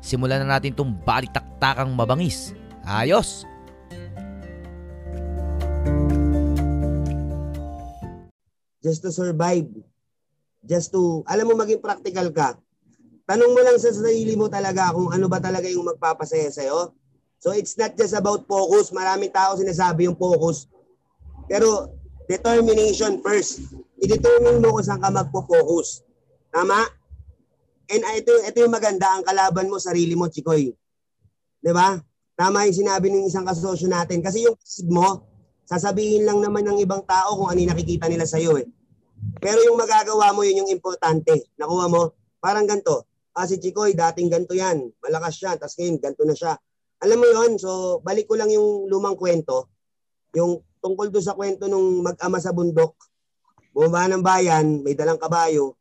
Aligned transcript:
simulan 0.00 0.42
na 0.42 0.56
natin 0.58 0.72
itong 0.74 0.92
balitaktakang 1.04 1.92
mabangis. 1.92 2.56
Ayos! 2.84 3.44
just 8.80 9.04
to 9.04 9.12
survive. 9.12 9.68
Just 10.64 10.92
to, 10.92 11.24
alam 11.24 11.48
mo, 11.48 11.54
maging 11.56 11.80
practical 11.80 12.28
ka. 12.32 12.56
Tanong 13.24 13.52
mo 13.54 13.60
lang 13.62 13.78
sa 13.78 13.94
sarili 13.94 14.34
mo 14.34 14.50
talaga 14.50 14.90
kung 14.90 15.08
ano 15.14 15.30
ba 15.30 15.38
talaga 15.38 15.70
yung 15.70 15.86
magpapasaya 15.86 16.50
sa'yo. 16.50 16.90
So 17.40 17.56
it's 17.56 17.78
not 17.78 17.96
just 17.96 18.12
about 18.12 18.44
focus. 18.44 18.92
Maraming 18.92 19.32
tao 19.32 19.56
sinasabi 19.56 20.10
yung 20.10 20.18
focus. 20.18 20.68
Pero 21.48 21.94
determination 22.28 23.22
first. 23.24 23.70
I-determine 24.02 24.60
mo 24.60 24.76
kung 24.76 24.84
saan 24.84 25.00
ka 25.00 25.08
magpo-focus. 25.08 26.04
Tama? 26.52 26.84
And 27.90 28.06
ito, 28.14 28.30
ito 28.46 28.58
yung 28.62 28.70
maganda, 28.70 29.18
ang 29.18 29.26
kalaban 29.26 29.66
mo, 29.66 29.82
sarili 29.82 30.14
mo, 30.14 30.30
Chikoy. 30.30 30.70
'Di 31.60 31.72
ba? 31.74 31.98
Tama 32.38 32.64
yung 32.64 32.78
sinabi 32.86 33.12
ng 33.12 33.28
isang 33.28 33.44
kasosyo 33.44 33.90
natin. 33.90 34.24
Kasi 34.24 34.48
yung 34.48 34.56
kasig 34.56 34.88
mo, 34.88 35.28
sasabihin 35.68 36.24
lang 36.24 36.40
naman 36.40 36.64
ng 36.64 36.80
ibang 36.80 37.04
tao 37.04 37.36
kung 37.36 37.52
ano 37.52 37.60
nakikita 37.60 38.08
nila 38.08 38.24
sa'yo 38.24 38.56
eh. 38.56 38.66
Pero 39.36 39.60
yung 39.68 39.76
magagawa 39.76 40.32
mo, 40.32 40.40
yun 40.40 40.64
yung 40.64 40.72
importante. 40.72 41.52
Nakuha 41.60 41.86
mo? 41.92 42.16
Parang 42.40 42.64
ganito. 42.64 43.04
Ah, 43.36 43.44
si 43.44 43.60
Chikoy, 43.60 43.92
dating 43.92 44.32
ganito 44.32 44.56
yan. 44.56 44.88
Malakas 45.04 45.36
siya. 45.36 45.60
Tapos 45.60 45.76
ngayon, 45.76 46.00
ganito 46.00 46.24
na 46.24 46.32
siya. 46.32 46.56
Alam 47.04 47.20
mo 47.20 47.26
yon 47.28 47.60
So, 47.60 48.00
balik 48.00 48.24
ko 48.24 48.40
lang 48.40 48.48
yung 48.48 48.88
lumang 48.88 49.20
kwento. 49.20 49.68
Yung 50.32 50.64
tungkol 50.80 51.12
doon 51.12 51.24
sa 51.24 51.36
kwento 51.36 51.68
nung 51.68 52.00
mag-ama 52.00 52.40
sa 52.40 52.56
bundok. 52.56 52.96
Bumaba 53.76 54.08
ng 54.08 54.24
bayan, 54.24 54.80
may 54.80 54.96
dalang 54.96 55.20
kabayo. 55.20 55.76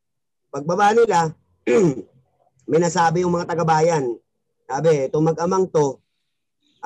Pagbaba 0.52 0.92
nila, 0.92 1.32
may 2.70 2.80
nasabi 2.80 3.26
yung 3.26 3.34
mga 3.34 3.50
taga-bayan. 3.50 4.18
Sabi, 4.70 5.10
itong 5.10 5.26
mag-amang 5.34 5.66
to, 5.70 5.98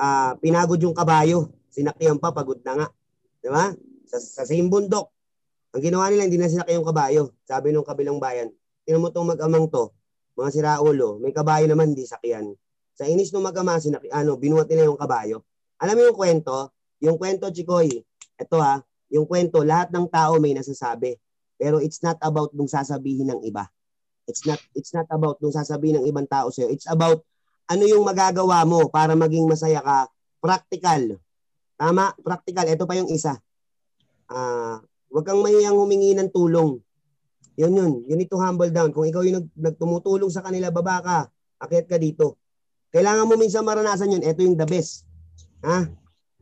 uh, 0.00 0.32
pinagod 0.40 0.80
yung 0.80 0.96
kabayo. 0.96 1.52
Sinakyan 1.68 2.16
pa, 2.16 2.32
pagod 2.32 2.60
na 2.64 2.72
nga. 2.72 2.86
Di 3.44 3.48
ba? 3.52 3.72
Sa, 4.08 4.16
sa 4.20 4.42
same 4.48 4.72
bundok. 4.72 5.12
Ang 5.74 5.82
ginawa 5.82 6.08
nila, 6.08 6.24
hindi 6.24 6.38
na 6.40 6.48
sinakyan 6.48 6.80
yung 6.80 6.88
kabayo. 6.88 7.22
Sabi 7.44 7.74
nung 7.74 7.84
kabilang 7.84 8.16
bayan, 8.22 8.48
tinan 8.86 9.02
mo 9.02 9.10
itong 9.10 9.36
mag-amang 9.36 9.66
to, 9.68 9.90
mga 10.34 10.50
siraulo, 10.54 11.18
may 11.20 11.34
kabayo 11.34 11.66
naman, 11.68 11.92
hindi 11.92 12.06
sakyan. 12.06 12.54
Sa 12.94 13.04
inis 13.04 13.34
ng 13.34 13.42
mag-ama, 13.42 13.76
sinaki, 13.82 14.06
ano, 14.08 14.38
binuhat 14.38 14.70
nila 14.70 14.86
yung 14.86 14.98
kabayo. 14.98 15.42
Alam 15.82 15.98
mo 15.98 16.02
yung 16.08 16.18
kwento? 16.18 16.70
Yung 17.02 17.16
kwento, 17.18 17.50
Chikoy, 17.50 17.90
ito 18.38 18.56
ha, 18.62 18.80
yung 19.10 19.26
kwento, 19.26 19.62
lahat 19.62 19.90
ng 19.90 20.06
tao 20.10 20.38
may 20.38 20.54
nasasabi. 20.54 21.18
Pero 21.54 21.78
it's 21.78 22.02
not 22.02 22.18
about 22.22 22.50
nung 22.54 22.70
sasabihin 22.70 23.30
ng 23.30 23.40
iba. 23.46 23.66
It's 24.24 24.42
not 24.48 24.60
it's 24.72 24.92
not 24.96 25.08
about 25.12 25.40
nung 25.44 25.52
sasabihin 25.52 26.00
ng 26.00 26.06
ibang 26.08 26.24
tao 26.24 26.48
sa'yo. 26.48 26.72
It's 26.72 26.88
about 26.88 27.20
ano 27.68 27.84
yung 27.84 28.04
magagawa 28.04 28.64
mo 28.64 28.88
para 28.88 29.12
maging 29.12 29.48
masaya 29.48 29.80
ka. 29.84 30.08
Practical. 30.40 31.20
Tama? 31.76 32.12
Practical. 32.20 32.64
Ito 32.68 32.84
pa 32.84 32.96
yung 32.96 33.08
isa. 33.12 33.36
Ah, 34.28 34.36
uh, 34.36 34.74
wag 35.12 35.24
kang 35.28 35.40
mahiyang 35.44 35.76
humingi 35.76 36.16
ng 36.16 36.32
tulong. 36.32 36.80
Yun 37.54 37.72
yun. 37.72 37.92
You 38.08 38.16
need 38.18 38.32
to 38.32 38.40
humble 38.40 38.68
down. 38.68 38.90
Kung 38.90 39.06
ikaw 39.06 39.22
yung 39.22 39.44
nag, 39.44 39.48
nagtumutulong 39.54 40.32
sa 40.32 40.42
kanila, 40.42 40.74
baba 40.74 41.00
ka. 41.04 41.18
Akit 41.62 41.86
ka 41.86 42.00
dito. 42.00 42.40
Kailangan 42.90 43.28
mo 43.30 43.38
minsan 43.38 43.62
maranasan 43.62 44.10
yun. 44.10 44.22
Ito 44.24 44.40
yung 44.42 44.58
the 44.58 44.66
best. 44.66 45.06
Ha? 45.62 45.86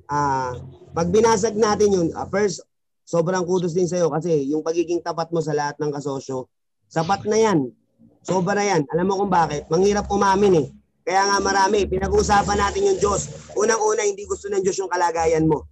Ah, 0.09 0.51
uh, 0.51 0.53
pag 0.93 1.09
binasag 1.09 1.57
natin 1.57 1.89
yun, 1.93 2.09
uh, 2.13 2.27
first, 2.29 2.65
sobrang 3.07 3.45
kudos 3.45 3.77
din 3.77 3.89
sa'yo 3.89 4.09
kasi 4.13 4.49
yung 4.49 4.65
pagiging 4.65 5.01
tapat 5.05 5.29
mo 5.33 5.41
sa 5.45 5.53
lahat 5.53 5.77
ng 5.81 5.93
kasosyo, 5.93 6.49
sapat 6.93 7.25
na 7.25 7.41
yan. 7.41 7.73
Sobra 8.21 8.53
na 8.53 8.69
yan. 8.69 8.85
Alam 8.93 9.07
mo 9.09 9.25
kung 9.25 9.33
bakit? 9.33 9.65
Manghirap 9.73 10.13
umamin 10.13 10.61
eh. 10.61 10.67
Kaya 11.03 11.25
nga 11.27 11.37
marami, 11.41 11.89
pinag-uusapan 11.89 12.59
natin 12.61 12.93
yung 12.93 12.99
Diyos. 13.01 13.33
Unang-una, 13.57 14.05
hindi 14.07 14.23
gusto 14.29 14.47
ng 14.53 14.61
Diyos 14.63 14.79
yung 14.79 14.93
kalagayan 14.93 15.49
mo. 15.49 15.67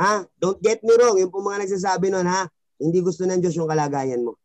Ha? 0.00 0.24
Don't 0.40 0.58
get 0.58 0.80
me 0.82 0.96
wrong, 0.96 1.20
yung 1.20 1.30
mga 1.30 1.68
nagsasabi 1.68 2.08
nun, 2.08 2.26
ha? 2.26 2.48
Hindi 2.80 2.98
gusto 3.04 3.28
ng 3.28 3.38
Diyos 3.38 3.54
yung 3.54 3.68
kalagayan 3.68 4.24
mo. 4.24 4.40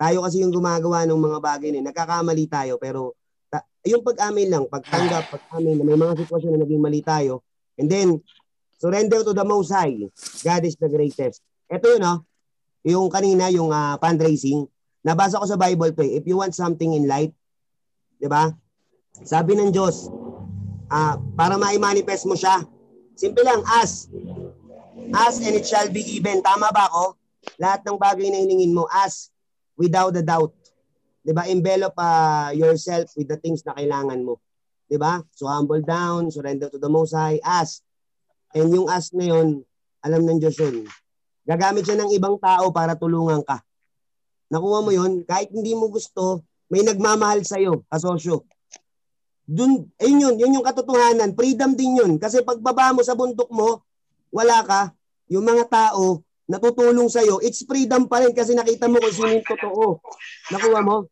Tayo 0.00 0.24
kasi 0.24 0.40
yung 0.40 0.54
gumagawa 0.54 1.04
ng 1.04 1.18
mga 1.18 1.38
bagay 1.44 1.68
na 1.76 1.92
nagkakamali 1.92 2.48
tayo, 2.48 2.80
pero 2.80 3.18
ta- 3.52 3.66
yung 3.84 4.00
pag-amin 4.00 4.48
lang, 4.48 4.64
pagtanggap, 4.64 5.28
pag-amin 5.28 5.76
na 5.76 5.84
may 5.84 5.98
mga 5.98 6.24
sitwasyon 6.24 6.56
na 6.56 6.60
naging 6.64 6.80
mali 6.80 7.04
tayo, 7.04 7.44
and 7.76 7.90
then, 7.92 8.16
surrender 8.80 9.20
to 9.20 9.36
the 9.36 9.44
Most 9.44 9.76
High. 9.76 10.08
God 10.40 10.62
is 10.64 10.78
the 10.80 10.88
greatest. 10.88 11.44
Ito 11.68 11.84
yun, 11.84 12.00
no? 12.00 12.24
Yung 12.80 13.12
kanina, 13.12 13.52
yung 13.52 13.68
uh, 13.68 14.00
fundraising, 14.00 14.64
nabasa 15.04 15.40
ko 15.40 15.46
sa 15.48 15.60
Bible 15.60 15.92
to 15.96 16.02
eh, 16.04 16.20
if 16.20 16.24
you 16.28 16.36
want 16.36 16.52
something 16.52 16.92
in 16.92 17.08
life, 17.08 17.32
di 18.20 18.28
ba? 18.28 18.52
Sabi 19.24 19.56
ng 19.56 19.72
Diyos, 19.72 20.08
uh, 20.88 21.16
para 21.34 21.56
ma-manifest 21.56 22.24
mo 22.28 22.36
siya, 22.36 22.64
simple 23.16 23.44
lang, 23.44 23.60
ask. 23.80 24.08
Ask 25.10 25.42
and 25.42 25.58
it 25.58 25.66
shall 25.66 25.90
be 25.90 26.04
given. 26.04 26.44
Tama 26.44 26.70
ba 26.70 26.86
ako? 26.86 27.18
Lahat 27.58 27.82
ng 27.82 27.98
bagay 27.98 28.30
na 28.30 28.38
hiningin 28.44 28.76
mo, 28.76 28.86
ask 28.88 29.32
without 29.80 30.12
a 30.14 30.22
doubt. 30.22 30.52
'Di 31.24 31.32
ba? 31.32 31.48
Envelop 31.48 31.96
uh, 31.96 32.52
yourself 32.52 33.12
with 33.16 33.28
the 33.28 33.36
things 33.40 33.64
na 33.64 33.76
kailangan 33.76 34.20
mo. 34.20 34.40
'Di 34.88 35.00
ba? 35.00 35.24
So 35.32 35.48
humble 35.48 35.80
down, 35.84 36.28
surrender 36.32 36.68
to 36.68 36.80
the 36.80 36.88
Most 36.88 37.16
High, 37.16 37.40
ask. 37.44 37.80
And 38.52 38.72
yung 38.72 38.88
ask 38.92 39.12
na 39.16 39.32
'yon, 39.32 39.64
alam 40.04 40.22
ng 40.24 40.38
Diyos 40.40 40.56
'yun. 40.60 40.84
Gagamit 41.44 41.88
siya 41.88 41.98
ng 41.98 42.12
ibang 42.14 42.36
tao 42.36 42.68
para 42.70 42.92
tulungan 42.94 43.40
ka. 43.42 43.60
Nakuha 44.50 44.78
mo 44.82 44.90
'yon, 44.90 45.22
kahit 45.22 45.54
hindi 45.54 45.72
mo 45.78 45.88
gusto, 45.88 46.42
may 46.70 46.82
nagmamahal 46.82 47.46
sa 47.46 47.58
iyo, 47.58 47.86
kasosyo. 47.86 48.46
Dun, 49.50 49.90
ayun 49.98 50.22
yun, 50.22 50.34
yun 50.38 50.56
yung 50.58 50.66
katotohanan. 50.66 51.34
Freedom 51.34 51.74
din 51.74 51.98
yun. 51.98 52.12
Kasi 52.22 52.46
pagbaba 52.46 52.94
mo 52.94 53.02
sa 53.02 53.18
bundok 53.18 53.50
mo, 53.50 53.82
wala 54.30 54.62
ka, 54.62 54.94
yung 55.26 55.42
mga 55.42 55.66
tao 55.66 56.22
natutulong 56.50 57.06
sa 57.06 57.22
iyo, 57.22 57.38
it's 57.38 57.62
freedom 57.62 58.10
pa 58.10 58.18
rin 58.26 58.34
kasi 58.34 58.58
nakita 58.58 58.90
mo 58.90 58.98
kung 58.98 59.14
sino 59.14 59.30
yung 59.38 59.46
totoo. 59.46 60.02
Nakuha 60.50 60.80
mo? 60.82 61.06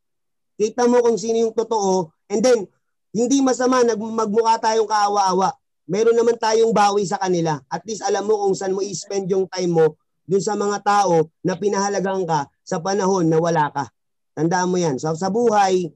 Kita 0.59 0.91
mo 0.91 0.99
kung 0.99 1.15
sino 1.15 1.47
yung 1.47 1.55
totoo. 1.55 2.11
And 2.27 2.43
then, 2.43 2.67
hindi 3.15 3.39
masama 3.39 3.87
nag 3.87 3.99
magmukha 3.99 4.59
tayong 4.59 4.91
kaawa-awa. 4.91 5.55
Meron 5.87 6.19
naman 6.19 6.35
tayong 6.35 6.75
bawi 6.75 7.07
sa 7.07 7.23
kanila. 7.23 7.63
At 7.71 7.87
least 7.87 8.03
alam 8.03 8.27
mo 8.27 8.35
kung 8.43 8.55
saan 8.59 8.75
mo 8.75 8.83
i-spend 8.83 9.31
yung 9.31 9.47
time 9.47 9.71
mo 9.71 9.95
dun 10.27 10.43
sa 10.43 10.59
mga 10.59 10.83
tao 10.83 11.31
na 11.41 11.55
pinahalagang 11.55 12.27
ka 12.27 12.51
sa 12.69 12.85
panahon 12.85 13.25
na 13.33 13.41
wala 13.41 13.73
ka. 13.73 13.89
Tandaan 14.37 14.69
mo 14.69 14.77
yan. 14.77 15.01
So 15.01 15.17
sa 15.17 15.33
buhay, 15.33 15.89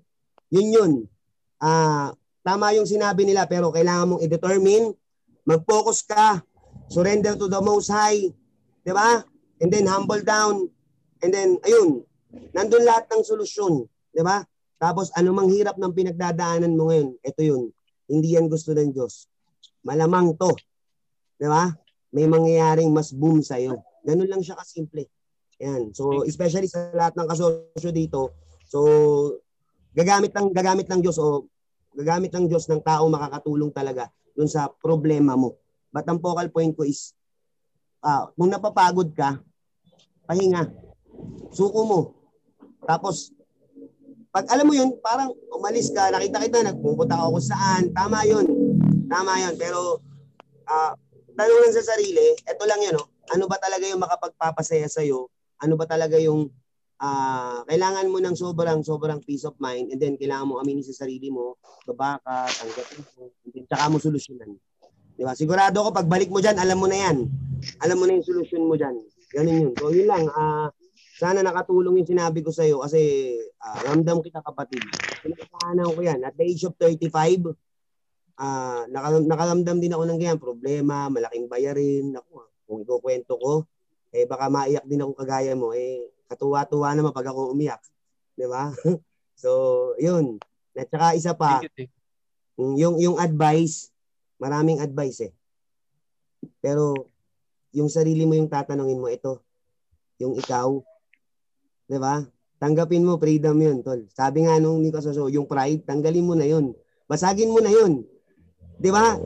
yun 0.48 0.68
yun. 0.72 0.92
Uh, 1.60 2.16
Tama 2.42 2.74
yung 2.74 2.90
sinabi 2.90 3.22
nila 3.22 3.46
pero 3.46 3.70
kailangan 3.70 4.06
mong 4.14 4.22
i-determine, 4.26 4.90
mag-focus 5.46 6.02
ka, 6.02 6.42
surrender 6.90 7.38
to 7.38 7.46
the 7.46 7.62
Most 7.62 7.86
High, 7.86 8.34
di 8.82 8.92
ba? 8.92 9.22
And 9.62 9.70
then 9.70 9.86
humble 9.86 10.26
down. 10.26 10.66
And 11.22 11.30
then, 11.30 11.62
ayun, 11.62 12.02
nandun 12.50 12.82
lahat 12.82 13.06
ng 13.14 13.22
solusyon, 13.22 13.86
di 14.10 14.22
ba? 14.26 14.42
Tapos 14.82 15.14
anumang 15.14 15.54
hirap 15.54 15.78
ng 15.78 15.94
pinagdadaanan 15.94 16.74
mo 16.74 16.90
ngayon, 16.90 17.14
ito 17.22 17.40
yun, 17.46 17.62
hindi 18.10 18.34
yan 18.34 18.50
gusto 18.50 18.74
ng 18.74 18.90
Diyos. 18.90 19.30
Malamang 19.86 20.34
to. 20.34 20.50
Di 21.38 21.46
ba? 21.46 21.70
May 22.10 22.26
mangyayaring 22.26 22.90
mas 22.90 23.14
boom 23.14 23.38
sa'yo. 23.38 23.78
Ganun 24.02 24.26
lang 24.26 24.42
siya 24.42 24.58
kasimple. 24.58 25.06
Yan. 25.62 25.94
So, 25.94 26.26
especially 26.26 26.66
sa 26.66 26.90
lahat 26.90 27.14
ng 27.14 27.28
kasosyo 27.30 27.90
dito, 27.94 28.34
so, 28.66 28.82
gagamit 29.94 30.34
ng 30.34 30.50
gagamit 30.50 30.90
ng 30.90 31.00
Diyos 31.00 31.16
o 31.22 31.46
gagamit 31.94 32.32
ng 32.34 32.48
Diyos 32.50 32.66
ng 32.66 32.82
tao 32.82 33.06
makakatulong 33.06 33.70
talaga 33.70 34.10
dun 34.34 34.50
sa 34.50 34.66
problema 34.66 35.38
mo. 35.38 35.60
But 35.92 36.08
ang 36.08 36.18
focal 36.18 36.48
point 36.50 36.72
ko 36.74 36.82
is, 36.82 37.14
uh, 38.02 38.32
kung 38.34 38.50
napapagod 38.50 39.12
ka, 39.14 39.38
pahinga. 40.26 40.72
Suko 41.52 41.80
mo. 41.84 42.00
Tapos, 42.88 43.30
pag 44.32 44.48
alam 44.48 44.64
mo 44.64 44.72
yun, 44.72 44.96
parang 45.04 45.30
umalis 45.52 45.92
ka, 45.92 46.08
nakita 46.08 46.40
kita, 46.40 46.58
nagpupunta 46.64 47.14
ka 47.14 47.28
kung 47.28 47.44
saan, 47.44 47.82
tama 47.92 48.24
yun. 48.24 48.48
Tama 49.12 49.36
yun. 49.44 49.54
Pero, 49.60 50.00
uh, 50.64 50.92
tanong 51.36 51.60
lang 51.60 51.76
sa 51.76 51.84
sarili, 51.84 52.32
eto 52.48 52.64
lang 52.64 52.80
yun, 52.80 52.96
no? 52.96 53.12
ano 53.30 53.44
ba 53.46 53.60
talaga 53.60 53.84
yung 53.86 54.00
makapagpapasaya 54.00 54.88
sa'yo? 54.88 55.28
Ano 55.62 55.78
ba 55.78 55.86
talaga 55.86 56.18
yung 56.18 56.50
ah 57.02 57.62
kailangan 57.66 58.06
mo 58.10 58.18
ng 58.22 58.34
sobrang 58.38 58.82
sobrang 58.82 59.18
peace 59.22 59.42
of 59.46 59.58
mind 59.58 59.90
and 59.90 59.98
then 59.98 60.14
kailangan 60.14 60.46
mo 60.46 60.62
aminin 60.62 60.86
sa 60.86 61.06
sarili 61.06 61.30
mo, 61.30 61.58
baba 61.86 62.18
ka, 62.22 62.46
tanggapin 62.62 63.02
mo, 63.14 63.30
and 63.46 63.50
then 63.54 63.64
tsaka 63.66 63.84
mo 63.90 63.98
solusyonan. 63.98 64.50
Di 65.14 65.22
ba? 65.26 65.34
Sigurado 65.34 65.82
ako 65.82 65.90
pagbalik 65.94 66.30
mo 66.30 66.38
diyan, 66.38 66.58
alam 66.58 66.78
mo 66.78 66.86
na 66.86 66.98
'yan. 66.98 67.16
Alam 67.82 67.96
mo 67.98 68.04
na 68.06 68.18
yung 68.18 68.26
solusyon 68.26 68.62
mo 68.66 68.74
diyan. 68.74 68.96
Ganun 69.32 69.62
yun. 69.66 69.72
So 69.78 69.90
yun 69.94 70.06
lang, 70.10 70.26
ah 70.34 70.70
sana 71.22 71.38
nakatulong 71.38 72.02
yung 72.02 72.10
sinabi 72.10 72.42
ko 72.42 72.50
sa 72.50 72.66
iyo 72.66 72.82
kasi 72.82 73.34
ah, 73.62 73.78
ramdam 73.86 74.18
kita 74.18 74.42
kapatid. 74.42 74.82
Pinagkakanan 75.22 75.86
ko 75.94 76.00
yan. 76.02 76.18
At 76.26 76.34
the 76.34 76.44
age 76.46 76.66
of 76.66 76.74
35, 76.74 77.54
ah 78.42 78.82
naka, 78.90 79.22
nakaramdam 79.22 79.78
din 79.78 79.94
ako 79.94 80.02
ng 80.08 80.18
ganyan. 80.18 80.42
Problema, 80.42 81.06
malaking 81.06 81.46
bayarin. 81.46 82.10
Ako, 82.18 82.50
kung 82.66 82.78
ikukwento 82.82 83.38
ko, 83.38 83.70
eh 84.12 84.28
baka 84.28 84.52
maiyak 84.52 84.84
din 84.84 85.00
ako 85.00 85.12
kagaya 85.16 85.56
mo. 85.56 85.72
Eh, 85.72 86.12
katuwa-tuwa 86.28 86.92
naman 86.92 87.16
pag 87.16 87.32
ako 87.32 87.56
umiyak. 87.56 87.80
Di 88.36 88.44
ba? 88.44 88.68
so, 89.42 89.50
yun. 89.96 90.36
At 90.76 90.88
saka 90.92 91.16
isa 91.16 91.32
pa. 91.32 91.64
Mm, 92.60 92.74
yung 92.76 92.96
yung 93.00 93.16
advice, 93.16 93.88
maraming 94.36 94.84
advice 94.84 95.32
eh. 95.32 95.32
Pero 96.60 97.08
yung 97.72 97.88
sarili 97.88 98.28
mo 98.28 98.36
yung 98.36 98.52
tatanungin 98.52 99.00
mo 99.00 99.08
ito, 99.08 99.40
yung 100.20 100.36
ikaw, 100.36 100.76
'di 101.88 101.98
ba? 101.98 102.20
Tanggapin 102.60 103.02
mo 103.02 103.16
freedom 103.16 103.56
'yun, 103.56 103.80
tol. 103.80 104.04
Sabi 104.12 104.44
nga 104.44 104.60
nung 104.60 104.84
Nico 104.84 105.00
Soso, 105.00 105.32
yung 105.32 105.48
pride, 105.48 105.88
tanggalin 105.88 106.28
mo 106.28 106.36
na 106.36 106.44
'yun. 106.44 106.76
Basagin 107.08 107.50
mo 107.50 107.64
na 107.64 107.72
'yun. 107.72 108.04
'Di 108.76 108.90
ba? 108.92 109.16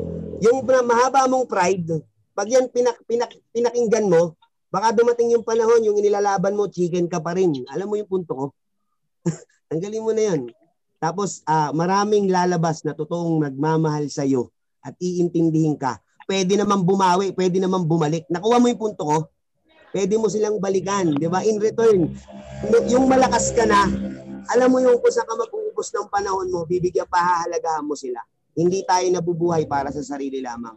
Yung 0.41 0.63
mahaba 0.63 1.27
mong 1.27 1.51
pride, 1.51 2.07
pag 2.37 2.47
yan 2.47 2.69
pinak, 2.69 3.01
pinak, 3.09 3.33
pinakinggan 3.51 4.07
mo, 4.07 4.37
baka 4.77 4.93
dumating 4.93 5.33
yung 5.33 5.41
panahon, 5.41 5.81
yung 5.81 5.97
inilalaban 5.97 6.53
mo, 6.53 6.69
chicken 6.69 7.09
ka 7.09 7.17
pa 7.17 7.33
rin. 7.33 7.65
Alam 7.73 7.89
mo 7.89 7.95
yung 7.97 8.13
punto 8.13 8.33
ko? 8.37 8.47
Tanggalin 9.73 10.05
mo 10.05 10.13
na 10.13 10.23
'yun. 10.29 10.53
Tapos 11.01 11.41
ah, 11.49 11.73
maraming 11.73 12.29
lalabas 12.29 12.85
na 12.85 12.93
totoong 12.93 13.49
nagmamahal 13.49 14.05
sa 14.13 14.29
iyo 14.29 14.53
at 14.85 14.93
iintindihin 15.01 15.81
ka. 15.81 15.97
Pwede 16.29 16.61
naman 16.61 16.85
bumawi, 16.85 17.33
pwede 17.33 17.57
naman 17.57 17.89
bumalik. 17.89 18.29
Nakuha 18.29 18.61
mo 18.61 18.69
yung 18.69 18.83
punto 18.83 19.03
ko? 19.09 19.19
Pwede 19.97 20.21
mo 20.21 20.29
silang 20.29 20.61
balikan, 20.61 21.17
'di 21.17 21.25
ba? 21.33 21.41
In 21.41 21.57
return, 21.57 22.13
yung 22.85 23.09
malakas 23.09 23.57
ka 23.57 23.65
na, 23.65 23.89
alam 24.53 24.69
mo 24.69 24.79
yung 24.85 25.01
kung 25.01 25.09
saan 25.09 25.25
ka 25.25 25.41
mag-uubos 25.41 25.89
ng 25.89 26.13
panahon 26.13 26.53
mo, 26.53 26.69
bibigyan 26.69 27.09
pahahalagahan 27.09 27.81
mo 27.81 27.97
sila. 27.97 28.21
Hindi 28.53 28.85
tayo 28.85 29.09
nabubuhay 29.09 29.65
para 29.65 29.89
sa 29.89 30.05
sarili 30.05 30.45
lamang. 30.45 30.77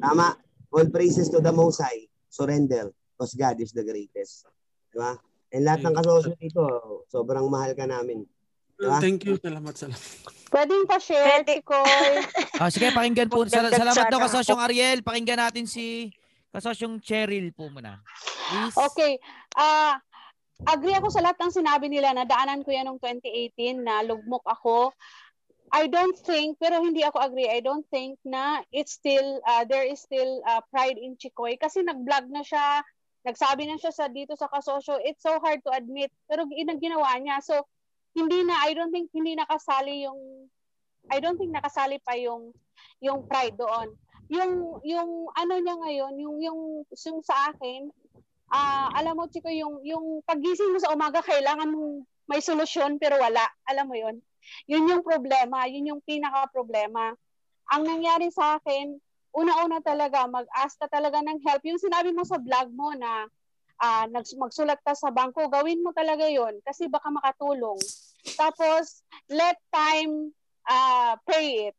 Tama? 0.00 0.36
All 0.68 0.88
praises 0.92 1.32
to 1.32 1.40
the 1.40 1.52
Most 1.52 1.80
High. 1.80 2.08
Surrender. 2.28 2.92
Because 3.18 3.34
God 3.34 3.58
is 3.58 3.74
the 3.74 3.82
greatest. 3.82 4.46
Di 4.94 5.02
ba? 5.02 5.18
And 5.50 5.66
lahat 5.66 5.90
ng 5.90 5.96
kasosyo 5.98 6.38
dito, 6.38 6.62
sobrang 7.10 7.50
mahal 7.50 7.74
ka 7.74 7.82
namin. 7.82 8.22
Diba? 8.78 9.02
Thank 9.02 9.26
you. 9.26 9.34
Salamat, 9.42 9.74
salamat. 9.74 10.06
Pwedeng 10.54 10.86
pa-share, 10.86 11.42
Pwede. 11.42 11.58
Chikoy. 11.58 12.22
Ah, 12.62 12.70
sige, 12.70 12.94
pakinggan 12.94 13.26
po. 13.26 13.42
Sal- 13.50 13.74
salamat 13.74 14.06
daw 14.06 14.22
kasosyong 14.22 14.62
Ariel. 14.62 15.02
Pakinggan 15.02 15.50
natin 15.50 15.66
si 15.66 16.14
kasosyong 16.54 17.02
Cheryl 17.02 17.50
po 17.50 17.66
muna. 17.74 17.98
Please. 18.46 18.78
Okay. 18.78 19.18
Ah, 19.58 19.98
agree 20.70 20.94
ako 20.94 21.10
sa 21.10 21.26
lahat 21.26 21.42
ng 21.42 21.58
sinabi 21.58 21.90
nila. 21.90 22.14
Nadaanan 22.14 22.62
ko 22.62 22.70
yan 22.70 22.86
noong 22.86 23.02
2018 23.02 23.82
na 23.82 24.06
lugmok 24.06 24.46
ako. 24.46 24.94
I 25.74 25.90
don't 25.90 26.16
think, 26.16 26.56
pero 26.56 26.80
hindi 26.80 27.02
ako 27.02 27.18
agree. 27.18 27.50
I 27.50 27.60
don't 27.60 27.84
think 27.90 28.16
na 28.22 28.62
it's 28.70 28.94
still, 28.94 29.42
uh, 29.44 29.66
there 29.66 29.84
is 29.84 30.00
still 30.00 30.40
uh, 30.46 30.62
pride 30.70 30.96
in 30.96 31.18
Chikoy. 31.18 31.58
Kasi 31.58 31.82
nag-vlog 31.82 32.30
na 32.30 32.40
siya, 32.46 32.80
nagsabi 33.26 33.66
na 33.66 33.76
siya 33.80 33.92
sa 33.94 34.06
dito 34.06 34.34
sa 34.38 34.46
kasosyo. 34.50 35.00
It's 35.02 35.22
so 35.22 35.38
hard 35.42 35.62
to 35.66 35.70
admit. 35.74 36.12
Pero 36.30 36.46
ginang 36.46 36.78
ginawa 36.78 37.18
niya. 37.18 37.42
So, 37.42 37.66
hindi 38.14 38.42
na, 38.46 38.58
I 38.66 38.74
don't 38.74 38.90
think, 38.90 39.10
hindi 39.14 39.38
nakasali 39.38 40.06
yung, 40.06 40.48
I 41.10 41.18
don't 41.22 41.38
think 41.38 41.54
nakasali 41.54 41.98
pa 42.02 42.14
yung, 42.18 42.50
yung 43.02 43.26
pride 43.26 43.56
doon. 43.58 43.94
Yung, 44.28 44.82
yung 44.84 45.10
ano 45.32 45.54
niya 45.56 45.74
ngayon, 45.78 46.12
yung, 46.20 46.36
yung, 46.42 46.60
yung 46.84 47.20
sa 47.24 47.54
akin, 47.54 47.88
ah 48.52 48.92
alam 48.96 49.16
mo, 49.16 49.28
Chiko, 49.28 49.48
yung, 49.48 49.80
yung 49.84 50.20
pagising 50.24 50.72
mo 50.72 50.78
sa 50.80 50.92
umaga, 50.92 51.24
kailangan 51.24 51.72
mong 51.72 52.04
may 52.28 52.44
solusyon, 52.44 53.00
pero 53.00 53.16
wala. 53.16 53.44
Alam 53.72 53.86
mo 53.88 53.96
yun? 53.96 54.16
Yun 54.68 54.88
yung 54.88 55.02
problema. 55.04 55.64
Yun 55.64 55.96
yung 55.96 56.02
pinaka-problema. 56.04 57.16
Ang 57.72 57.82
nangyari 57.84 58.28
sa 58.28 58.60
akin, 58.60 59.00
una-una 59.38 59.78
talaga, 59.78 60.26
mag-ask 60.26 60.82
ka 60.82 60.90
talaga 60.90 61.22
ng 61.22 61.38
help. 61.46 61.62
Yung 61.62 61.78
sinabi 61.78 62.10
mo 62.10 62.26
sa 62.26 62.42
vlog 62.42 62.68
mo 62.74 62.90
na 62.98 63.30
nags- 64.10 64.34
magsulat 64.34 64.82
ka 64.82 64.98
sa 64.98 65.14
bangko, 65.14 65.46
gawin 65.46 65.86
mo 65.86 65.94
talaga 65.94 66.26
yon 66.26 66.58
kasi 66.66 66.90
baka 66.90 67.06
makatulong. 67.14 67.78
Tapos, 68.34 69.06
let 69.30 69.54
time 69.70 70.34
ah, 70.66 71.14
pray 71.22 71.70
it. 71.70 71.76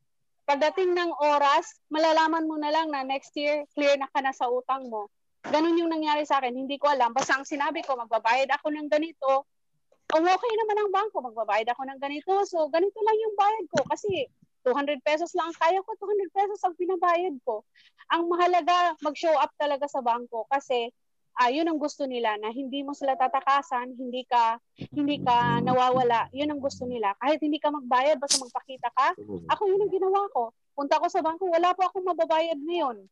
Pagdating 0.49 0.97
ng 0.97 1.11
oras, 1.21 1.77
malalaman 1.93 2.49
mo 2.49 2.57
na 2.57 2.73
lang 2.73 2.89
na 2.89 3.05
next 3.05 3.37
year, 3.37 3.69
clear 3.77 3.93
na 4.01 4.09
ka 4.09 4.17
na 4.23 4.33
sa 4.33 4.49
utang 4.49 4.89
mo. 4.89 5.11
Ganun 5.45 5.77
yung 5.77 5.93
nangyari 5.93 6.25
sa 6.25 6.41
akin. 6.41 6.57
Hindi 6.57 6.81
ko 6.81 6.89
alam. 6.89 7.13
Basta 7.13 7.37
ang 7.37 7.45
sinabi 7.45 7.85
ko, 7.85 7.93
magbabayad 7.93 8.49
ako 8.57 8.73
ng 8.73 8.89
ganito. 8.89 9.45
Oh, 10.09 10.25
okay 10.25 10.53
naman 10.57 10.77
ang 10.81 10.89
bangko, 10.89 11.21
magbabayad 11.21 11.69
ako 11.69 11.85
ng 11.85 11.99
ganito. 12.01 12.33
So, 12.49 12.65
ganito 12.73 12.97
lang 12.97 13.17
yung 13.21 13.35
bayad 13.37 13.65
ko. 13.69 13.79
Kasi 13.93 14.25
200 14.69 15.01
pesos 15.01 15.33
lang 15.33 15.49
ang 15.49 15.57
kaya 15.57 15.81
ko, 15.81 15.97
200 15.97 16.29
pesos 16.29 16.61
ang 16.61 16.77
pinabayad 16.77 17.33
ko. 17.41 17.65
Ang 18.13 18.29
mahalaga, 18.29 18.93
mag-show 19.01 19.33
up 19.33 19.49
talaga 19.57 19.89
sa 19.89 20.05
bangko 20.05 20.45
kasi 20.45 20.93
ah 21.39 21.47
yun 21.47 21.65
ang 21.71 21.79
gusto 21.79 22.03
nila 22.03 22.35
na 22.37 22.51
hindi 22.51 22.83
mo 22.83 22.91
sila 22.93 23.15
tatakasan, 23.15 23.95
hindi 23.97 24.27
ka 24.29 24.59
hindi 24.93 25.23
ka 25.23 25.63
nawawala. 25.65 26.29
Yun 26.35 26.53
ang 26.53 26.61
gusto 26.61 26.85
nila. 26.85 27.15
Kahit 27.17 27.41
hindi 27.41 27.57
ka 27.57 27.73
magbayad, 27.73 28.21
basta 28.21 28.37
magpakita 28.37 28.89
ka, 28.93 29.17
ako 29.49 29.61
yun 29.65 29.81
ang 29.81 29.93
ginawa 29.93 30.21
ko. 30.35 30.53
Punta 30.77 31.01
ko 31.01 31.07
sa 31.09 31.23
bangko, 31.25 31.49
wala 31.49 31.73
po 31.73 31.87
akong 31.87 32.05
mababayad 32.05 32.59
ngayon. 32.59 33.07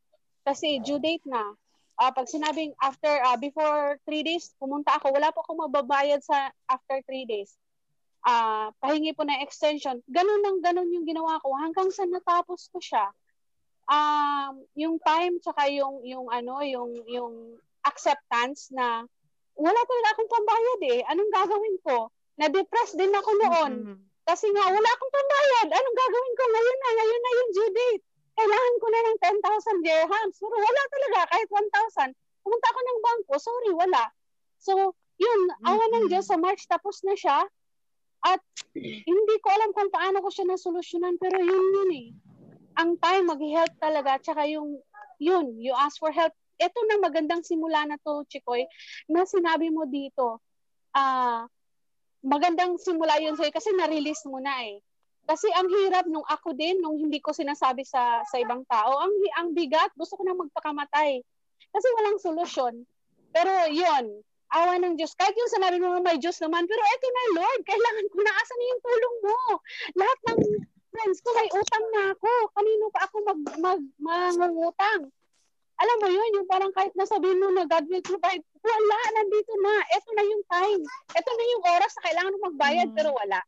Kasi 0.46 0.80
due 0.84 1.02
date 1.02 1.26
na. 1.28 1.56
Ah, 1.98 2.14
pag 2.14 2.30
sinabing 2.30 2.78
after, 2.78 3.10
ah, 3.26 3.36
before 3.42 3.98
3 4.06 4.22
days, 4.22 4.54
pumunta 4.62 4.94
ako, 5.02 5.10
wala 5.18 5.34
po 5.34 5.42
akong 5.42 5.66
mababayad 5.66 6.22
sa 6.22 6.54
after 6.70 7.02
3 7.10 7.26
days. 7.26 7.58
Ah, 8.28 8.76
pahingi 8.84 9.16
po 9.16 9.24
ng 9.24 9.40
extension. 9.40 10.04
Ganun 10.12 10.44
ang 10.44 10.60
ganun 10.60 10.92
yung 10.92 11.08
ginawa 11.08 11.40
ko 11.40 11.56
hanggang 11.56 11.88
sa 11.96 12.04
natapos 12.04 12.68
ko 12.76 12.84
siya. 12.84 13.08
Um, 13.88 14.68
yung 14.76 15.00
time 15.00 15.40
tsaka 15.40 15.72
yung 15.72 16.04
yung 16.04 16.28
ano, 16.28 16.60
yung 16.60 16.92
yung 17.08 17.56
acceptance 17.88 18.68
na 18.76 19.08
wala 19.56 19.80
talaga 19.80 20.08
akong 20.12 20.28
pambayad 20.28 20.82
eh. 20.92 21.00
Anong 21.08 21.32
gagawin 21.32 21.78
ko? 21.88 22.12
Na-depress 22.36 23.00
din 23.00 23.16
ako 23.16 23.32
noon. 23.42 23.74
Mhm. 23.88 23.98
Kasi 24.28 24.46
nga, 24.52 24.70
wala 24.70 24.90
akong 24.92 25.14
pambayad. 25.16 25.68
Anong 25.72 25.98
gagawin 25.98 26.36
ko? 26.36 26.44
Ngayon 26.52 26.78
na, 26.78 26.90
ngayon 26.94 27.22
na 27.24 27.32
yung 27.32 27.52
due 27.56 27.72
date. 27.74 28.04
Kailangan 28.38 28.76
ko 28.78 28.86
na 28.92 29.00
ng 29.02 29.18
10,000 29.24 29.78
dirhams. 29.82 30.36
Pero 30.38 30.56
wala 30.62 30.82
talaga, 30.94 31.20
kahit 31.34 31.50
1,000. 31.50 32.10
Pumunta 32.46 32.68
ako 32.70 32.80
ng 32.84 33.00
bangko, 33.02 33.34
sorry, 33.42 33.72
wala. 33.74 34.04
So, 34.62 34.94
yun, 35.18 35.42
awa 35.66 35.86
ng 35.96 36.06
Mhm. 36.06 36.10
Diyos, 36.14 36.28
sa 36.30 36.38
March 36.38 36.70
tapos 36.70 37.02
na 37.02 37.18
siya. 37.18 37.48
At 38.24 38.42
hindi 38.78 39.36
ko 39.42 39.48
alam 39.50 39.70
kung 39.74 39.90
paano 39.94 40.22
ko 40.22 40.30
siya 40.30 40.46
nasolusyonan, 40.50 41.18
pero 41.22 41.38
yun 41.42 41.66
yun 41.74 41.92
eh. 41.94 42.08
Ang 42.78 42.98
time, 43.02 43.26
mag-help 43.26 43.74
talaga. 43.82 44.22
Tsaka 44.22 44.46
yung, 44.46 44.78
yun, 45.18 45.58
you 45.58 45.74
ask 45.74 45.98
for 45.98 46.14
help. 46.14 46.34
Ito 46.58 46.78
na 46.90 47.02
magandang 47.02 47.42
simula 47.42 47.86
na 47.86 47.98
to, 48.02 48.26
Chikoy, 48.30 48.66
na 49.10 49.26
sinabi 49.26 49.74
mo 49.74 49.86
dito. 49.90 50.42
Ah, 50.94 51.46
magandang 52.22 52.78
simula 52.82 53.18
yun 53.22 53.38
sa'yo 53.38 53.54
kasi 53.54 53.74
na-release 53.74 54.26
mo 54.30 54.42
na 54.42 54.66
eh. 54.66 54.82
Kasi 55.28 55.52
ang 55.52 55.68
hirap 55.68 56.08
nung 56.08 56.24
ako 56.24 56.56
din, 56.56 56.80
nung 56.80 56.96
hindi 56.96 57.20
ko 57.20 57.36
sinasabi 57.36 57.84
sa 57.84 58.24
sa 58.24 58.38
ibang 58.40 58.64
tao, 58.64 59.04
ang 59.04 59.12
ang 59.36 59.52
bigat, 59.52 59.92
gusto 60.00 60.16
ko 60.16 60.24
na 60.24 60.32
magpakamatay. 60.32 61.20
Kasi 61.68 61.88
walang 62.00 62.18
solusyon. 62.18 62.76
Pero 63.36 63.52
yun, 63.68 64.24
awa 64.54 64.80
ng 64.80 64.96
Diyos. 64.96 65.12
Kahit 65.18 65.36
yung 65.36 65.52
sinabi 65.52 65.78
mo 65.82 66.00
may 66.00 66.16
Diyos 66.20 66.40
naman, 66.40 66.64
pero 66.68 66.80
eto 66.80 67.08
na 67.08 67.24
Lord, 67.42 67.62
kailangan 67.68 68.08
ko 68.12 68.18
na 68.24 68.34
asan 68.38 68.58
na 68.58 68.66
yung 68.66 68.82
tulong 68.84 69.18
mo. 69.24 69.40
Lahat 70.00 70.20
ng 70.32 70.40
friends 70.94 71.20
ko 71.20 71.30
may 71.36 71.50
utang 71.52 71.86
na 71.92 72.04
ako. 72.16 72.32
Kanino 72.56 72.86
pa 72.90 73.00
ako 73.06 73.16
mag, 73.28 73.40
mag, 73.60 73.82
mangungutang? 74.00 75.12
Alam 75.78 75.98
mo 76.02 76.08
yun, 76.10 76.36
yung 76.42 76.48
parang 76.50 76.74
kahit 76.74 76.90
nasabihin 76.98 77.38
mo 77.38 77.54
na 77.54 77.70
God 77.70 77.86
will 77.86 78.02
provide, 78.02 78.42
wala, 78.66 79.00
nandito 79.14 79.54
na. 79.62 79.76
Eto 79.94 80.10
na 80.16 80.24
yung 80.26 80.44
time. 80.50 80.82
Eto 81.14 81.30
na 81.30 81.46
yung 81.54 81.64
oras 81.78 81.92
na 81.94 82.06
kailangan 82.10 82.34
mo 82.34 82.40
magbayad, 82.50 82.90
Mm. 82.90 82.96
pero 82.98 83.10
wala. 83.14 83.40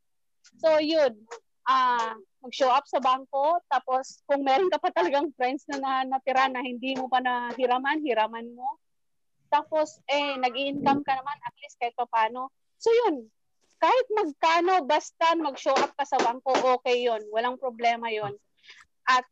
So 0.62 0.77
yun, 0.77 1.15
ah 1.65 2.13
mag-show 2.39 2.72
up 2.72 2.88
sa 2.88 3.03
bangko, 3.03 3.60
tapos 3.68 4.24
kung 4.24 4.48
meron 4.48 4.72
ka 4.72 4.79
pa 4.79 4.96
talagang 4.96 5.27
friends 5.36 5.68
na, 5.68 5.79
na 5.79 5.94
natira 6.08 6.48
na 6.48 6.63
hindi 6.63 6.96
mo 6.96 7.12
pa 7.12 7.20
nahiraman, 7.20 8.00
hiraman 8.00 8.48
mo. 8.56 8.79
Tapos, 9.50 9.98
eh, 10.06 10.38
nag-income 10.38 11.01
ka 11.01 11.13
naman, 11.18 11.38
at 11.41 11.56
least 11.62 11.75
kahit 11.82 11.98
pa 11.98 12.06
paano. 12.06 12.53
So 12.77 12.94
yun, 12.94 13.27
kahit 13.82 14.08
magkano, 14.13 14.86
basta 14.86 15.34
mag-show 15.36 15.75
up 15.75 15.91
ka 15.98 16.06
sa 16.06 16.22
bangko, 16.22 16.53
okay 16.79 17.03
yun. 17.03 17.25
Walang 17.34 17.58
problema 17.58 18.08
yun. 18.13 18.38
At 19.10 19.25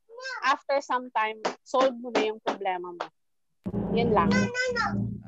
after 0.47 0.81
some 0.81 1.13
time, 1.13 1.37
solve 1.61 1.93
mo 2.01 2.09
na 2.09 2.33
yung 2.33 2.41
problema 2.41 2.89
mo. 2.89 3.05
Yun 3.93 4.09
lang. 4.15 4.31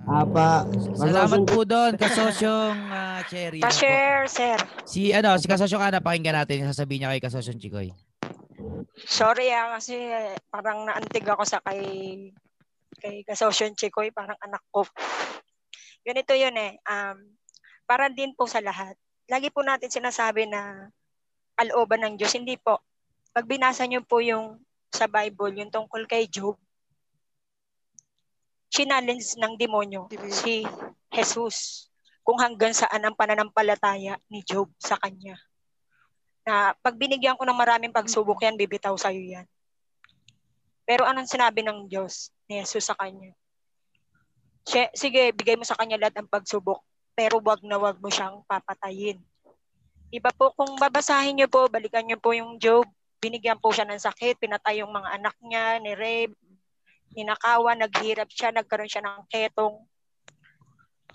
Apa. 0.09 0.65
Salamat 0.97 1.45
po 1.45 1.61
doon, 1.61 1.93
kasosyong 1.93 2.79
ah, 2.89 3.21
Cherry. 3.29 3.61
Pa-share, 3.61 4.25
sir. 4.25 4.57
Si 4.89 5.13
ano, 5.13 5.37
si 5.37 5.45
kasosyong 5.45 5.85
Ana, 5.85 6.01
pakinggan 6.01 6.33
natin 6.33 6.65
yung 6.65 6.71
sasabihin 6.73 7.05
niya 7.05 7.13
kay 7.13 7.21
kasosyong 7.21 7.61
Chikoy. 7.61 7.93
Sorry 9.05 9.53
ah, 9.53 9.77
kasi 9.77 10.01
parang 10.49 10.89
naantig 10.89 11.27
ako 11.29 11.45
sa 11.45 11.61
kay 11.61 11.81
kay 12.99 13.23
Kasosyon 13.25 13.73
Chikoy, 13.73 14.11
parang 14.13 14.37
anak 14.43 14.61
ko. 14.69 14.85
Ganito 16.05 16.35
yun 16.35 16.55
eh. 16.59 16.77
Um, 16.85 17.39
para 17.89 18.11
din 18.11 18.37
po 18.37 18.45
sa 18.45 18.61
lahat. 18.61 18.93
Lagi 19.25 19.49
po 19.49 19.65
natin 19.65 19.89
sinasabi 19.89 20.45
na 20.45 20.91
alooban 21.57 22.05
ng 22.05 22.13
Diyos. 22.19 22.35
Hindi 22.37 22.55
po. 22.59 22.83
Pag 23.33 23.49
binasa 23.49 23.87
niyo 23.89 24.05
po 24.05 24.21
yung 24.21 24.61
sa 24.89 25.05
Bible, 25.09 25.57
yung 25.57 25.73
tungkol 25.73 26.05
kay 26.05 26.29
Job, 26.29 26.57
challenge 28.69 29.35
ng 29.41 29.53
demonyo 29.57 30.05
si 30.29 30.61
Jesus 31.09 31.89
kung 32.21 32.37
hanggang 32.37 32.77
saan 32.77 33.01
ang 33.01 33.17
pananampalataya 33.17 34.21
ni 34.29 34.45
Job 34.45 34.69
sa 34.77 35.01
kanya. 35.01 35.33
Na 36.45 36.77
pag 36.77 36.93
binigyan 36.93 37.33
ko 37.33 37.45
ng 37.45 37.57
maraming 37.57 37.93
pagsubok 37.93 38.45
yan, 38.45 38.53
bibitaw 38.53 38.93
sa'yo 38.93 39.21
yan. 39.21 39.47
Pero 40.89 41.05
anong 41.05 41.29
sinabi 41.29 41.61
ng 41.61 41.85
Diyos 41.85 42.33
ni 42.49 42.57
Jesus 42.65 42.89
sa 42.89 42.97
kanya? 42.97 43.29
Sige, 44.97 45.29
bigay 45.37 45.53
mo 45.53 45.61
sa 45.61 45.77
kanya 45.77 46.01
lahat 46.01 46.17
ng 46.17 46.29
pagsubok, 46.33 46.81
pero 47.13 47.37
wag 47.45 47.61
na 47.61 47.77
wag 47.77 48.01
mo 48.01 48.09
siyang 48.09 48.41
papatayin. 48.49 49.21
Iba 50.09 50.33
po, 50.33 50.49
kung 50.57 50.81
babasahin 50.81 51.37
niyo 51.37 51.45
po, 51.45 51.69
balikan 51.69 52.01
niyo 52.09 52.17
po 52.17 52.33
yung 52.33 52.57
Job, 52.57 52.89
binigyan 53.21 53.61
po 53.61 53.69
siya 53.69 53.85
ng 53.85 54.01
sakit, 54.01 54.41
pinatay 54.41 54.81
yung 54.81 54.89
mga 54.89 55.21
anak 55.21 55.37
niya, 55.45 55.77
ni 55.77 55.93
rape, 55.93 56.33
ninakawan, 57.13 57.77
naghirap 57.77 58.29
siya, 58.33 58.49
nagkaroon 58.49 58.89
siya 58.89 59.05
ng 59.05 59.29
ketong. 59.29 59.85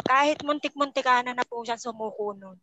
Kahit 0.07 0.39
muntik-muntikana 0.47 1.35
na 1.35 1.43
po 1.43 1.63
siya 1.67 1.83
sumuko 1.83 2.31
nun, 2.31 2.59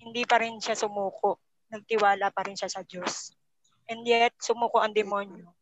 hindi 0.00 0.24
pa 0.24 0.40
rin 0.40 0.56
siya 0.56 0.76
sumuko. 0.80 1.40
Nagtiwala 1.68 2.32
pa 2.32 2.40
rin 2.46 2.56
siya 2.56 2.72
sa 2.72 2.80
Diyos. 2.84 3.36
And 3.88 4.04
yet, 4.06 4.32
sumuko 4.40 4.80
ang 4.80 4.96
demonyo. 4.96 5.55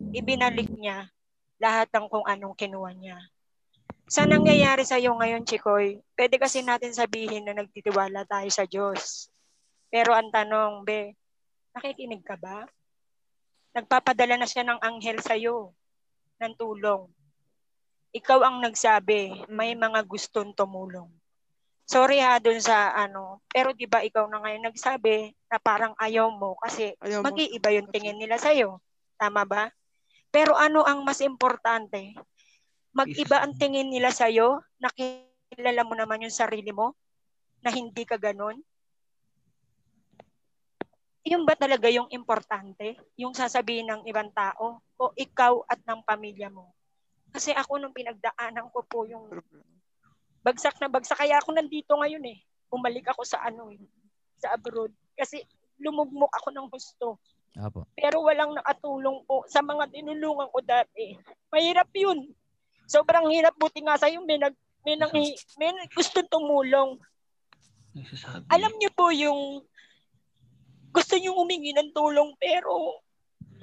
Ibinalik 0.00 0.70
niya 0.74 1.10
lahat 1.58 1.90
ng 1.94 2.06
kung 2.10 2.26
anong 2.26 2.54
kinuha 2.58 2.92
niya. 2.94 3.18
Sa 4.04 4.28
nangyayari 4.28 4.84
sa 4.84 5.00
iyo 5.00 5.16
ngayon, 5.16 5.48
Chikoy, 5.48 6.02
pwede 6.14 6.36
kasi 6.36 6.60
natin 6.60 6.92
sabihin 6.92 7.46
na 7.48 7.56
nagtitiwala 7.56 8.28
tayo 8.28 8.48
sa 8.52 8.68
Diyos. 8.68 9.32
Pero 9.88 10.12
ang 10.12 10.28
tanong, 10.28 10.84
be, 10.84 11.16
nakikinig 11.72 12.20
ka 12.20 12.36
ba? 12.36 12.68
Nagpapadala 13.74 14.38
na 14.38 14.46
siya 14.46 14.62
ng 14.66 14.82
anghel 14.82 15.18
sa 15.24 15.34
iyo 15.34 15.72
ng 16.38 16.52
tulong. 16.54 17.08
Ikaw 18.14 18.38
ang 18.46 18.56
nagsabi, 18.62 19.50
may 19.50 19.74
mga 19.74 20.06
gustong 20.06 20.54
tumulong. 20.54 21.10
Sorry 21.84 22.16
ha 22.16 22.40
dun 22.40 22.64
sa 22.64 22.96
ano, 22.96 23.44
pero 23.52 23.76
'di 23.76 23.84
ba 23.84 24.00
ikaw 24.00 24.24
na 24.24 24.40
ngayon 24.40 24.72
nagsabi 24.72 25.36
na 25.52 25.60
parang 25.60 25.92
ayaw 26.00 26.32
mo 26.32 26.56
kasi 26.64 26.96
Ayaw 26.96 27.20
mag-iiba 27.20 27.76
yung 27.76 27.92
tingin 27.92 28.16
nila 28.16 28.40
sa 28.40 28.56
iyo. 28.56 28.80
Tama 29.20 29.44
ba? 29.44 29.68
Pero 30.34 30.58
ano 30.58 30.82
ang 30.82 31.06
mas 31.06 31.22
importante? 31.22 32.10
Mag-iba 32.90 33.38
ang 33.38 33.54
tingin 33.54 33.86
nila 33.86 34.10
sa 34.10 34.26
iyo, 34.26 34.58
nakilala 34.82 35.86
mo 35.86 35.94
naman 35.94 36.26
yung 36.26 36.34
sarili 36.34 36.74
mo 36.74 36.98
na 37.62 37.70
hindi 37.70 38.02
ka 38.02 38.18
ganun. 38.18 38.58
Yung 41.22 41.46
ba 41.46 41.54
talaga 41.54 41.86
yung 41.86 42.10
importante? 42.10 42.98
Yung 43.14 43.30
sasabihin 43.30 43.86
ng 43.94 44.02
ibang 44.10 44.34
tao 44.34 44.82
o 44.98 45.14
ikaw 45.14 45.62
at 45.70 45.78
ng 45.86 46.02
pamilya 46.02 46.50
mo? 46.50 46.74
Kasi 47.30 47.54
ako 47.54 47.78
nung 47.78 47.94
pinagdaanan 47.94 48.74
ko 48.74 48.82
po 48.82 49.06
yung 49.06 49.30
bagsak 50.42 50.82
na 50.82 50.90
bagsak. 50.90 51.22
Kaya 51.22 51.38
ako 51.38 51.54
nandito 51.54 51.94
ngayon 51.94 52.26
eh. 52.26 52.42
Bumalik 52.66 53.06
ako 53.06 53.22
sa 53.22 53.38
ano 53.46 53.70
eh, 53.70 53.78
sa 54.42 54.58
abroad. 54.58 54.90
Kasi 55.14 55.46
lumugmok 55.78 56.34
ako 56.42 56.48
ng 56.50 56.68
gusto. 56.68 57.22
Apo. 57.54 57.86
Pero 57.94 58.26
walang 58.26 58.54
nakatulong 58.58 59.22
po 59.30 59.46
sa 59.46 59.62
mga 59.62 59.86
tinulungan 59.94 60.50
ko 60.50 60.58
dati. 60.64 61.14
Mahirap 61.54 61.90
yun. 61.94 62.34
Sobrang 62.90 63.30
hirap. 63.30 63.54
Buti 63.54 63.78
nga 63.86 63.94
sa'yo, 63.94 64.26
may, 64.26 64.42
nag, 64.42 64.54
may, 64.82 64.98
nang, 64.98 65.14
may 65.14 65.70
gusto 65.94 66.18
tumulong. 66.26 66.98
Alam 68.50 68.74
niyo 68.82 68.90
po 68.90 69.14
yung 69.14 69.62
gusto 70.94 71.14
niyo 71.18 71.34
humingi 71.34 71.74
ng 71.74 71.90
tulong 71.94 72.34
pero 72.38 73.02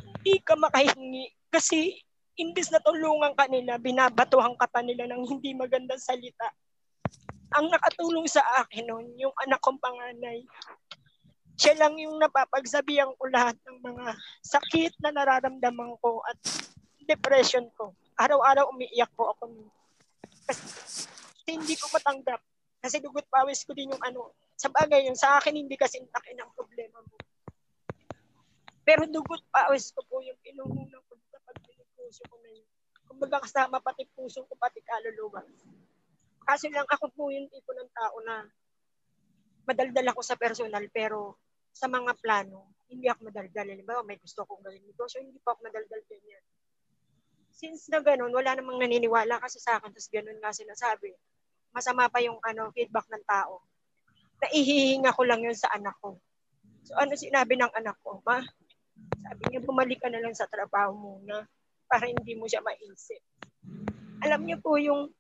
hindi 0.04 0.40
ka 0.44 0.56
makahingi 0.56 1.32
kasi 1.52 2.00
imbis 2.40 2.72
na 2.72 2.80
tulungan 2.80 3.36
ka 3.36 3.48
nila, 3.52 3.76
binabatuhan 3.76 4.56
ka 4.56 4.68
pa 4.72 4.80
nila 4.80 5.08
ng 5.08 5.24
hindi 5.28 5.52
magandang 5.52 6.00
salita. 6.00 6.48
Ang 7.60 7.68
nakatulong 7.68 8.28
sa 8.32 8.40
akin 8.64 8.88
noon, 8.88 9.12
yung 9.20 9.36
anak 9.44 9.60
kong 9.60 9.80
panganay, 9.84 10.44
siya 11.56 11.74
lang 11.78 11.98
yung 12.00 12.18
napapagsabihan 12.18 13.12
ko 13.16 13.24
lahat 13.32 13.58
ng 13.68 13.78
mga 13.84 14.06
sakit 14.44 14.94
na 15.04 15.12
nararamdaman 15.14 15.98
ko 16.00 16.24
at 16.26 16.38
depression 17.06 17.68
ko. 17.76 17.92
Araw-araw 18.16 18.70
umiiyak 18.72 19.12
po 19.18 19.34
ako. 19.34 19.50
Kasi 20.48 21.50
hindi 21.50 21.76
ko 21.76 21.90
matanggap. 21.92 22.42
Kasi 22.82 22.98
dugot 22.98 23.26
pawis 23.30 23.62
ko 23.66 23.76
din 23.78 23.94
yung 23.94 24.04
ano. 24.04 24.34
Sa 24.58 24.70
bagay 24.70 25.06
yun, 25.10 25.18
sa 25.18 25.38
akin 25.38 25.54
hindi 25.54 25.78
kasi 25.78 26.02
laki 26.02 26.34
ng 26.38 26.52
problema 26.54 27.02
mo. 27.02 27.16
Pero 28.82 29.06
dugot 29.06 29.42
pawis 29.54 29.94
ko 29.94 30.02
po 30.06 30.22
yung 30.26 30.38
pinuhunan 30.42 31.02
ko 31.06 31.14
sa 31.30 31.38
pagpilipuso 31.46 32.26
ko 32.30 32.36
na 32.42 32.50
yun. 32.50 32.68
Kumbaga 33.06 33.44
kasama 33.44 33.78
pati 33.84 34.08
puso 34.18 34.42
ko, 34.48 34.54
pati 34.58 34.82
kaluluwa. 34.82 35.46
Kasi 36.42 36.74
lang 36.74 36.90
ako 36.90 37.06
po 37.14 37.24
yung 37.30 37.46
tipo 37.54 37.70
ng 37.76 37.92
tao 37.94 38.18
na 38.26 38.50
madaldal 39.66 40.08
ako 40.12 40.22
sa 40.26 40.36
personal 40.38 40.86
pero 40.92 41.38
sa 41.72 41.88
mga 41.88 42.14
plano, 42.20 42.76
hindi 42.92 43.08
ako 43.08 43.32
madaldal. 43.32 43.68
Halimbawa, 43.72 44.04
may 44.04 44.20
gusto 44.20 44.44
kong 44.44 44.62
gawin 44.62 44.84
negosyo, 44.84 45.24
hindi 45.24 45.40
pa 45.40 45.56
ako 45.56 45.64
madaldal 45.64 46.02
ganyan. 46.06 46.44
Since 47.52 47.88
na 47.94 48.04
ganun, 48.04 48.34
wala 48.36 48.58
namang 48.58 48.82
naniniwala 48.82 49.40
kasi 49.40 49.62
sa 49.62 49.80
akin, 49.80 49.94
tapos 49.94 50.12
ganun 50.12 50.40
nga 50.44 50.52
sinasabi. 50.52 51.16
Masama 51.72 52.12
pa 52.12 52.20
yung 52.20 52.42
ano, 52.44 52.74
feedback 52.76 53.08
ng 53.08 53.24
tao. 53.24 53.64
Naihihinga 54.44 55.16
ko 55.16 55.22
lang 55.24 55.46
yun 55.46 55.56
sa 55.56 55.72
anak 55.72 55.96
ko. 56.04 56.20
So 56.84 56.98
ano 56.98 57.14
sinabi 57.16 57.56
ng 57.56 57.72
anak 57.72 57.96
ko? 58.02 58.20
Ma, 58.26 58.42
sabi 59.22 59.44
niya, 59.48 59.62
bumalik 59.64 60.02
ka 60.02 60.10
na 60.10 60.20
lang 60.20 60.36
sa 60.36 60.50
trabaho 60.50 60.92
muna 60.98 61.46
para 61.86 62.10
hindi 62.10 62.34
mo 62.36 62.50
siya 62.50 62.66
maisip. 62.66 63.22
Alam 64.26 64.46
niyo 64.46 64.58
po 64.60 64.76
yung 64.82 65.14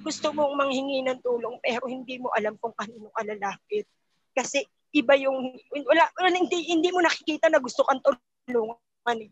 gusto 0.00 0.32
mong 0.32 0.56
manghingi 0.56 1.04
ng 1.04 1.20
tulong 1.20 1.60
pero 1.60 1.84
hindi 1.86 2.16
mo 2.16 2.32
alam 2.32 2.56
kung 2.56 2.72
kanino 2.72 3.12
ka 3.12 3.22
lalapit. 3.28 3.84
Kasi 4.32 4.64
iba 4.96 5.12
yung 5.20 5.52
wala, 5.72 6.04
wala 6.16 6.28
hindi, 6.32 6.64
hindi 6.72 6.88
mo 6.88 7.04
nakikita 7.04 7.52
na 7.52 7.60
gusto 7.60 7.84
kang 7.84 8.00
tulungan. 8.00 9.18
Eh. 9.20 9.30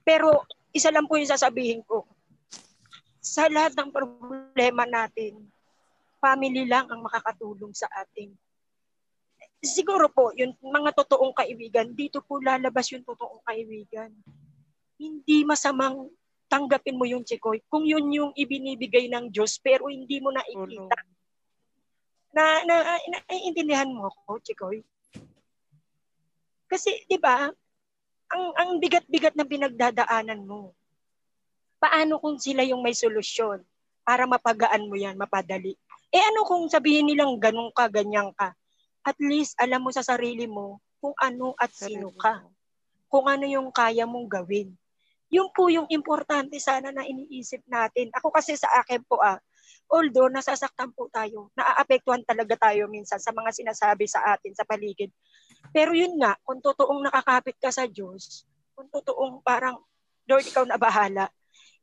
Pero 0.00 0.48
isa 0.72 0.88
lang 0.88 1.04
po 1.04 1.20
yung 1.20 1.28
sasabihin 1.28 1.84
ko. 1.84 2.08
Sa 3.20 3.52
lahat 3.52 3.76
ng 3.76 3.92
problema 3.92 4.88
natin, 4.88 5.44
family 6.20 6.64
lang 6.68 6.88
ang 6.88 7.04
makakatulong 7.04 7.72
sa 7.76 7.88
atin. 8.00 8.32
Siguro 9.60 10.08
po, 10.08 10.32
yung 10.36 10.56
mga 10.56 10.96
totoong 10.96 11.36
kaibigan, 11.36 11.92
dito 11.92 12.24
po 12.24 12.40
lalabas 12.40 12.88
yung 12.96 13.04
totoong 13.04 13.44
kaibigan. 13.44 14.08
Hindi 14.96 15.44
masamang 15.44 16.08
tanggapin 16.50 16.98
mo 16.98 17.06
yung 17.06 17.22
chikoy 17.22 17.62
kung 17.70 17.86
yun 17.86 18.10
yung 18.10 18.32
ibinibigay 18.34 19.06
ng 19.06 19.30
Diyos 19.30 19.62
pero 19.62 19.86
hindi 19.86 20.18
mo 20.18 20.34
nakikita. 20.34 20.98
Na, 22.34 22.62
na, 22.66 22.98
naiintindihan 23.30 23.90
mo 23.90 24.10
ako, 24.10 24.42
chikoy? 24.42 24.82
Kasi, 26.70 27.06
di 27.06 27.18
ba, 27.18 27.50
ang, 28.30 28.44
ang 28.54 28.70
bigat-bigat 28.78 29.34
na 29.34 29.46
pinagdadaanan 29.46 30.42
mo. 30.46 30.74
Paano 31.82 32.22
kung 32.22 32.38
sila 32.38 32.62
yung 32.62 32.82
may 32.82 32.94
solusyon 32.94 33.62
para 34.06 34.26
mapagaan 34.26 34.86
mo 34.86 34.94
yan, 34.94 35.18
mapadali? 35.18 35.74
Eh 36.10 36.22
ano 36.22 36.42
kung 36.46 36.66
sabihin 36.66 37.06
nilang 37.06 37.38
ganun 37.38 37.70
ka, 37.70 37.86
ganyan 37.86 38.30
ka? 38.34 38.54
At 39.06 39.18
least 39.18 39.54
alam 39.58 39.82
mo 39.82 39.90
sa 39.90 40.02
sarili 40.02 40.46
mo 40.46 40.82
kung 40.98 41.14
ano 41.18 41.54
at 41.58 41.72
sino 41.72 42.12
ka. 42.14 42.44
Kung 43.10 43.26
ano 43.26 43.46
yung 43.46 43.74
kaya 43.74 44.06
mong 44.06 44.28
gawin. 44.30 44.74
Yun 45.30 45.54
po 45.54 45.70
yung 45.70 45.86
importante 45.94 46.58
sana 46.58 46.90
na 46.90 47.06
iniisip 47.06 47.62
natin. 47.70 48.10
Ako 48.18 48.34
kasi 48.34 48.58
sa 48.58 48.66
akin 48.82 49.06
po 49.06 49.22
ah, 49.22 49.38
although 49.90 50.26
nasasaktan 50.26 50.90
po 50.90 51.06
tayo, 51.10 51.54
naaapektuhan 51.54 52.26
talaga 52.26 52.70
tayo 52.70 52.90
minsan 52.90 53.22
sa 53.22 53.30
mga 53.30 53.54
sinasabi 53.54 54.10
sa 54.10 54.34
atin 54.34 54.54
sa 54.54 54.66
paligid. 54.66 55.10
Pero 55.70 55.94
yun 55.94 56.18
nga, 56.18 56.34
kung 56.42 56.58
totoong 56.58 57.06
nakakapit 57.06 57.58
ka 57.62 57.70
sa 57.70 57.86
Diyos, 57.86 58.46
kung 58.74 58.90
totoong 58.90 59.42
parang, 59.42 59.78
Lord, 60.26 60.46
ikaw 60.46 60.66
na 60.66 60.78
bahala, 60.78 61.30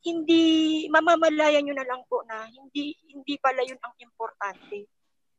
hindi, 0.03 0.85
mamamalayan 0.87 1.63
nyo 1.67 1.75
na 1.75 1.87
lang 1.87 2.01
po 2.07 2.23
na 2.27 2.47
hindi, 2.47 2.95
hindi 3.11 3.35
pala 3.39 3.63
yun 3.63 3.79
ang 3.79 3.95
importante. 3.99 4.87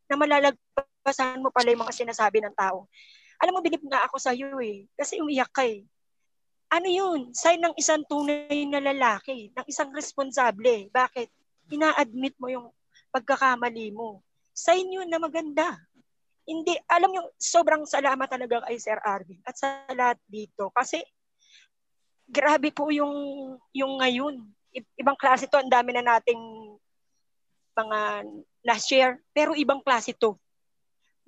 Na 0.09 0.17
malalagpasan 0.17 1.41
mo 1.41 1.53
pala 1.53 1.73
yung 1.73 1.85
mga 1.85 2.05
sinasabi 2.05 2.41
ng 2.45 2.57
tao. 2.57 2.89
Alam 3.41 3.59
mo, 3.59 3.61
bilib 3.65 3.85
nga 3.87 4.05
ako 4.09 4.17
sa 4.19 4.33
iyo 4.37 4.57
eh. 4.61 4.89
Kasi 4.97 5.21
umiyak 5.21 5.53
ka 5.53 5.65
eh. 5.65 5.85
Ano 6.69 6.89
yun? 6.89 7.33
Sign 7.33 7.65
ng 7.65 7.75
isang 7.81 8.05
tunay 8.05 8.69
na 8.69 8.81
lalaki, 8.81 9.53
ng 9.57 9.67
isang 9.69 9.89
responsable. 9.93 10.93
Bakit? 10.93 11.33
ina-admit 11.73 12.35
mo 12.41 12.49
yung 12.49 12.67
pagkakamali 13.13 13.93
mo. 13.93 14.25
Sign 14.53 14.89
yun 14.89 15.09
na 15.09 15.21
maganda. 15.21 15.77
Hindi, 16.49 16.75
alam 16.89 17.13
yung 17.13 17.29
sobrang 17.37 17.85
salamat 17.85 18.25
talaga 18.25 18.65
kay 18.65 18.81
Sir 18.81 18.97
Arvin 19.05 19.41
at 19.45 19.55
sa 19.57 19.85
lahat 19.93 20.19
dito. 20.25 20.73
Kasi 20.73 21.05
grabe 22.25 22.73
po 22.73 22.89
yung 22.89 23.13
yung 23.77 24.01
ngayon. 24.01 24.41
I- 24.73 24.93
ibang 25.01 25.17
klase 25.17 25.49
to, 25.49 25.61
ang 25.61 25.69
dami 25.69 25.93
na 25.93 26.05
nating 26.05 26.41
mga 27.77 28.01
na-share, 28.65 29.15
pero 29.33 29.53
ibang 29.55 29.85
klase 29.85 30.17
to. 30.17 30.37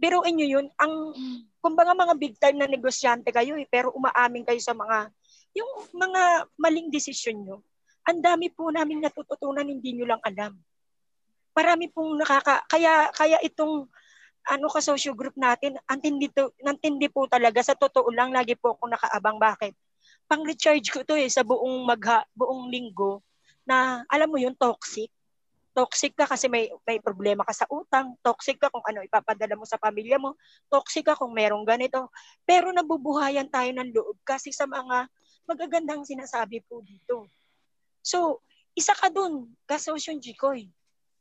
Biruin 0.00 0.32
nyo 0.32 0.48
yun, 0.48 0.66
ang, 0.80 1.12
kumbaga 1.60 1.92
mga 1.92 2.14
big 2.16 2.34
time 2.40 2.56
na 2.56 2.68
negosyante 2.68 3.28
kayo 3.28 3.54
eh, 3.60 3.68
pero 3.68 3.92
umaamin 3.92 4.48
kayo 4.48 4.60
sa 4.60 4.72
mga, 4.72 5.12
yung 5.56 5.70
mga 5.94 6.46
maling 6.56 6.88
desisyon 6.92 7.42
nyo. 7.42 7.56
Ang 8.06 8.22
dami 8.24 8.48
po 8.50 8.70
namin 8.70 9.02
natututunan, 9.02 9.66
hindi 9.66 9.94
nyo 9.94 10.16
lang 10.16 10.22
alam. 10.24 10.56
Marami 11.52 11.90
pong 11.90 12.22
nakaka, 12.22 12.64
kaya, 12.70 13.10
kaya 13.12 13.38
itong, 13.44 13.86
ano 14.48 14.66
ka 14.72 14.80
social 14.80 15.12
group 15.12 15.36
natin, 15.36 15.76
antindi, 15.84 16.32
to, 16.32 16.48
antindi 16.64 17.12
po 17.12 17.28
talaga, 17.28 17.60
sa 17.60 17.76
totoo 17.76 18.08
lang, 18.08 18.32
lagi 18.32 18.56
po 18.56 18.72
ako 18.72 18.88
nakaabang. 18.88 19.36
Bakit? 19.36 19.74
Pang-recharge 20.30 20.88
ko 20.88 21.04
to 21.04 21.18
eh, 21.18 21.28
sa 21.28 21.44
buong 21.44 21.84
magha, 21.84 22.24
buong 22.32 22.70
linggo, 22.72 23.20
na 23.68 24.06
alam 24.08 24.30
mo 24.32 24.40
yun, 24.40 24.56
toxic 24.56 25.12
toxic 25.70 26.12
ka 26.18 26.26
kasi 26.26 26.50
may 26.50 26.66
may 26.82 26.98
problema 26.98 27.46
ka 27.46 27.54
sa 27.54 27.66
utang, 27.70 28.18
toxic 28.20 28.58
ka 28.58 28.68
kung 28.68 28.82
ano 28.84 29.06
ipapadala 29.06 29.54
mo 29.54 29.64
sa 29.64 29.78
pamilya 29.78 30.18
mo, 30.18 30.34
toxic 30.66 31.06
ka 31.06 31.14
kung 31.14 31.30
merong 31.30 31.62
ganito. 31.62 32.10
Pero 32.42 32.74
nabubuhayan 32.74 33.46
tayo 33.48 33.70
ng 33.70 33.94
loob 33.94 34.18
kasi 34.26 34.50
sa 34.50 34.66
mga 34.66 35.06
magagandang 35.48 36.04
sinasabi 36.04 36.64
po 36.66 36.80
dito. 36.84 37.28
So, 38.00 38.40
isa 38.72 38.96
ka 38.96 39.12
dun, 39.12 39.52
kasosyon 39.68 40.20
Jikoy. 40.20 40.68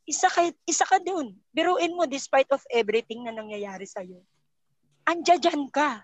Isa 0.09 0.31
ka, 0.31 0.49
isa 0.65 0.85
ka 0.87 0.97
dun. 0.97 1.37
Biruin 1.53 1.93
mo 1.93 2.09
despite 2.09 2.49
of 2.49 2.63
everything 2.73 3.25
na 3.25 3.35
nangyayari 3.35 3.85
sa'yo. 3.85 4.23
Andiyan 5.05 5.69
ka. 5.69 6.01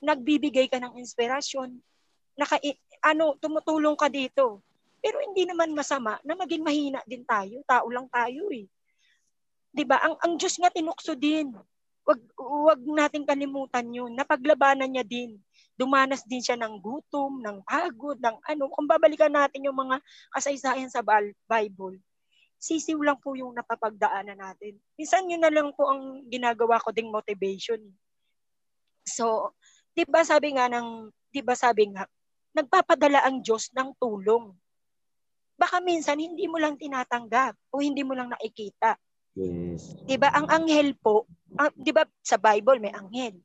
Nagbibigay 0.00 0.68
ka 0.68 0.80
ng 0.80 0.96
inspirasyon. 1.00 1.76
Naka, 2.36 2.60
ano, 3.04 3.36
tumutulong 3.40 3.96
ka 3.96 4.08
dito 4.08 4.66
pero 5.06 5.22
hindi 5.22 5.46
naman 5.46 5.70
masama 5.70 6.18
na 6.26 6.34
maging 6.34 6.66
mahina 6.66 6.98
din 7.06 7.22
tayo. 7.22 7.62
Tao 7.62 7.86
lang 7.94 8.10
tayo 8.10 8.50
eh. 8.50 8.66
'Di 9.70 9.86
ba? 9.86 10.02
Ang 10.02 10.18
ang 10.18 10.32
Diyos 10.34 10.58
nga 10.58 10.66
tinukso 10.66 11.14
din. 11.14 11.54
Wag 12.02 12.18
wag 12.34 12.82
nating 12.82 13.22
kalimutan 13.22 13.86
'yun. 13.86 14.10
Napaglabanan 14.18 14.90
niya 14.90 15.06
din. 15.06 15.38
Dumanas 15.76 16.24
din 16.24 16.40
siya 16.40 16.56
ng 16.56 16.80
gutom, 16.80 17.44
ng 17.44 17.60
pagod, 17.68 18.16
ng 18.16 18.36
ano. 18.48 18.72
Kung 18.72 18.88
babalikan 18.88 19.32
natin 19.32 19.68
yung 19.68 19.76
mga 19.76 20.00
kasaysayan 20.32 20.88
sa 20.88 21.04
Bible, 21.44 22.00
sisiw 22.56 22.96
lang 23.04 23.20
po 23.20 23.36
yung 23.36 23.52
napapagdaanan 23.52 24.40
natin. 24.40 24.80
Minsan 24.96 25.28
yun 25.28 25.44
na 25.44 25.52
lang 25.52 25.70
po 25.76 25.92
ang 25.92 26.24
ginagawa 26.32 26.80
ko 26.80 26.90
ding 26.90 27.12
motivation. 27.12 27.78
So, 29.06 29.52
'di 29.92 30.08
ba 30.08 30.24
sabi 30.24 30.56
nga 30.56 30.66
ng 30.66 31.12
'di 31.30 31.40
ba 31.44 31.52
sabi 31.52 31.92
nga 31.92 32.08
nagpapadala 32.56 33.22
ang 33.28 33.44
Diyos 33.44 33.68
ng 33.76 33.92
tulong 34.00 34.56
baka 35.56 35.80
minsan 35.80 36.20
hindi 36.20 36.44
mo 36.48 36.60
lang 36.60 36.76
tinatanggap 36.76 37.56
o 37.72 37.80
hindi 37.80 38.04
mo 38.04 38.12
lang 38.12 38.28
nakikita. 38.28 38.96
Yes. 39.36 39.96
'Di 40.04 40.16
ba? 40.20 40.32
Ang 40.32 40.48
anghel 40.52 40.92
po, 40.96 41.24
ang, 41.56 41.72
'di 41.76 41.92
ba 41.96 42.04
sa 42.20 42.36
Bible 42.36 42.80
may 42.80 42.92
anghel. 42.92 43.36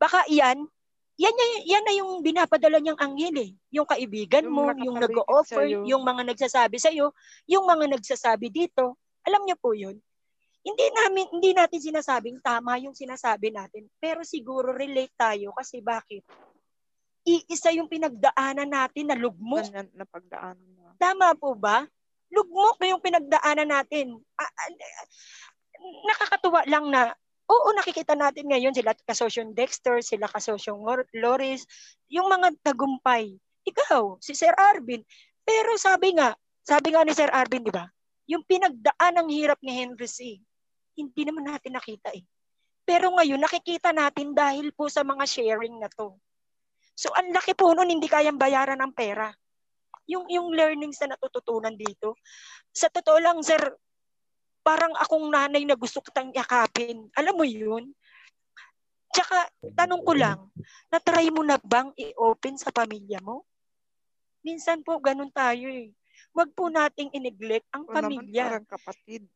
Baka 0.00 0.24
iyan, 0.28 0.64
yan, 1.20 1.34
yan, 1.36 1.52
yan 1.68 1.84
na 1.84 1.94
yung 2.00 2.24
binapadala 2.24 2.80
niyang 2.80 2.96
anghel 2.96 3.36
eh. 3.44 3.52
Yung 3.68 3.84
kaibigan 3.84 4.48
Yung 4.48 4.56
mo, 4.56 4.72
yung 4.72 4.96
nag-o-offer, 4.96 5.68
yung 5.84 6.00
mga 6.00 6.32
nagsasabi 6.32 6.80
sa 6.80 6.88
iyo, 6.88 7.12
yung 7.44 7.68
mga 7.68 7.92
nagsasabi 7.92 8.48
dito. 8.48 8.96
Alam 9.28 9.44
niyo 9.44 9.60
po 9.60 9.76
'yun. 9.76 10.00
Hindi 10.64 10.86
namin 10.96 11.28
hindi 11.28 11.52
natin 11.52 11.76
sinasabing 11.76 12.40
tama 12.40 12.80
yung 12.80 12.96
sinasabi 12.96 13.52
natin, 13.52 13.84
pero 14.00 14.24
siguro 14.24 14.72
relate 14.72 15.12
tayo 15.12 15.52
kasi 15.52 15.84
bakit? 15.84 16.24
Iisa 17.20 17.68
yung 17.76 17.92
pinagdaanan 17.92 18.72
natin 18.72 19.12
na 19.12 19.16
lugmok 19.20 19.68
Ganyan 19.68 19.92
na 19.92 20.08
pagdaanan 20.08 20.68
mo. 20.72 20.96
Tama 20.96 21.36
po 21.36 21.52
ba? 21.52 21.84
Lugmok 22.32 22.80
na 22.80 22.96
yung 22.96 23.04
pinagdaanan 23.04 23.68
natin. 23.68 24.16
Ah, 24.40 24.48
ah, 24.48 24.72
nakakatuwa 26.08 26.64
lang 26.64 26.88
na, 26.88 27.12
oo, 27.50 27.68
nakikita 27.74 28.14
natin 28.14 28.46
ngayon 28.46 28.70
sila 28.70 28.94
kasosyon 28.94 29.50
Dexter, 29.50 29.98
sila 30.06 30.30
kasosyong 30.30 30.86
Lor- 30.86 31.10
Loris, 31.10 31.66
yung 32.06 32.30
mga 32.30 32.54
tagumpay. 32.62 33.34
Ikaw, 33.66 34.22
si 34.22 34.38
Sir 34.38 34.54
Arvin. 34.54 35.02
Pero 35.42 35.74
sabi 35.74 36.14
nga, 36.14 36.38
sabi 36.62 36.94
nga 36.94 37.02
ni 37.02 37.10
Sir 37.10 37.28
Arvin, 37.34 37.66
di 37.66 37.74
ba? 37.74 37.90
Yung 38.30 38.46
pinagdaan 38.46 39.18
ng 39.18 39.28
hirap 39.34 39.58
ni 39.60 39.74
Henry 39.74 40.06
C. 40.06 40.38
Hindi 40.94 41.22
naman 41.26 41.50
natin 41.50 41.74
nakita 41.74 42.14
eh. 42.14 42.22
Pero 42.86 43.10
ngayon, 43.18 43.42
nakikita 43.42 43.90
natin 43.90 44.32
dahil 44.32 44.70
po 44.70 44.86
sa 44.86 45.02
mga 45.02 45.26
sharing 45.26 45.76
na 45.82 45.90
to. 45.90 46.14
So, 46.94 47.10
ang 47.18 47.34
laki 47.34 47.58
po 47.58 47.74
nun, 47.74 47.90
hindi 47.90 48.06
kayang 48.06 48.38
bayaran 48.38 48.78
ng 48.78 48.94
pera 48.94 49.34
yung 50.10 50.26
yung 50.26 50.50
learnings 50.50 50.98
na 50.98 51.14
natututunan 51.14 51.78
dito. 51.78 52.18
Sa 52.74 52.90
totoo 52.90 53.22
lang, 53.22 53.38
sir, 53.46 53.62
parang 54.60 54.92
akong 54.96 55.28
nanay 55.32 55.64
na 55.64 55.76
gusto 55.76 56.04
kitang 56.04 56.30
yakapin. 56.32 57.08
Alam 57.16 57.34
mo 57.36 57.46
yun? 57.46 57.90
Tsaka, 59.10 59.50
tanong 59.74 60.02
ko 60.06 60.12
lang, 60.14 60.38
na-try 60.86 61.26
mo 61.34 61.42
na 61.42 61.58
bang 61.58 61.90
i-open 61.98 62.54
sa 62.54 62.70
pamilya 62.70 63.18
mo? 63.18 63.42
Minsan 64.46 64.86
po, 64.86 65.02
ganun 65.02 65.34
tayo 65.34 65.66
eh. 65.66 65.90
Huwag 66.30 66.54
po 66.54 66.70
nating 66.70 67.10
ineglect 67.10 67.66
ang 67.74 67.90
O 67.90 67.92
naman 67.92 68.30
pamilya. 68.30 68.44
parang 68.46 68.68
kapatid. 68.70 69.26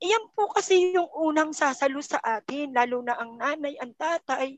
Iyan 0.00 0.32
po 0.32 0.48
kasi 0.48 0.96
yung 0.96 1.12
unang 1.12 1.52
sasalo 1.52 2.00
sa 2.00 2.16
atin, 2.24 2.72
lalo 2.72 3.04
na 3.04 3.20
ang 3.20 3.36
nanay, 3.36 3.76
ang 3.76 3.92
tatay. 3.92 4.56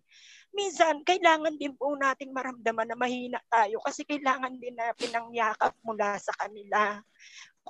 Minsan, 0.55 1.03
kailangan 1.03 1.59
din 1.59 1.75
po 1.75 1.99
nating 1.99 2.31
maramdaman 2.31 2.87
na 2.87 2.95
mahina 2.95 3.43
tayo 3.51 3.83
kasi 3.83 4.07
kailangan 4.07 4.55
din 4.63 4.79
na 4.79 4.95
pinangyakap 4.95 5.75
mula 5.83 6.15
sa 6.23 6.31
kanila. 6.39 7.03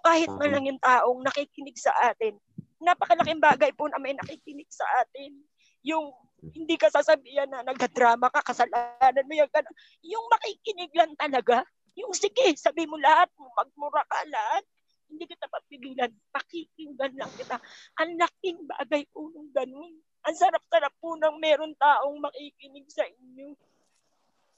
Kahit 0.00 0.31
man 0.33 0.48
lang 0.48 0.64
yung 0.66 0.81
taong 0.81 1.20
nakikinig 1.20 1.76
sa 1.76 1.92
atin. 2.09 2.38
Napakalaking 2.83 3.42
bagay 3.42 3.70
po 3.76 3.87
na 3.87 4.00
may 4.00 4.16
nakikinig 4.16 4.66
sa 4.72 4.85
atin. 5.05 5.37
Yung 5.85 6.11
hindi 6.42 6.74
ka 6.74 6.90
sasabihan 6.90 7.46
na 7.46 7.62
nagdadrama 7.62 8.33
ka, 8.33 8.42
kasalanan 8.42 9.26
mo 9.28 9.35
yung 9.37 9.52
gano'n. 9.52 9.76
Yung 10.02 10.26
makikinig 10.26 10.90
lang 10.96 11.12
talaga. 11.14 11.62
Yung 11.94 12.11
sige, 12.16 12.57
sabi 12.59 12.88
mo 12.88 12.98
lahat, 12.98 13.31
magmura 13.37 14.02
ka 14.09 14.26
lahat 14.26 14.64
hindi 15.12 15.28
kita 15.28 15.44
papigilan, 15.52 16.09
pakikinggan 16.33 17.12
lang 17.20 17.28
kita. 17.37 17.61
Ang 18.00 18.16
laking 18.16 18.64
bagay 18.64 19.05
po 19.12 19.28
nung 19.28 19.52
ganun. 19.52 19.92
Ang 20.24 20.37
sarap-sarap 20.40 20.96
po 20.96 21.20
nang 21.20 21.37
meron 21.37 21.76
taong 21.76 22.16
makikinig 22.16 22.88
sa 22.88 23.05
inyo. 23.05 23.52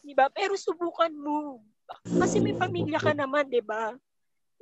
Diba? 0.07 0.31
Pero 0.31 0.55
subukan 0.55 1.11
mo. 1.11 1.59
Kasi 2.07 2.39
may 2.39 2.55
pamilya 2.55 3.03
ka 3.03 3.11
naman, 3.13 3.51
di 3.51 3.59
ba? 3.59 3.99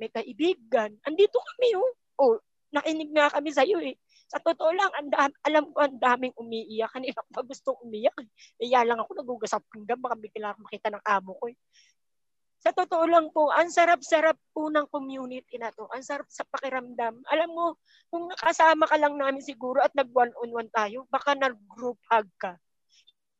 May 0.03 0.11
kaibigan. 0.11 0.91
Andito 1.07 1.39
kami, 1.39 1.79
oh. 1.79 1.91
Oh, 2.19 2.35
nakinig 2.75 3.15
nga 3.15 3.31
kami 3.31 3.55
sa 3.55 3.63
iyo 3.63 3.79
eh. 3.79 3.95
Sa 4.27 4.43
totoo 4.43 4.75
lang, 4.75 4.91
ang 4.99 5.07
dam- 5.07 5.39
alam 5.47 5.71
ko 5.71 5.79
ang 5.79 5.95
daming 5.95 6.35
umiiyak. 6.35 6.91
Kanina 6.91 7.23
pa 7.31 7.39
gusto 7.39 7.79
umiyak. 7.79 8.11
Eh, 8.19 8.27
Kaya 8.67 8.83
lang 8.83 8.99
ako 8.99 9.15
nagugasap 9.15 9.63
hanggang 9.71 10.03
baka 10.03 10.19
bigla 10.19 10.57
makita 10.59 10.91
ng 10.91 11.03
amo 11.07 11.39
ko 11.39 11.47
eh. 11.47 11.57
Sa 12.63 12.75
totoo 12.75 13.03
lang 13.07 13.27
po, 13.31 13.51
ang 13.51 13.67
sarap-sarap 13.67 14.39
po 14.55 14.71
ng 14.71 14.87
community 14.87 15.59
na 15.59 15.71
to. 15.71 15.87
Ang 15.91 16.03
sarap 16.03 16.27
sa 16.31 16.47
pakiramdam. 16.47 17.23
Alam 17.27 17.49
mo, 17.51 17.65
kung 18.07 18.27
nakasama 18.31 18.87
ka 18.87 18.95
lang 18.99 19.19
namin 19.19 19.43
siguro 19.43 19.83
at 19.83 19.91
nag-one-on-one 19.95 20.71
tayo, 20.71 21.03
baka 21.11 21.35
nag-group 21.35 21.99
hug 22.07 22.27
ka. 22.39 22.55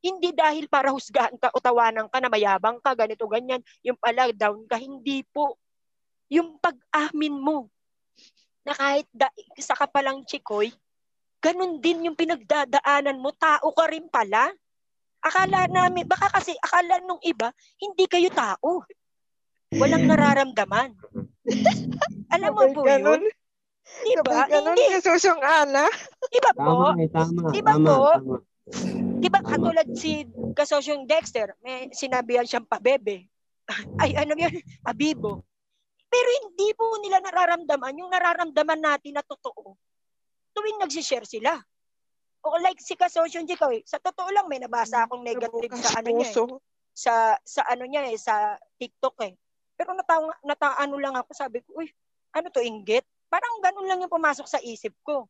Hindi 0.04 0.36
dahil 0.36 0.68
para 0.68 0.92
husgahan 0.92 1.40
ka 1.40 1.56
o 1.56 1.64
tawanan 1.64 2.12
ka 2.12 2.20
na 2.20 2.28
mayabang 2.28 2.84
ka, 2.84 2.92
ganito, 2.92 3.24
ganyan. 3.32 3.64
Yung 3.88 3.96
pala, 3.96 4.28
down 4.36 4.68
ka. 4.68 4.76
Hindi 4.76 5.24
po. 5.32 5.56
Yung 6.34 6.58
pag-amin 6.58 7.38
mo 7.38 7.70
na 8.66 8.74
kahit 8.74 9.06
da, 9.14 9.30
isa 9.54 9.78
ka 9.78 9.86
palang 9.86 10.26
chikoy, 10.26 10.74
ganun 11.38 11.78
din 11.78 12.10
yung 12.10 12.18
pinagdadaanan 12.18 13.22
mo, 13.22 13.30
tao 13.38 13.70
ka 13.70 13.86
rin 13.92 14.10
pala. 14.10 14.50
Akala 15.22 15.70
namin, 15.70 16.10
baka 16.10 16.32
kasi 16.34 16.58
akala 16.58 17.00
nung 17.06 17.22
iba, 17.22 17.54
hindi 17.78 18.10
kayo 18.10 18.34
tao. 18.34 18.82
Walang 19.74 20.10
nararamdaman. 20.10 20.96
Alam 22.34 22.52
mo 22.54 22.62
Sabay 22.66 22.76
po 22.76 22.82
ganun. 22.86 23.22
yun? 23.22 23.24
Di 23.84 24.14
ba? 24.24 24.32
Sabay 24.32 24.52
ganun 24.52 24.76
Hindi. 24.78 24.86
ka 24.90 25.00
susyong 25.06 25.42
ana. 25.44 25.86
Di 26.32 26.40
ba 26.40 26.52
po? 26.56 26.62
Tama 26.64 27.02
eh, 27.04 27.10
tama. 27.12 27.42
Di 27.52 27.62
ba 27.62 27.74
tama, 27.76 27.88
po? 27.88 27.98
tama. 28.16 28.36
Di 29.24 29.28
ba 29.32 29.40
Tama. 29.44 29.50
katulad 29.56 29.88
si 29.96 30.12
kasosyong 30.56 31.04
Dexter, 31.04 31.56
may 31.64 31.92
sinabihan 31.92 32.48
siyang 32.48 32.68
pabebe. 32.68 33.28
Ay, 34.02 34.16
ano 34.16 34.36
yun? 34.36 34.54
Pabibo. 34.84 35.44
Pero 36.14 36.30
hindi 36.46 36.70
po 36.78 37.02
nila 37.02 37.18
nararamdaman 37.26 37.98
yung 37.98 38.14
nararamdaman 38.14 38.78
natin 38.78 39.18
na 39.18 39.26
totoo. 39.26 39.74
Tuwing 40.54 40.78
nagsishare 40.78 41.26
sila. 41.26 41.58
O 42.46 42.62
like 42.62 42.78
si 42.78 42.94
Kasosyong 42.94 43.50
Jikaw, 43.50 43.74
eh, 43.74 43.82
sa 43.82 43.98
totoo 43.98 44.30
lang 44.30 44.46
may 44.46 44.62
nabasa 44.62 45.10
akong 45.10 45.26
negative 45.26 45.74
sa 45.82 45.98
ano 45.98 46.10
niya 46.14 46.30
eh. 46.30 46.46
sa 46.94 47.14
sa 47.42 47.62
ano 47.66 47.90
niya 47.90 48.14
eh 48.14 48.20
sa 48.22 48.54
TikTok 48.78 49.18
eh. 49.26 49.34
Pero 49.74 49.98
natawa 49.98 50.38
nataano 50.46 50.96
lang 51.02 51.18
ako 51.18 51.34
sabi 51.34 51.66
ko, 51.66 51.82
uy, 51.82 51.90
ano 52.30 52.54
to 52.54 52.62
inggit? 52.62 53.08
Parang 53.34 53.58
ganun 53.66 53.90
lang 53.90 53.98
yung 54.06 54.14
pumasok 54.14 54.46
sa 54.46 54.62
isip 54.62 54.94
ko. 55.02 55.26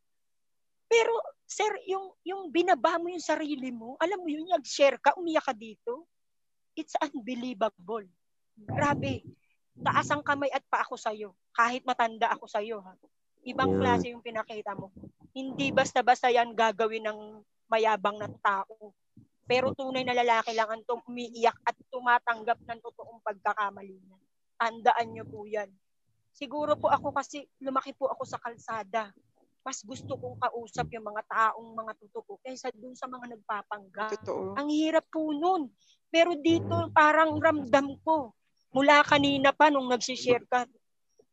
Pero, 0.92 1.16
sir, 1.48 1.72
yung, 1.88 2.12
yung 2.22 2.52
binaba 2.52 3.00
mo 3.00 3.10
yung 3.10 3.24
sarili 3.24 3.72
mo, 3.72 3.96
alam 3.98 4.20
mo 4.20 4.28
yun, 4.28 4.46
nag-share 4.46 5.00
ka, 5.00 5.16
umiyak 5.16 5.48
ka 5.48 5.56
dito. 5.56 6.06
It's 6.76 6.94
unbelievable. 7.00 8.06
Grabe. 8.54 9.26
Taas 9.82 10.08
ang 10.14 10.22
kamay 10.22 10.54
at 10.54 10.62
pa 10.70 10.86
ako 10.86 10.94
sa'yo. 10.94 11.34
Kahit 11.50 11.82
matanda 11.88 12.30
ako 12.30 12.46
sa'yo. 12.46 12.84
Ha? 12.86 12.94
Ibang 13.44 13.72
Yeah. 13.76 13.82
klase 13.82 14.06
yung 14.14 14.24
pinakita 14.24 14.78
mo. 14.78 14.94
Hindi 15.34 15.74
basta-basta 15.74 16.30
yan 16.30 16.54
gagawin 16.54 17.10
ng 17.10 17.20
mayabang 17.66 18.22
na 18.22 18.30
tao. 18.40 18.94
Pero 19.44 19.76
tunay 19.76 20.06
na 20.06 20.16
lalaki 20.16 20.56
lang 20.56 20.72
ang 20.72 20.84
umiiyak 20.88 21.58
at 21.68 21.76
tumatanggap 21.92 22.62
ng 22.64 22.80
totoong 22.80 23.20
pagkakamali 23.26 23.98
niya. 24.00 24.18
Tandaan 24.56 25.08
niyo 25.12 25.26
po 25.28 25.44
yan. 25.44 25.68
Siguro 26.32 26.80
po 26.80 26.88
ako 26.88 27.12
kasi 27.12 27.44
lumaki 27.60 27.92
po 27.92 28.08
ako 28.08 28.24
sa 28.24 28.40
kalsada. 28.40 29.12
Mas 29.64 29.80
gusto 29.84 30.16
kong 30.20 30.40
kausap 30.40 30.92
yung 30.92 31.08
mga 31.08 31.24
taong 31.28 31.72
mga 31.76 31.94
totoo 32.04 32.40
kaysa 32.44 32.72
dun 32.76 32.96
sa 32.96 33.08
mga 33.08 33.36
nagpapanggap. 33.36 34.12
Totoo. 34.22 34.60
Ang 34.60 34.68
hirap 34.72 35.08
po 35.08 35.32
nun. 35.32 35.72
Pero 36.12 36.36
dito 36.36 36.92
parang 36.92 37.36
ramdam 37.40 37.96
ko. 38.04 38.32
Mula 38.74 39.06
kanina 39.06 39.54
pa 39.54 39.70
nung 39.70 39.86
nagsishare 39.86 40.44
ka, 40.50 40.66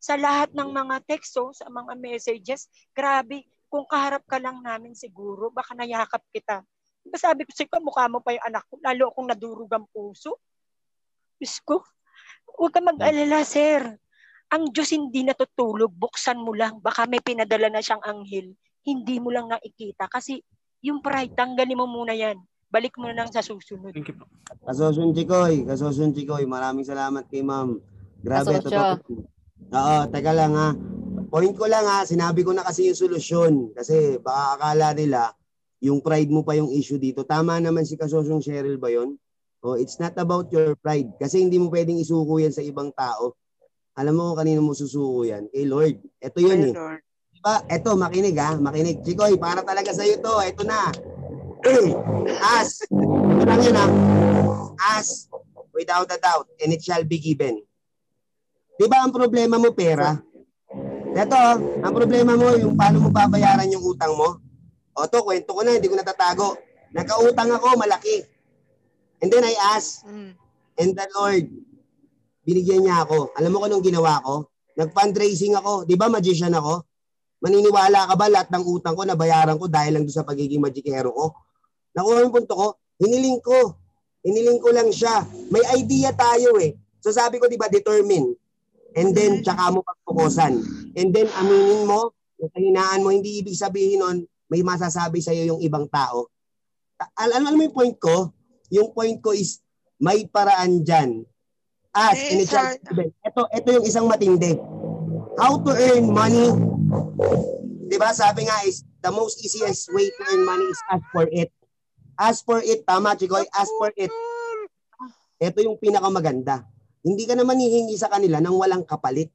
sa 0.00 0.16
lahat 0.16 0.52
ng 0.56 0.70
mga 0.72 0.96
teksto, 1.04 1.52
sa 1.52 1.68
mga 1.68 1.92
messages, 1.96 2.68
grabe, 2.96 3.44
kung 3.68 3.84
kaharap 3.84 4.24
ka 4.24 4.40
lang 4.40 4.64
namin 4.64 4.96
siguro, 4.96 5.52
baka 5.52 5.76
nayakap 5.76 6.24
kita. 6.32 6.64
Diba 7.00 7.16
sabi 7.20 7.44
ko 7.48 7.52
sa'yo, 7.52 7.80
mukha 7.80 8.08
mo 8.08 8.20
pa 8.20 8.36
yung 8.36 8.44
anak 8.48 8.64
ko, 8.68 8.80
lalo 8.80 9.12
akong 9.12 9.28
nadurog 9.28 9.70
ang 9.72 9.86
puso. 9.92 10.40
Diyos 11.40 11.56
ko, 11.64 11.80
huwag 12.60 12.72
ka 12.76 12.80
mag-alala, 12.84 13.40
sir. 13.44 13.96
Ang 14.50 14.74
Diyos 14.74 14.90
hindi 14.90 15.22
natutulog, 15.22 15.94
buksan 15.94 16.42
mo 16.42 16.52
lang. 16.52 16.82
Baka 16.82 17.06
may 17.06 17.22
pinadala 17.22 17.70
na 17.70 17.80
siyang 17.80 18.02
anghel. 18.02 18.52
Hindi 18.82 19.16
mo 19.22 19.30
lang 19.30 19.48
nakikita. 19.48 20.10
Kasi 20.10 20.42
yung 20.82 21.00
pride, 21.00 21.32
tanggalin 21.38 21.78
mo 21.78 21.86
muna 21.86 22.12
yan. 22.12 22.36
Balik 22.70 22.94
mo 23.02 23.10
na 23.10 23.18
lang 23.18 23.28
sa 23.34 23.42
susunod. 23.42 23.90
Thank 23.90 24.14
you 24.14 24.16
po. 24.16 24.30
Kasosun 24.62 25.10
Chikoy, 25.10 25.66
Kasosun 25.66 26.14
Chikoy, 26.14 26.46
maraming 26.46 26.86
salamat 26.86 27.26
kay 27.26 27.42
ma'am. 27.42 27.82
Grabe, 28.22 28.62
Kasosyo. 28.62 28.70
totoo. 28.70 28.94
Oo, 29.74 29.98
teka 30.06 30.30
lang 30.30 30.54
ha. 30.54 30.70
Point 31.30 31.54
ko 31.58 31.66
lang 31.66 31.82
ha, 31.82 32.06
sinabi 32.06 32.46
ko 32.46 32.54
na 32.54 32.62
kasi 32.62 32.86
yung 32.86 32.98
solusyon. 32.98 33.74
Kasi 33.74 34.22
baka 34.22 34.54
akala 34.54 34.94
nila, 34.94 35.34
yung 35.82 35.98
pride 35.98 36.30
mo 36.30 36.46
pa 36.46 36.54
yung 36.54 36.70
issue 36.70 36.98
dito. 36.98 37.26
Tama 37.26 37.58
naman 37.58 37.82
si 37.82 37.98
Kasosyong 37.98 38.42
Cheryl 38.42 38.78
ba 38.78 38.94
yun? 38.94 39.18
Oh, 39.66 39.74
it's 39.74 39.98
not 39.98 40.14
about 40.16 40.48
your 40.54 40.78
pride. 40.78 41.10
Kasi 41.18 41.42
hindi 41.42 41.58
mo 41.58 41.68
pwedeng 41.74 41.98
isuko 41.98 42.38
yan 42.38 42.54
sa 42.54 42.62
ibang 42.62 42.94
tao. 42.94 43.34
Alam 43.98 44.14
mo 44.16 44.22
kung 44.32 44.46
kanino 44.46 44.62
mo 44.62 44.78
susuko 44.78 45.26
yan? 45.26 45.50
Kay 45.50 45.66
Lord. 45.66 45.98
Ito 46.22 46.38
yun 46.38 46.70
eh. 46.70 46.72
Ay, 46.72 46.78
Lord. 46.78 47.02
Diba? 47.34 47.54
Eto, 47.66 47.90
makinig 47.98 48.36
ha. 48.38 48.56
Makinig. 48.56 49.02
Chikoy, 49.02 49.34
para 49.36 49.60
talaga 49.66 49.90
sa'yo 49.90 50.22
to. 50.22 50.34
Ito 50.38 50.62
na. 50.64 50.88
Ask. 52.40 52.88
Ito 52.90 53.44
lang 53.44 53.60
yun 53.60 53.76
ha. 53.76 53.86
Ask 54.96 55.28
without 55.76 56.08
a 56.12 56.18
doubt 56.20 56.48
and 56.60 56.72
it 56.72 56.82
shall 56.84 57.04
be 57.04 57.20
given. 57.20 57.60
Diba 58.80 59.00
ang 59.00 59.12
problema 59.12 59.60
mo 59.60 59.72
pera? 59.76 60.16
Ito, 61.10 61.40
ang 61.84 61.92
problema 61.92 62.32
mo 62.38 62.54
yung 62.56 62.78
paano 62.78 63.02
mo 63.02 63.08
babayaran 63.12 63.68
yung 63.68 63.84
utang 63.84 64.16
mo. 64.16 64.40
O 64.96 65.04
to, 65.04 65.20
kwento 65.20 65.52
ko 65.52 65.60
na, 65.60 65.76
hindi 65.76 65.90
ko 65.90 65.96
natatago. 65.98 66.56
Nagkautang 66.96 67.50
ako, 67.60 67.76
malaki. 67.76 68.24
And 69.20 69.28
then 69.28 69.44
I 69.44 69.54
ask, 69.76 70.04
Mm. 70.08 70.32
And 70.80 70.96
the 70.96 71.04
Lord, 71.12 71.44
binigyan 72.40 72.88
niya 72.88 73.04
ako. 73.04 73.36
Alam 73.36 73.52
mo 73.52 73.56
kung 73.60 73.68
anong 73.68 73.84
ginawa 73.84 74.16
ko? 74.24 74.48
Nag-fundraising 74.80 75.52
ako. 75.60 75.84
Di 75.84 75.92
ba 75.92 76.08
magician 76.08 76.56
ako? 76.56 76.88
Maniniwala 77.44 78.08
ka 78.08 78.14
ba 78.16 78.32
lahat 78.32 78.48
ng 78.48 78.64
utang 78.64 78.96
ko 78.96 79.04
nabayaran 79.04 79.60
ko 79.60 79.68
dahil 79.68 80.00
lang 80.00 80.08
doon 80.08 80.16
sa 80.16 80.24
pagiging 80.24 80.64
magikero 80.64 81.12
ko? 81.12 81.36
Nakuha 81.94 82.22
yung 82.22 82.34
punto 82.34 82.54
ko, 82.54 82.68
hiniling 83.02 83.40
ko. 83.42 83.74
Hiniling 84.20 84.60
ko 84.60 84.68
lang 84.70 84.92
siya. 84.92 85.24
May 85.48 85.64
idea 85.74 86.12
tayo 86.12 86.60
eh. 86.60 86.76
So 87.00 87.08
sabi 87.10 87.40
ko, 87.40 87.48
di 87.48 87.56
ba, 87.56 87.72
determine. 87.72 88.36
And 88.92 89.14
then, 89.14 89.40
tsaka 89.40 89.70
mo 89.70 89.80
pagpukusan. 89.86 90.52
And 90.98 91.08
then, 91.14 91.30
aminin 91.38 91.86
mo, 91.86 92.12
yung 92.36 92.50
kahinaan 92.52 93.00
mo, 93.00 93.14
hindi 93.14 93.40
ibig 93.40 93.54
sabihin 93.56 94.02
nun, 94.02 94.18
may 94.50 94.60
masasabi 94.66 95.22
sa'yo 95.22 95.54
yung 95.54 95.60
ibang 95.62 95.86
tao. 95.86 96.26
Ta- 96.98 97.08
Al- 97.22 97.38
alam 97.38 97.54
mo 97.54 97.62
yung 97.62 97.76
point 97.76 97.96
ko? 97.96 98.34
Yung 98.68 98.90
point 98.90 99.16
ko 99.22 99.30
is, 99.30 99.62
may 99.96 100.26
paraan 100.26 100.82
dyan. 100.82 101.22
As 101.94 102.18
in 102.18 102.42
a 102.42 102.46
sir. 102.46 102.78
Ito, 103.22 103.40
ito 103.50 103.68
yung 103.78 103.86
isang 103.86 104.06
matindi. 104.06 104.58
How 105.38 105.58
to 105.62 105.70
earn 105.70 106.10
money. 106.10 106.50
Di 107.86 107.96
ba? 107.98 108.10
Sabi 108.10 108.46
nga 108.46 108.62
is, 108.66 108.82
the 109.00 109.10
most 109.10 109.38
easiest 109.40 109.88
way 109.94 110.06
to 110.06 110.20
earn 110.34 110.42
money 110.44 110.66
is 110.66 110.80
ask 110.90 111.06
for 111.14 111.26
it. 111.30 111.50
Ask 112.20 112.44
for 112.44 112.60
it. 112.60 112.84
Tama, 112.84 113.16
Chikoy. 113.16 113.48
Ask 113.48 113.72
for 113.80 113.88
it. 113.96 114.12
Ito 115.40 115.64
yung 115.64 115.80
pinakamaganda. 115.80 116.68
Hindi 117.00 117.24
ka 117.24 117.32
naman 117.32 117.56
hihingi 117.56 117.96
sa 117.96 118.12
kanila 118.12 118.44
nang 118.44 118.60
walang 118.60 118.84
kapalit. 118.84 119.32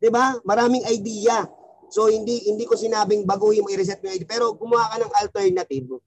'Di 0.00 0.08
ba? 0.08 0.40
Maraming 0.48 0.88
idea. 0.88 1.44
So 1.92 2.08
hindi 2.08 2.40
hindi 2.48 2.64
ko 2.64 2.72
sinabing 2.72 3.28
baguhin 3.28 3.60
mo 3.60 3.68
i-reset 3.68 4.00
mo 4.00 4.08
yung 4.08 4.16
idea, 4.16 4.32
pero 4.32 4.56
gumawa 4.56 4.88
ka 4.90 4.96
ng 4.96 5.12
alternative 5.12 6.00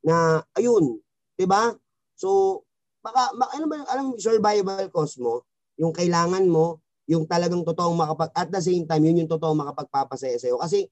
na 0.00 0.40
ayun, 0.56 0.96
'di 1.36 1.44
ba? 1.44 1.76
So 2.16 2.62
baka 3.04 3.36
ma, 3.36 3.52
ano 3.52 3.64
ba 3.68 3.84
alam 3.88 4.04
mo, 4.12 4.14
survival 4.16 4.88
cost 4.88 5.20
mo, 5.20 5.44
yung 5.76 5.92
kailangan 5.92 6.44
mo, 6.48 6.80
yung 7.08 7.24
talagang 7.28 7.64
totoong 7.64 7.96
makapag 7.96 8.32
at 8.36 8.48
the 8.48 8.60
same 8.64 8.84
time 8.88 9.04
yun 9.04 9.24
yung 9.24 9.30
totoong 9.30 9.56
makapagpapasaya 9.56 10.36
sa 10.36 10.52
kasi 10.64 10.88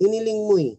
hiniling 0.00 0.40
mo 0.48 0.56
eh. 0.56 0.76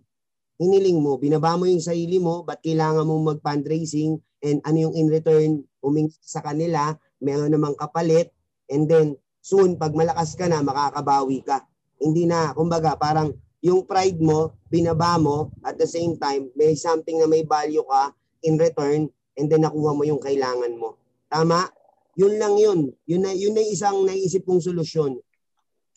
Hiniling 0.61 1.01
mo, 1.01 1.17
binaba 1.17 1.57
mo 1.57 1.65
yung 1.65 1.81
sarili 1.81 2.21
mo, 2.21 2.45
ba't 2.45 2.61
kailangan 2.61 3.01
mo 3.01 3.17
mag-fundraising 3.33 4.21
and 4.45 4.61
ano 4.61 4.77
yung 4.77 4.93
in 4.93 5.09
return, 5.09 5.65
humingi 5.81 6.13
sa 6.21 6.45
kanila, 6.45 6.93
meron 7.17 7.49
namang 7.49 7.73
kapalit, 7.73 8.29
and 8.69 8.85
then 8.85 9.17
soon, 9.41 9.73
pag 9.73 9.97
malakas 9.97 10.37
ka 10.37 10.45
na, 10.45 10.61
makakabawi 10.61 11.41
ka. 11.41 11.65
Hindi 11.97 12.29
na, 12.29 12.53
kumbaga, 12.53 12.93
parang 12.93 13.33
yung 13.65 13.89
pride 13.89 14.21
mo, 14.21 14.53
binaba 14.69 15.17
mo, 15.17 15.49
at 15.65 15.81
the 15.81 15.89
same 15.89 16.13
time, 16.21 16.53
may 16.53 16.77
something 16.77 17.17
na 17.17 17.25
may 17.25 17.41
value 17.41 17.81
ka 17.89 18.13
in 18.45 18.61
return, 18.61 19.09
and 19.37 19.49
then 19.49 19.65
nakuha 19.65 19.97
mo 19.97 20.05
yung 20.05 20.21
kailangan 20.21 20.77
mo. 20.77 21.01
Tama? 21.25 21.73
Yun 22.13 22.37
lang 22.37 22.53
yun. 22.61 22.79
Yun 23.09 23.21
na, 23.25 23.33
yun 23.33 23.57
na 23.57 23.65
isang 23.65 24.05
naisip 24.05 24.45
kong 24.45 24.61
solusyon. 24.61 25.17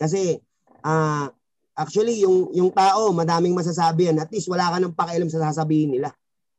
Kasi, 0.00 0.40
ah, 0.81 1.29
actually, 1.75 2.23
yung, 2.23 2.51
yung 2.55 2.71
tao, 2.71 3.11
madaming 3.11 3.55
masasabi 3.55 4.11
yan. 4.11 4.19
At 4.23 4.31
least, 4.31 4.47
wala 4.51 4.71
ka 4.71 4.79
ng 4.81 4.95
pakialam 4.95 5.29
sa 5.31 5.43
sasabihin 5.51 5.99
nila. 5.99 6.11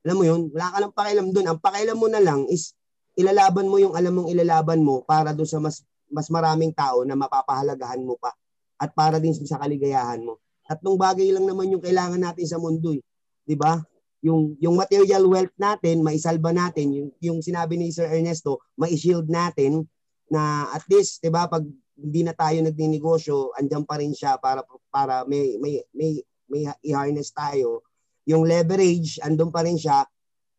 Alam 0.05 0.15
mo 0.21 0.23
yun? 0.27 0.41
Wala 0.53 0.67
ka 0.69 0.77
ng 0.83 0.93
pakialam 0.93 1.27
doon. 1.33 1.47
Ang 1.49 1.59
pakialam 1.59 1.97
mo 1.97 2.07
na 2.11 2.21
lang 2.21 2.45
is, 2.51 2.75
ilalaban 3.15 3.65
mo 3.65 3.79
yung 3.79 3.95
alam 3.95 4.11
mong 4.11 4.29
ilalaban 4.29 4.83
mo 4.83 5.01
para 5.07 5.31
doon 5.31 5.47
sa 5.47 5.59
mas 5.63 5.81
mas 6.11 6.27
maraming 6.29 6.75
tao 6.75 7.01
na 7.07 7.15
mapapahalagahan 7.17 8.03
mo 8.03 8.19
pa 8.19 8.35
at 8.77 8.91
para 8.91 9.17
din 9.17 9.33
sa 9.33 9.57
kaligayahan 9.57 10.21
mo. 10.21 10.37
Tatlong 10.67 10.99
bagay 10.99 11.31
lang 11.31 11.47
naman 11.47 11.71
yung 11.71 11.81
kailangan 11.81 12.19
natin 12.19 12.45
sa 12.45 12.59
mundo, 12.59 12.91
eh. 12.91 13.01
'di 13.47 13.55
ba? 13.55 13.79
Yung 14.21 14.59
yung 14.59 14.75
material 14.75 15.23
wealth 15.25 15.55
natin, 15.55 16.03
maisalba 16.03 16.51
natin, 16.51 16.91
yung 16.91 17.09
yung 17.23 17.39
sinabi 17.39 17.79
ni 17.79 17.89
Sir 17.89 18.11
Ernesto, 18.11 18.61
mai-shield 18.75 19.31
natin 19.31 19.87
na 20.27 20.69
at 20.75 20.83
least 20.91 21.23
'di 21.23 21.31
ba 21.31 21.47
pag 21.47 21.63
hindi 21.95 22.21
na 22.27 22.35
tayo 22.35 22.59
nagninegosyo, 22.59 23.55
andiyan 23.55 23.87
pa 23.87 23.95
rin 23.99 24.11
siya 24.11 24.35
para 24.35 24.63
para 24.91 25.23
may 25.23 25.55
may 25.63 25.79
may 25.95 26.19
may 26.51 26.67
i-harness 26.83 27.31
tayo. 27.31 27.83
Yung 28.27 28.43
leverage, 28.43 29.21
andun 29.23 29.49
pa 29.49 29.63
rin 29.63 29.79
siya. 29.79 30.03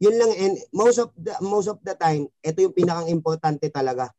Yun 0.00 0.16
lang 0.16 0.32
and 0.36 0.54
most 0.72 1.00
of 1.00 1.12
the 1.16 1.32
most 1.44 1.68
of 1.68 1.80
the 1.84 1.96
time, 1.96 2.28
ito 2.40 2.58
yung 2.60 2.76
pinakang 2.76 3.08
importante 3.12 3.68
talaga. 3.68 4.12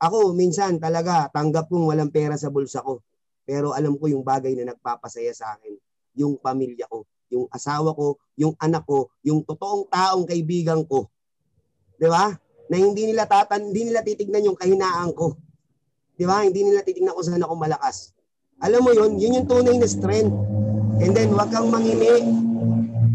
Ako 0.00 0.32
minsan 0.32 0.80
talaga 0.80 1.28
tanggap 1.28 1.68
kong 1.68 1.90
walang 1.90 2.10
pera 2.10 2.34
sa 2.38 2.48
bulsa 2.48 2.80
ko. 2.80 3.04
Pero 3.44 3.74
alam 3.74 3.98
ko 3.98 4.06
yung 4.06 4.24
bagay 4.24 4.54
na 4.56 4.72
nagpapasaya 4.72 5.34
sa 5.34 5.58
akin, 5.58 5.74
yung 6.16 6.38
pamilya 6.38 6.86
ko, 6.86 7.04
yung 7.30 7.46
asawa 7.50 7.92
ko, 7.92 8.16
yung 8.38 8.54
anak 8.62 8.86
ko, 8.86 9.10
yung 9.26 9.42
totoong 9.42 9.90
taong 9.90 10.24
kaibigan 10.24 10.86
ko. 10.86 11.10
'Di 11.98 12.08
ba? 12.08 12.30
Na 12.70 12.76
hindi 12.78 13.10
nila 13.10 13.26
tatan, 13.26 13.74
hindi 13.74 13.90
nila 13.90 14.06
titignan 14.06 14.46
yung 14.46 14.58
kahinaan 14.58 15.10
ko. 15.12 15.34
'Di 16.20 16.28
ba? 16.28 16.44
Hindi 16.44 16.68
nila 16.68 16.84
titignan 16.84 17.16
kung 17.16 17.24
saan 17.24 17.40
ako 17.40 17.56
malakas. 17.56 18.12
Alam 18.60 18.84
mo 18.84 18.92
yun, 18.92 19.16
yun 19.16 19.40
yung 19.40 19.48
tunay 19.48 19.80
na 19.80 19.88
strength. 19.88 20.36
And 21.00 21.16
then, 21.16 21.32
wag 21.32 21.48
kang 21.48 21.72
mangimi. 21.72 22.28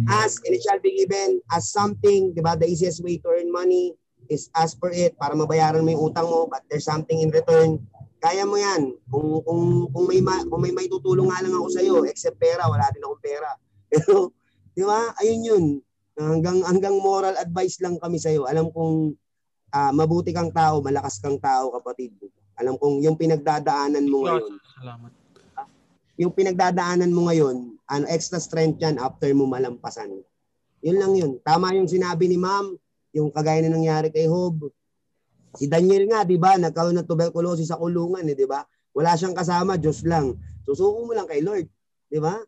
Ask 0.09 0.41
and 0.49 0.57
it 0.57 0.65
shall 0.65 0.81
be 0.81 1.05
given 1.05 1.37
as 1.53 1.69
something, 1.69 2.33
di 2.33 2.41
ba? 2.41 2.57
The 2.57 2.65
easiest 2.65 3.05
way 3.05 3.21
to 3.21 3.29
earn 3.29 3.53
money 3.53 3.93
is 4.25 4.49
ask 4.57 4.73
for 4.81 4.89
it 4.89 5.13
para 5.21 5.37
mabayaran 5.37 5.85
mo 5.85 5.93
yung 5.93 6.09
utang 6.09 6.25
mo 6.25 6.49
but 6.49 6.65
there's 6.65 6.85
something 6.89 7.21
in 7.21 7.29
return. 7.29 7.77
Kaya 8.17 8.41
mo 8.41 8.57
yan. 8.57 8.97
Kung, 9.05 9.45
kung, 9.45 9.85
kung, 9.93 10.05
may, 10.09 10.21
ma, 10.25 10.41
kung 10.49 10.65
may 10.65 10.73
may 10.73 10.89
tutulong 10.89 11.29
nga 11.29 11.45
lang 11.45 11.53
ako 11.53 11.67
sa'yo, 11.77 11.95
except 12.09 12.41
pera, 12.41 12.65
wala 12.65 12.89
din 12.89 13.05
akong 13.05 13.21
pera. 13.21 13.53
Pero, 13.93 14.33
di 14.73 14.81
ba? 14.81 15.13
Ayun 15.21 15.41
yun. 15.45 15.65
Hanggang, 16.17 16.65
hanggang 16.65 16.97
moral 16.97 17.37
advice 17.37 17.77
lang 17.85 18.01
kami 18.01 18.17
sa'yo. 18.17 18.49
Alam 18.49 18.73
kong 18.73 19.13
ah, 19.77 19.93
mabuti 19.93 20.33
kang 20.33 20.49
tao, 20.49 20.81
malakas 20.81 21.21
kang 21.21 21.37
tao, 21.37 21.69
kapatid. 21.69 22.17
Alam 22.55 22.79
kong 22.79 23.03
yung 23.03 23.17
pinagdadaanan 23.19 24.05
mo 24.07 24.23
ngayon, 24.25 24.53
Salamat. 24.79 25.11
yung 26.15 26.31
pinagdadaanan 26.31 27.11
mo 27.11 27.27
ngayon, 27.27 27.75
ano, 27.85 28.05
extra 28.07 28.39
strength 28.39 28.79
yan 28.79 28.95
after 28.97 29.27
mo 29.35 29.45
malampasan. 29.45 30.23
Yun 30.79 30.97
lang 30.97 31.13
yun. 31.17 31.31
Tama 31.43 31.75
yung 31.75 31.89
sinabi 31.89 32.31
ni 32.31 32.37
ma'am, 32.39 32.77
yung 33.15 33.31
kagaya 33.31 33.63
na 33.65 33.75
nangyari 33.75 34.11
kay 34.11 34.27
Hob. 34.27 34.71
Si 35.55 35.67
Daniel 35.71 36.07
nga, 36.11 36.27
di 36.27 36.35
ba, 36.35 36.59
nagkaroon 36.59 36.99
ng 36.99 37.07
tuberculosis 37.07 37.71
sa 37.71 37.79
kulungan, 37.79 38.27
eh, 38.27 38.35
di 38.35 38.43
ba? 38.43 38.63
Wala 38.95 39.15
siyang 39.15 39.35
kasama, 39.35 39.75
Diyos 39.75 40.03
lang. 40.07 40.35
Susuko 40.63 41.03
mo 41.07 41.11
lang 41.15 41.27
kay 41.27 41.43
Lord. 41.43 41.67
Di 42.07 42.19
ba? 42.19 42.39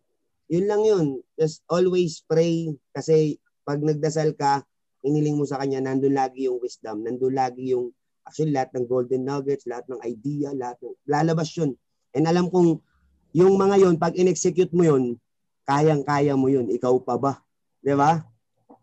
Yun 0.47 0.65
lang 0.67 0.81
yun. 0.83 1.05
Just 1.35 1.63
always 1.67 2.23
pray 2.23 2.71
kasi 2.95 3.35
pag 3.67 3.83
nagdasal 3.83 4.31
ka, 4.35 4.63
iniling 5.03 5.35
mo 5.35 5.43
sa 5.43 5.59
Kanya, 5.59 5.83
nandun 5.83 6.15
lagi 6.15 6.47
yung 6.47 6.59
wisdom, 6.63 7.03
nandun 7.03 7.35
lagi 7.35 7.75
yung, 7.75 7.91
actually 8.27 8.51
lahat 8.51 8.75
ng 8.75 8.85
golden 8.85 9.23
nuggets, 9.23 9.63
lahat 9.63 9.87
ng 9.87 10.03
idea, 10.03 10.51
lahat 10.51 10.75
ng, 10.83 10.93
lalabas 11.07 11.49
yun. 11.55 11.71
And 12.11 12.27
alam 12.27 12.51
kong, 12.51 12.83
yung 13.31 13.55
mga 13.55 13.87
yun, 13.87 13.95
pag 13.95 14.13
in-execute 14.19 14.71
mo 14.75 14.83
yun, 14.83 15.15
kayang-kaya 15.63 16.35
mo 16.35 16.51
yun. 16.51 16.67
Ikaw 16.67 16.99
pa 17.03 17.15
ba? 17.15 17.33
Di 17.79 17.95
ba? 17.95 18.23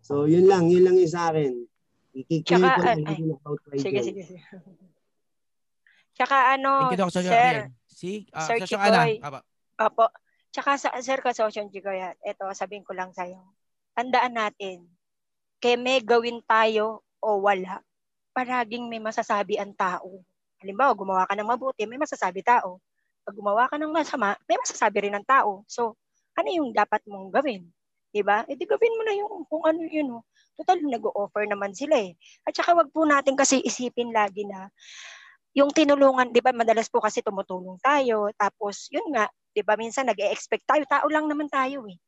So, 0.04 0.24
yun 0.24 0.48
lang. 0.48 0.68
Yun 0.72 0.84
lang 0.84 0.96
yung 0.96 1.12
sa 1.12 1.32
akin. 1.32 1.64
Tsaka, 2.44 2.78
ko 2.78 2.80
lang 2.84 3.00
ay, 3.04 3.16
yung 3.20 3.34
about 3.36 3.58
pride 3.66 3.82
Sige, 3.82 4.00
sige, 4.00 4.22
sige. 4.22 4.40
Tsaka 6.14 6.54
ano, 6.54 6.86
Thank 6.86 6.94
you, 6.94 7.00
Doc 7.02 7.10
Sir. 7.10 7.26
Si, 7.90 8.10
uh, 8.30 8.46
Sir 8.46 8.62
Sir 8.62 8.78
Ana. 8.78 9.02
Apa. 9.18 9.38
Opo. 9.82 10.06
Tsaka 10.54 10.78
sa 10.78 10.94
Sir 11.02 11.18
Kasosyon 11.18 11.74
Chicoya, 11.74 12.14
ito 12.22 12.46
sabihin 12.54 12.86
ko 12.86 12.94
lang 12.94 13.10
sa'yo. 13.10 13.42
Tandaan 13.98 14.38
natin, 14.38 14.86
kaya 15.58 15.74
may 15.74 15.98
gawin 15.98 16.38
tayo 16.46 17.02
o 17.18 17.42
wala, 17.42 17.82
paraging 18.34 18.90
may 18.90 19.00
masasabi 19.00 19.56
ang 19.62 19.72
tao. 19.78 20.20
Halimbawa, 20.60 20.92
gumawa 20.98 21.22
ka 21.30 21.34
ng 21.38 21.48
mabuti, 21.48 21.86
may 21.86 22.00
masasabi 22.00 22.42
tao. 22.44 22.82
Pag 23.24 23.34
gumawa 23.38 23.70
ka 23.70 23.78
ng 23.80 23.92
masama, 23.94 24.36
may 24.50 24.58
masasabi 24.60 25.08
rin 25.08 25.14
ng 25.16 25.26
tao. 25.26 25.62
So, 25.70 25.96
ano 26.36 26.48
yung 26.50 26.74
dapat 26.74 27.00
mong 27.08 27.30
gawin? 27.32 27.70
Diba? 28.14 28.44
E 28.46 28.54
di 28.58 28.66
gawin 28.68 28.94
mo 28.98 29.02
na 29.06 29.14
yung 29.16 29.32
kung 29.48 29.64
ano 29.66 29.82
yun. 29.86 30.20
Oh. 30.20 30.24
Total, 30.58 30.78
nag-o-offer 30.82 31.46
naman 31.50 31.74
sila 31.74 31.98
eh. 31.98 32.14
At 32.46 32.54
saka 32.54 32.74
wag 32.78 32.90
po 32.94 33.02
natin 33.06 33.34
kasi 33.34 33.58
isipin 33.64 34.14
lagi 34.14 34.46
na 34.46 34.70
yung 35.54 35.70
tinulungan, 35.70 36.34
di 36.34 36.42
ba, 36.42 36.50
madalas 36.50 36.90
po 36.90 36.98
kasi 37.02 37.22
tumutulong 37.22 37.78
tayo. 37.82 38.30
Tapos, 38.38 38.90
yun 38.90 39.06
nga, 39.14 39.30
'di 39.54 39.62
ba 39.62 39.78
minsan 39.78 40.06
nag-expect 40.10 40.66
tayo, 40.66 40.82
tao 40.90 41.06
lang 41.10 41.30
naman 41.30 41.46
tayo 41.46 41.86
eh. 41.86 41.98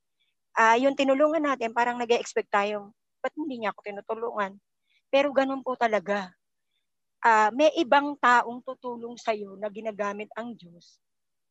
Ah, 0.59 0.77
yung 0.81 0.95
tinulungan 0.99 1.43
natin, 1.47 1.73
parang 1.77 1.99
nag-expect 2.01 2.51
tayo, 2.51 2.93
ba't 3.23 3.33
hindi 3.39 3.63
niya 3.63 3.71
ako 3.75 3.81
tinutulungan? 3.87 4.59
Pero 5.17 5.33
ganun 5.33 5.65
po 5.65 5.73
talaga. 5.81 6.29
Ah, 7.25 7.49
may 7.49 7.73
ibang 7.81 8.21
taong 8.21 8.61
tutulong 8.61 9.17
sa 9.17 9.33
iyo 9.33 9.57
na 9.57 9.73
ginagamit 9.73 10.29
ang 10.37 10.53
Diyos 10.53 11.01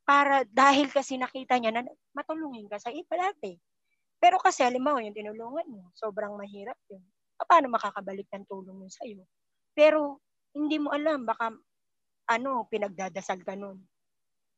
para 0.05 0.45
dahil 0.45 0.93
kasi 0.93 1.17
nakita 1.17 1.57
niya 1.57 1.73
na 1.73 1.81
matulungin 2.13 2.69
ka 2.69 2.77
sa 2.77 2.93
iba 2.93 3.17
dati. 3.17 3.57
Pero 4.21 4.37
kasi 4.37 4.61
halimbawa 4.61 5.01
yung 5.01 5.17
tinulungan 5.17 5.65
mo, 5.65 5.89
sobrang 5.97 6.37
mahirap 6.37 6.77
yun. 6.93 7.01
Paano 7.41 7.73
makakabalik 7.73 8.29
ng 8.29 8.45
tulong 8.45 8.85
yun 8.85 8.93
sa 8.93 9.01
iyo? 9.01 9.25
Pero 9.73 10.21
hindi 10.53 10.77
mo 10.77 10.93
alam, 10.93 11.25
baka 11.25 11.49
ano, 12.29 12.69
pinagdadasal 12.69 13.41
ka 13.41 13.57
nun. 13.57 13.81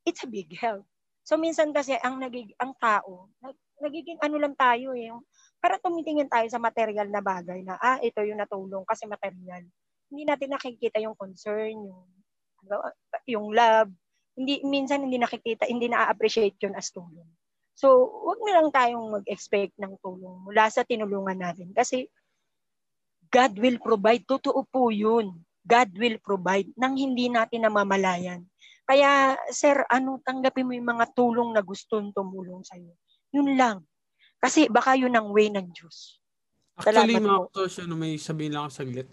It's 0.04 0.20
a 0.20 0.28
big 0.28 0.52
help. 0.60 0.84
So 1.28 1.36
minsan 1.36 1.76
kasi 1.76 1.92
ang 2.00 2.16
nagig 2.16 2.56
ang 2.56 2.72
tao, 2.80 3.28
nag- 3.44 3.60
nagiging 3.84 4.16
ano 4.24 4.40
lang 4.40 4.56
tayo 4.56 4.96
eh. 4.96 5.12
yung- 5.12 5.28
Para 5.60 5.76
tumitingin 5.76 6.30
tayo 6.32 6.48
sa 6.48 6.56
material 6.56 7.12
na 7.12 7.20
bagay 7.20 7.60
na 7.60 7.76
ah 7.76 8.00
ito 8.00 8.24
yung 8.24 8.40
natulong 8.40 8.88
kasi 8.88 9.04
material. 9.04 9.60
Hindi 10.08 10.24
natin 10.24 10.56
nakikita 10.56 10.96
yung 11.04 11.12
concern, 11.20 11.76
yung 11.84 12.08
yung 13.28 13.52
love. 13.52 13.92
Hindi 14.32 14.64
minsan 14.64 15.04
hindi 15.04 15.20
nakikita, 15.20 15.68
hindi 15.68 15.92
na-appreciate 15.92 16.56
yun 16.64 16.72
as 16.78 16.88
tulong. 16.88 17.28
So, 17.76 18.08
wag 18.24 18.40
na 18.42 18.52
lang 18.58 18.68
tayong 18.72 19.06
mag-expect 19.20 19.76
ng 19.78 20.00
tulong 20.02 20.48
mula 20.48 20.66
sa 20.72 20.82
tinulungan 20.82 21.38
natin 21.38 21.70
kasi 21.76 22.08
God 23.28 23.52
will 23.60 23.76
provide. 23.78 24.24
Totoo 24.24 24.64
po 24.64 24.88
yun. 24.88 25.44
God 25.68 25.92
will 26.00 26.16
provide 26.24 26.72
nang 26.80 26.96
hindi 26.96 27.28
natin 27.28 27.68
namamalayan. 27.68 28.48
Kaya, 28.88 29.36
sir, 29.52 29.84
ano, 29.92 30.16
tanggapin 30.24 30.64
mo 30.64 30.72
yung 30.72 30.88
mga 30.88 31.12
tulong 31.12 31.52
na 31.52 31.60
gustong 31.60 32.08
tumulong 32.16 32.64
sa'yo. 32.64 32.96
Yun 33.36 33.52
lang. 33.60 33.84
Kasi 34.40 34.72
baka 34.72 34.96
yun 34.96 35.12
ang 35.12 35.28
way 35.28 35.52
ng 35.52 35.68
Diyos. 35.76 36.24
Actually, 36.80 37.20
mga 37.20 37.36
po. 37.44 37.52
kasosyo, 37.52 37.84
no, 37.84 38.00
may 38.00 38.16
sabihin 38.16 38.56
lang 38.56 38.64
ako 38.64 38.72
saglit. 38.80 39.12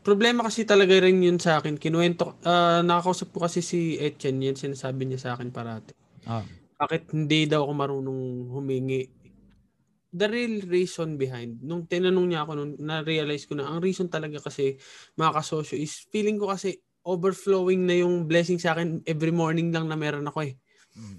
Problema 0.00 0.48
kasi 0.48 0.64
talaga 0.64 0.96
rin 1.04 1.20
yun 1.20 1.36
sa 1.36 1.60
akin. 1.60 1.76
Kinuwento, 1.76 2.40
ah 2.48 2.80
nakakausap 2.80 3.28
ko 3.36 3.44
kasi 3.44 3.60
si 3.60 4.00
Etienne, 4.00 4.48
yan 4.48 4.56
sinasabi 4.56 5.04
niya 5.04 5.20
sa 5.20 5.30
akin 5.36 5.52
parati. 5.52 5.92
Ah. 6.24 6.40
Bakit 6.80 7.12
hindi 7.12 7.44
daw 7.44 7.68
ako 7.68 7.72
marunong 7.76 8.20
humingi? 8.48 9.04
The 10.10 10.26
real 10.32 10.64
reason 10.66 11.20
behind, 11.20 11.60
nung 11.60 11.84
tinanong 11.84 12.26
niya 12.32 12.48
ako, 12.48 12.52
nung 12.56 12.72
na-realize 12.80 13.44
ko 13.44 13.54
na, 13.54 13.68
ang 13.68 13.84
reason 13.84 14.08
talaga 14.08 14.40
kasi, 14.40 14.80
mga 15.14 15.30
kasosyo, 15.38 15.76
is 15.76 16.08
feeling 16.08 16.40
ko 16.40 16.48
kasi 16.50 16.80
overflowing 17.04 17.88
na 17.88 18.00
yung 18.04 18.28
blessing 18.28 18.60
sa 18.60 18.76
akin 18.76 19.00
every 19.08 19.32
morning 19.32 19.72
lang 19.72 19.88
na 19.88 19.96
meron 19.96 20.26
ako 20.28 20.44
eh. 20.44 20.54
Mm. 20.96 21.18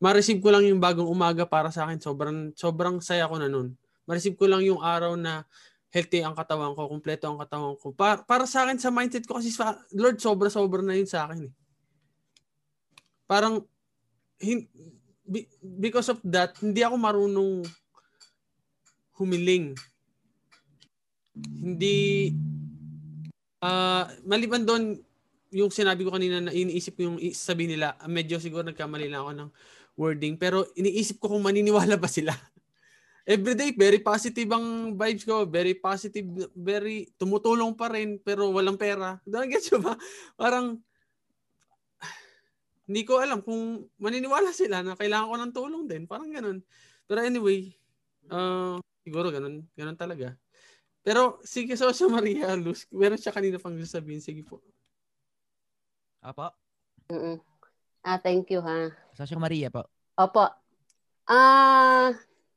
Ma-receive 0.00 0.40
ko 0.40 0.48
lang 0.48 0.64
yung 0.64 0.80
bagong 0.80 1.06
umaga 1.06 1.44
para 1.44 1.68
sa 1.68 1.84
akin, 1.84 2.00
sobrang, 2.00 2.56
sobrang 2.56 2.98
saya 3.04 3.28
ko 3.28 3.36
na 3.36 3.52
nun. 3.52 3.76
Ma-receive 4.08 4.34
ko 4.34 4.48
lang 4.48 4.64
yung 4.64 4.80
araw 4.80 5.14
na 5.14 5.44
healthy 5.92 6.22
ang 6.24 6.32
katawan 6.32 6.72
ko, 6.72 6.88
kumpleto 6.88 7.28
ang 7.28 7.38
katawan 7.38 7.76
ko. 7.76 7.92
Para, 7.92 8.22
para 8.24 8.48
sa 8.48 8.64
akin, 8.64 8.80
sa 8.80 8.88
mindset 8.88 9.26
ko 9.28 9.36
kasi, 9.36 9.52
sa, 9.52 9.76
Lord, 9.92 10.16
sobra-sobra 10.22 10.80
na 10.80 10.96
yun 10.96 11.06
sa 11.06 11.28
akin 11.28 11.50
eh. 11.50 11.52
Parang, 13.28 13.62
hin, 14.40 14.66
be- 15.26 15.50
because 15.62 16.08
of 16.08 16.18
that, 16.26 16.56
hindi 16.58 16.80
ako 16.80 16.96
marunong 16.96 17.62
humiling. 19.20 19.76
Hindi, 21.36 22.32
ah 23.60 24.08
maliban 24.24 24.64
doon, 24.64 24.96
yung 25.50 25.70
sinabi 25.70 26.06
ko 26.06 26.14
kanina 26.14 26.38
na 26.38 26.54
iniisip 26.54 26.94
ko 26.94 27.10
yung 27.10 27.18
i- 27.18 27.34
sabihin 27.34 27.74
nila, 27.78 27.98
medyo 28.06 28.38
siguro 28.38 28.62
nagkamali 28.62 29.10
lang 29.10 29.26
ako 29.26 29.32
ng 29.34 29.50
wording, 29.98 30.34
pero 30.38 30.64
iniisip 30.78 31.18
ko 31.18 31.34
kung 31.34 31.42
maniniwala 31.42 31.98
ba 31.98 32.06
sila. 32.06 32.30
Everyday, 33.26 33.74
very 33.74 34.00
positive 34.00 34.48
ang 34.50 34.96
vibes 34.96 35.26
ko, 35.26 35.44
very 35.44 35.76
positive, 35.76 36.26
very 36.54 37.10
tumutulong 37.18 37.76
pa 37.76 37.90
rin, 37.90 38.16
pero 38.22 38.48
walang 38.50 38.78
pera. 38.78 39.18
Doon, 39.28 39.50
gets 39.50 39.70
mo 39.74 39.92
ba? 39.92 39.94
Parang, 40.38 40.78
hindi 42.88 43.02
ko 43.02 43.18
alam 43.18 43.42
kung 43.42 43.86
maniniwala 43.98 44.54
sila 44.54 44.82
na 44.86 44.94
kailangan 44.94 45.30
ko 45.30 45.36
ng 45.36 45.52
tulong 45.54 45.84
din. 45.90 46.02
Parang 46.06 46.30
ganun. 46.30 46.58
Pero 47.10 47.20
anyway, 47.26 47.70
uh, 48.30 48.78
siguro 49.02 49.34
ganun, 49.34 49.66
ganun 49.74 49.98
talaga. 49.98 50.34
Pero 51.00 51.40
sige, 51.42 51.74
Sosyo 51.74 52.06
Maria 52.12 52.52
Luz, 52.60 52.86
meron 52.92 53.18
siya 53.18 53.34
kanina 53.34 53.58
pang 53.58 53.76
sasabihin. 53.78 54.22
Sige 54.22 54.46
po. 54.46 54.62
Apo. 56.20 56.52
Mm-mm. 57.08 57.40
Ah, 58.04 58.20
thank 58.20 58.52
you 58.52 58.60
ha. 58.60 58.92
Sasha 59.16 59.36
Maria 59.40 59.72
po. 59.72 59.88
Opo. 60.20 60.44
Ah, 61.24 62.12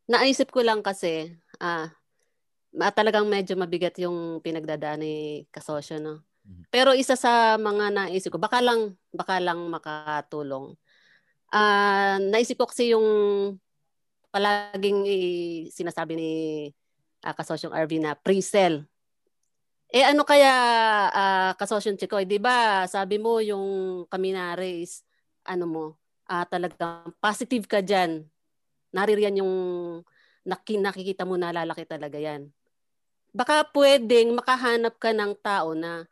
naisip 0.08 0.52
ko 0.52 0.60
lang 0.60 0.84
kasi, 0.84 1.32
ah, 1.64 1.88
talagang 2.92 3.24
medyo 3.28 3.56
mabigat 3.56 3.96
yung 4.04 4.44
pinagdadaan 4.44 5.00
ni 5.00 5.16
kasosyo, 5.48 6.00
no? 6.04 6.28
Mhm. 6.44 6.64
Pero 6.68 6.92
isa 6.92 7.16
sa 7.16 7.56
mga 7.56 7.92
naisip 7.94 8.36
ko, 8.36 8.40
baka 8.42 8.60
lang, 8.60 9.00
baka 9.16 9.40
lang 9.40 9.64
makatulong. 9.72 10.76
Ah, 11.54 12.20
naisip 12.20 12.60
ko 12.60 12.68
kasi 12.68 12.92
yung 12.92 13.08
palaging 14.34 15.06
i- 15.08 15.70
sinasabi 15.72 16.14
ni 16.20 16.32
ah, 17.24 17.32
kasosyong 17.32 17.72
RV 17.72 18.04
na 18.04 18.12
pre-sell. 18.20 18.84
Eh 19.94 20.02
ano 20.02 20.26
kaya 20.26 20.50
ah, 21.14 21.52
kasosyong 21.54 22.02
Chikoy, 22.02 22.26
'di 22.26 22.42
ba? 22.42 22.90
Sabi 22.90 23.22
mo 23.22 23.38
yung 23.38 24.04
Kaminare 24.10 24.82
is 24.82 25.06
ano 25.46 25.70
mo, 25.70 25.86
ah, 26.26 26.50
talagang 26.50 27.14
positive 27.22 27.70
ka 27.70 27.78
diyan. 27.86 28.26
Naririyan 28.90 29.46
yung 29.46 29.54
naki, 30.50 30.82
nakikita 30.82 31.30
mo 31.30 31.38
na 31.38 31.54
lalaki 31.54 31.86
talaga 31.86 32.18
'yan. 32.18 32.50
Baka 33.38 33.70
pwedeng 33.70 34.34
makahanap 34.34 34.98
ka 34.98 35.14
ng 35.14 35.38
tao 35.46 35.78
na 35.78 36.10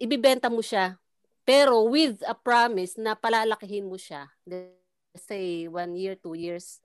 ibibenta 0.00 0.48
mo 0.48 0.64
siya 0.64 0.96
pero 1.44 1.84
with 1.88 2.20
a 2.24 2.32
promise 2.36 2.96
na 2.96 3.12
palalakihin 3.16 3.84
mo 3.88 4.00
siya. 4.00 4.32
Let's 4.48 5.24
say 5.28 5.68
one 5.68 5.92
year, 5.96 6.16
two 6.16 6.36
years. 6.36 6.80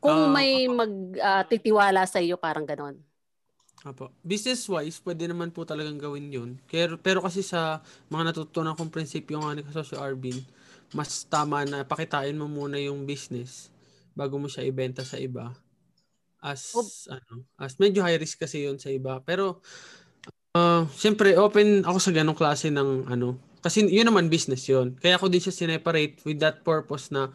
Kung 0.00 0.28
Ah, 0.28 0.32
may 0.36 0.68
magtitiwala 0.68 2.04
sa 2.08 2.20
iyo, 2.20 2.40
parang 2.40 2.64
ganon. 2.64 2.96
Apo. 3.82 4.14
Business-wise, 4.22 5.02
pwede 5.02 5.26
naman 5.26 5.50
po 5.50 5.66
talagang 5.66 5.98
gawin 5.98 6.30
yun. 6.30 6.50
Pero, 6.70 6.94
pero 7.02 7.18
kasi 7.18 7.42
sa 7.42 7.82
mga 8.06 8.30
natutunan 8.30 8.78
kong 8.78 8.94
prinsipyo 8.94 9.42
nga 9.42 9.58
ni 9.58 9.66
Kasosyo 9.66 9.98
Arvin, 9.98 10.38
mas 10.94 11.26
tama 11.26 11.66
na 11.66 11.82
pakitain 11.82 12.38
mo 12.38 12.46
muna 12.46 12.78
yung 12.78 13.02
business 13.02 13.74
bago 14.14 14.38
mo 14.38 14.46
siya 14.46 14.62
ibenta 14.62 15.02
sa 15.02 15.18
iba. 15.18 15.50
As, 16.38 16.70
Ob- 16.78 17.10
ano, 17.10 17.42
as 17.58 17.74
medyo 17.82 18.06
high 18.06 18.18
risk 18.18 18.38
kasi 18.38 18.70
yun 18.70 18.78
sa 18.78 18.90
iba. 18.90 19.18
Pero, 19.26 19.58
uh, 20.54 20.86
siyempre, 20.94 21.34
open 21.34 21.82
ako 21.82 21.98
sa 21.98 22.14
ganong 22.14 22.38
klase 22.38 22.70
ng, 22.70 23.10
ano, 23.10 23.52
Kasi 23.62 23.86
yun 23.86 24.10
naman 24.10 24.26
business 24.26 24.66
yun. 24.66 24.98
Kaya 24.98 25.22
ko 25.22 25.30
din 25.30 25.38
siya 25.38 25.54
sineparate 25.54 26.18
with 26.26 26.42
that 26.42 26.66
purpose 26.66 27.14
na 27.14 27.30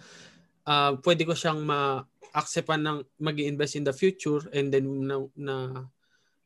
uh, 0.68 1.00
pwede 1.00 1.24
ko 1.24 1.32
siyang 1.32 1.64
ma-acceptan 1.64 2.84
ng 2.84 2.98
mag 3.24 3.40
invest 3.40 3.80
in 3.80 3.88
the 3.88 3.96
future 3.96 4.44
and 4.52 4.76
then 4.76 5.08
na, 5.08 5.24
na, 5.40 5.56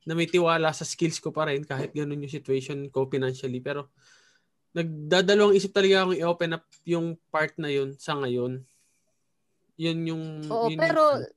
na 0.05 0.17
may 0.17 0.25
tiwala 0.25 0.73
sa 0.73 0.87
skills 0.87 1.21
ko 1.21 1.29
pa 1.29 1.49
rin 1.49 1.61
kahit 1.61 1.93
ganun 1.93 2.25
yung 2.25 2.33
situation 2.33 2.89
ko 2.89 3.05
financially. 3.05 3.61
Pero 3.61 3.93
nagdadalawang 4.73 5.57
isip 5.57 5.75
talaga 5.75 6.07
akong 6.07 6.19
i-open 6.19 6.55
up 6.57 6.65
yung 6.87 7.19
part 7.29 7.53
na 7.61 7.69
yun 7.69 7.93
sa 7.99 8.17
ngayon. 8.17 8.63
Yun 9.77 9.99
yung... 10.07 10.23
Oo, 10.47 10.67
yun 10.71 10.79
pero 10.79 11.03
yung, 11.19 11.27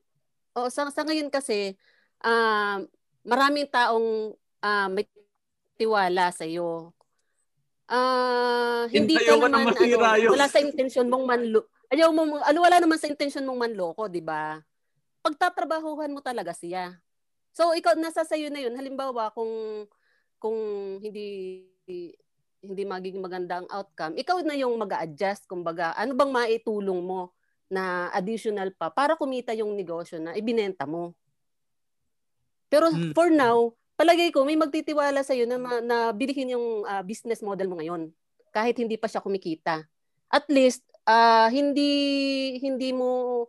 oo, 0.57 0.69
sa, 0.71 0.89
sa 0.89 1.03
ngayon 1.03 1.29
kasi, 1.29 1.77
uh, 2.25 2.81
maraming 3.25 3.69
taong 3.69 4.37
uh, 4.65 4.89
may 4.93 5.09
tiwala 5.77 6.31
sa 6.31 6.47
iyo. 6.47 6.95
Ah, 7.85 8.89
uh, 8.89 8.89
hindi 8.89 9.13
ka 9.21 9.37
naman 9.37 9.77
ano, 9.77 10.33
wala 10.33 10.49
sa 10.49 10.63
intention 10.63 11.05
mong 11.05 11.25
manlo. 11.29 11.69
Ayaw 11.93 12.09
mo 12.17 12.41
ano 12.41 12.59
wala 12.65 12.81
naman 12.81 12.97
sa 12.97 13.13
intention 13.13 13.45
mong 13.45 13.61
manloko, 13.69 14.09
'di 14.09 14.25
ba? 14.25 14.57
Pagtatrabahuhan 15.21 16.09
mo 16.09 16.25
talaga 16.25 16.57
siya. 16.57 16.97
So 17.55 17.71
ikaw 17.73 17.95
nasa 17.95 18.27
sa 18.27 18.35
iyo 18.35 18.51
na 18.51 18.59
'yun. 18.59 18.75
Halimbawa 18.75 19.31
kung 19.31 19.87
kung 20.43 20.59
hindi 20.99 21.63
hindi 22.65 22.83
magiging 22.85 23.23
maganda 23.23 23.61
ang 23.61 23.69
outcome, 23.69 24.17
ikaw 24.17 24.41
na 24.41 24.57
yung 24.57 24.75
mag-a-adjust 24.81 25.47
kumbaga. 25.47 25.93
Ano 25.95 26.17
bang 26.17 26.33
maitulong 26.33 27.01
mo 27.05 27.33
na 27.69 28.09
additional 28.13 28.73
pa 28.73 28.89
para 28.89 29.17
kumita 29.17 29.53
yung 29.53 29.77
negosyo 29.77 30.21
na 30.21 30.33
ibinenta 30.37 30.89
mo. 30.89 31.13
Pero 32.73 32.91
hmm. 32.91 33.13
for 33.13 33.29
now, 33.29 33.73
palagay 33.95 34.33
ko 34.35 34.43
may 34.43 34.59
magtitiwala 34.59 35.23
sa 35.23 35.37
iyo 35.37 35.45
na, 35.47 35.61
na 35.85 36.11
bilihin 36.11 36.57
yung 36.57 36.83
uh, 36.89 37.05
business 37.05 37.45
model 37.45 37.71
mo 37.71 37.79
ngayon 37.79 38.11
kahit 38.51 38.81
hindi 38.81 38.97
pa 38.99 39.07
siya 39.07 39.23
kumikita. 39.23 39.85
At 40.33 40.49
least 40.51 40.83
uh, 41.07 41.47
hindi 41.53 41.93
hindi 42.59 42.91
mo 42.91 43.45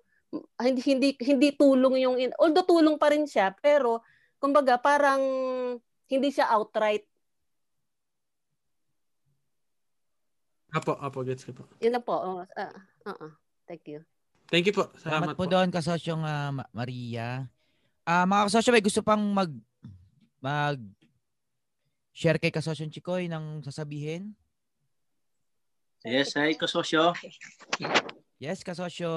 hindi 0.64 0.82
hindi 0.84 1.10
hindi 1.20 1.50
tulong 1.52 1.96
yung 2.00 2.16
although 2.40 2.64
tulong 2.64 2.96
pa 2.96 3.12
rin 3.12 3.28
siya 3.28 3.52
pero 3.60 4.00
kumbaga 4.40 4.80
parang 4.80 5.22
hindi 6.08 6.30
siya 6.32 6.48
outright. 6.54 7.04
Apo, 10.76 11.00
apo, 11.00 11.24
gets 11.24 11.48
ko 11.48 11.56
po. 11.56 11.64
Yun 11.80 11.96
lang 11.96 12.04
po. 12.04 12.20
Uh, 12.20 12.44
uh, 12.60 12.76
uh, 13.08 13.32
thank 13.64 13.88
you. 13.88 14.04
Thank 14.52 14.68
you 14.68 14.76
po. 14.76 14.92
Salamat, 15.00 15.32
Salamat 15.32 15.36
po, 15.40 15.48
po 15.48 15.52
doon 15.52 15.68
kasosyong 15.72 16.24
uh, 16.24 16.52
Maria. 16.76 17.48
Uh, 18.04 18.28
mga 18.28 18.52
kasosyo, 18.52 18.70
may 18.76 18.84
gusto 18.84 19.00
pang 19.00 19.24
mag 19.32 19.50
mag 20.44 20.78
share 22.16 22.40
kay 22.40 22.48
Kasosyo 22.48 22.88
Chikoy 22.88 23.28
ng 23.28 23.60
sasabihin? 23.60 24.32
Yes, 26.06 26.38
hi 26.38 26.56
Kasosyo. 26.56 27.12
Yes, 28.40 28.64
Kasosyo. 28.64 29.12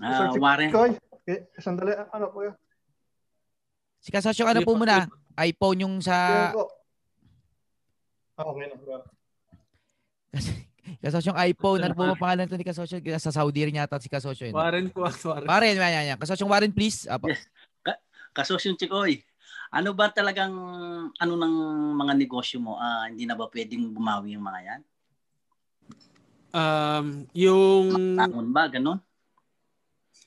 Ah, 0.00 0.32
uh, 0.32 0.38
Warren. 0.40 0.70
Chikoy, 0.72 0.90
okay, 0.96 1.38
sandali, 1.60 1.92
ano 1.92 2.32
po 2.32 2.48
yun? 2.48 2.56
Si 4.00 4.08
Kasosyo, 4.08 4.48
ano 4.48 4.64
po 4.64 4.72
muna? 4.78 5.04
iPhone 5.36 5.84
yung 5.84 5.96
sa... 6.00 6.48
Ah, 8.36 8.44
okay 8.48 8.68
na. 8.68 8.76
Kasi, 10.32 10.50
Kasosyong 11.02 11.38
iPhone, 11.50 11.80
ano 11.82 11.94
po 11.94 12.02
ang 12.06 12.18
pangalan 12.18 12.48
to 12.48 12.56
ni 12.58 12.66
Kasosyo? 12.66 12.98
Sa 13.20 13.34
Saudi 13.34 13.62
rin 13.64 13.78
yata 13.78 14.00
si 14.00 14.08
Kasosyo. 14.08 14.50
Yun. 14.50 14.56
Warren 14.56 14.88
po. 14.90 15.06
Warren. 15.06 15.46
Warren, 15.46 15.76
yan, 15.78 16.14
yan. 16.14 16.18
Kasosyong 16.18 16.50
Warren, 16.50 16.72
please. 16.74 17.06
Apo. 17.06 17.30
Yes. 17.30 17.44
Ka- 17.84 18.02
Kasosyong 18.34 18.78
Chikoy. 18.78 19.22
Ano 19.72 19.96
ba 19.96 20.12
talagang 20.12 20.52
ano 21.16 21.32
ng 21.32 21.54
mga 21.96 22.12
negosyo 22.18 22.60
mo? 22.60 22.76
Uh, 22.76 23.08
hindi 23.08 23.24
na 23.24 23.32
ba 23.32 23.48
pwedeng 23.48 23.88
bumawi 23.88 24.36
yung 24.36 24.44
mga 24.44 24.60
yan? 24.62 24.80
Um, 26.52 27.06
yung 27.32 27.86
Tangon 28.20 28.52
ba 28.52 28.68
ganun? 28.68 29.00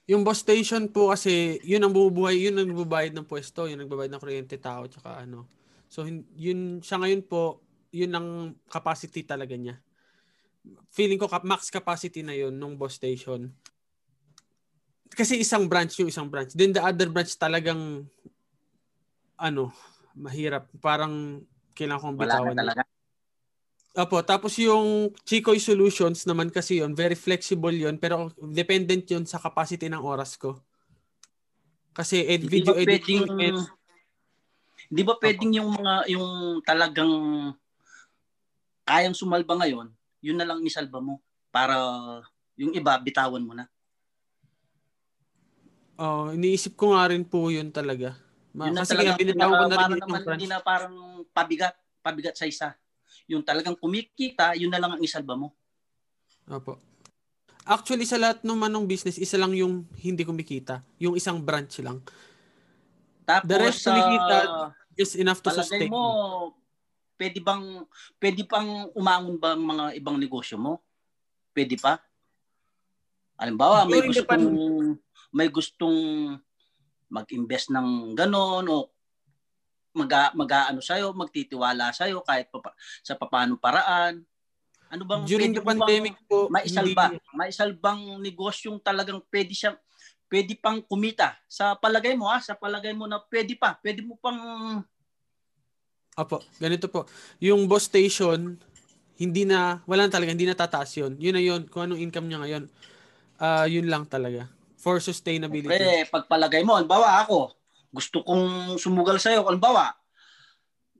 Yung 0.06 0.22
boss 0.22 0.46
station 0.46 0.86
po 0.86 1.10
kasi 1.10 1.58
yun 1.66 1.82
ang 1.82 1.90
bumubuhay, 1.90 2.38
yun 2.38 2.62
ang 2.62 2.70
nagbabayad 2.70 3.18
ng 3.18 3.26
pwesto, 3.26 3.66
yun 3.66 3.82
ang 3.82 3.90
nagbabayad 3.90 4.14
ng 4.14 4.22
kuryente 4.22 4.58
tao 4.62 4.86
tsaka 4.86 5.26
ano. 5.26 5.50
So 5.90 6.06
yun 6.38 6.78
siya 6.86 7.02
ngayon 7.02 7.26
po, 7.26 7.66
yun 7.90 8.14
ang 8.14 8.54
capacity 8.70 9.26
talaga 9.26 9.58
niya. 9.58 9.82
Feeling 10.94 11.18
ko 11.18 11.26
max 11.42 11.74
capacity 11.74 12.22
na 12.22 12.38
yun 12.38 12.54
nung 12.54 12.78
boss 12.78 13.02
station. 13.02 13.50
Kasi 15.10 15.42
isang 15.42 15.66
branch 15.66 15.98
yung 15.98 16.10
isang 16.14 16.30
branch. 16.30 16.54
Then 16.54 16.74
the 16.74 16.86
other 16.86 17.10
branch 17.10 17.34
talagang 17.42 18.06
ano, 19.42 19.74
mahirap. 20.14 20.70
Parang 20.78 21.42
kailangan 21.74 22.02
kong 22.02 22.18
bitawan. 22.22 22.54
Wala 22.54 22.62
talaga. 22.62 22.84
Opo, 23.96 24.20
tapos 24.28 24.60
yung 24.60 25.08
Chikoy 25.24 25.56
Solutions 25.56 26.28
naman 26.28 26.52
kasi 26.52 26.84
yon 26.84 26.92
very 26.92 27.16
flexible 27.16 27.72
yon 27.72 27.96
pero 27.96 28.28
dependent 28.52 29.08
yon 29.08 29.24
sa 29.24 29.40
capacity 29.40 29.88
ng 29.88 30.04
oras 30.04 30.36
ko. 30.36 30.60
Kasi 31.96 32.28
ed- 32.28 32.44
video 32.44 32.76
di 32.76 32.84
editing 32.84 33.24
pwedeng, 33.24 33.56
ed- 33.56 33.72
Di 34.86 35.02
ba 35.02 35.18
pwedeng 35.18 35.52
yung 35.56 35.70
mga 35.74 35.94
yung 36.14 36.60
talagang 36.62 37.14
kayang 38.86 39.18
sumalba 39.18 39.58
ngayon, 39.64 39.90
yun 40.22 40.38
na 40.38 40.46
lang 40.46 40.62
isalba 40.62 41.02
mo 41.02 41.24
para 41.50 41.74
yung 42.60 42.76
iba 42.76 42.94
bitawan 43.02 43.42
mo 43.42 43.58
na. 43.58 43.66
Oh, 45.96 46.30
iniisip 46.36 46.76
ko 46.76 46.92
nga 46.92 47.08
rin 47.10 47.24
po 47.24 47.48
yun 47.48 47.72
talaga. 47.72 48.20
Ma- 48.52 48.68
yun 48.68 48.76
kasi 48.76 48.94
kaya 48.94 49.16
binitawan 49.16 49.56
ko 49.56 49.72
na 49.72 49.88
rin 49.88 50.00
naman 50.04 50.22
hindi 50.36 50.48
na 50.52 50.60
parang 50.60 51.24
pabigat, 51.32 51.74
pabigat 52.04 52.36
sa 52.36 52.46
isa. 52.46 52.76
Yung 53.26 53.42
talagang 53.42 53.78
kumikita, 53.78 54.54
yun 54.56 54.70
na 54.70 54.80
lang 54.80 54.96
ang 54.98 55.02
isalba 55.02 55.34
mo. 55.36 55.54
Opo. 56.50 56.78
Actually, 57.66 58.06
sa 58.06 58.22
lahat 58.22 58.46
ng 58.46 58.54
manong 58.54 58.86
business, 58.86 59.18
isa 59.18 59.42
lang 59.42 59.50
yung 59.58 59.90
hindi 59.98 60.22
kumikita. 60.22 60.86
Yung 61.02 61.18
isang 61.18 61.42
branch 61.42 61.82
lang. 61.82 61.98
Tapos, 63.26 63.50
The 63.50 63.58
rest 63.58 63.82
kumikita 63.82 64.38
uh, 64.46 64.70
is 64.94 65.18
enough 65.18 65.42
to 65.42 65.50
sustain. 65.50 65.90
mo, 65.90 66.54
pwede 67.18 67.42
bang, 67.42 67.82
pwede 68.22 68.42
pang 68.46 68.94
umangon 68.94 69.42
ba 69.42 69.58
ang 69.58 69.66
mga 69.66 69.86
ibang 69.98 70.22
negosyo 70.22 70.62
mo? 70.62 70.78
Pwede 71.58 71.74
pa? 71.82 71.98
Halimbawa, 73.36 73.90
may 73.90 74.06
gustong, 74.06 74.46
may 75.34 75.50
gustong 75.50 75.98
mag-invest 77.10 77.74
ng 77.74 78.14
ganon 78.14 78.66
o 78.70 78.95
mag 79.96 80.12
mag-aano 80.36 80.84
sa'yo, 80.84 81.16
magtitiwala 81.16 81.96
sa'yo 81.96 82.22
kahit 82.22 82.52
pa, 82.52 82.76
sa 83.02 83.16
papaano 83.16 83.56
paraan. 83.56 84.22
Ano 84.92 85.04
bang 85.08 85.24
During 85.26 85.56
the 85.56 85.64
pandemic 85.64 86.20
po, 86.30 86.52
maisalba, 86.52 87.16
hindi... 87.16 87.24
maisalbang 87.34 88.22
negosyong 88.22 88.78
talagang 88.84 89.24
pwede 89.32 89.56
siya 89.56 89.74
pwede 90.30 90.58
pang 90.58 90.82
kumita. 90.82 91.38
Sa 91.46 91.78
palagay 91.78 92.18
mo 92.18 92.28
ha, 92.28 92.42
sa 92.42 92.58
palagay 92.58 92.92
mo 92.92 93.06
na 93.06 93.22
pwede 93.30 93.56
pa, 93.56 93.78
pwede 93.80 94.02
mo 94.04 94.18
pang 94.20 94.38
Apo, 96.16 96.40
ganito 96.64 96.88
po. 96.88 97.04
Yung 97.44 97.68
boss 97.68 97.92
station, 97.92 98.56
hindi 99.20 99.44
na, 99.44 99.84
wala 99.84 100.08
na 100.08 100.12
talaga, 100.16 100.32
hindi 100.32 100.48
na 100.48 100.56
tataas 100.56 100.96
yun. 100.96 101.20
Yun 101.20 101.36
na 101.36 101.44
yun, 101.44 101.62
kung 101.68 101.84
anong 101.84 102.00
income 102.00 102.32
niya 102.32 102.40
ngayon. 102.40 102.64
Uh, 103.36 103.68
yun 103.68 103.92
lang 103.92 104.08
talaga 104.08 104.48
for 104.80 105.02
sustainability. 105.04 105.76
Pre, 105.76 106.08
pagpalagay 106.14 106.62
mo, 106.62 106.80
halimbawa 106.80 107.26
ako, 107.26 107.52
gusto 107.96 108.20
kong 108.28 108.76
sumugal 108.76 109.16
sa'yo, 109.16 109.48
halimbawa, 109.48 109.96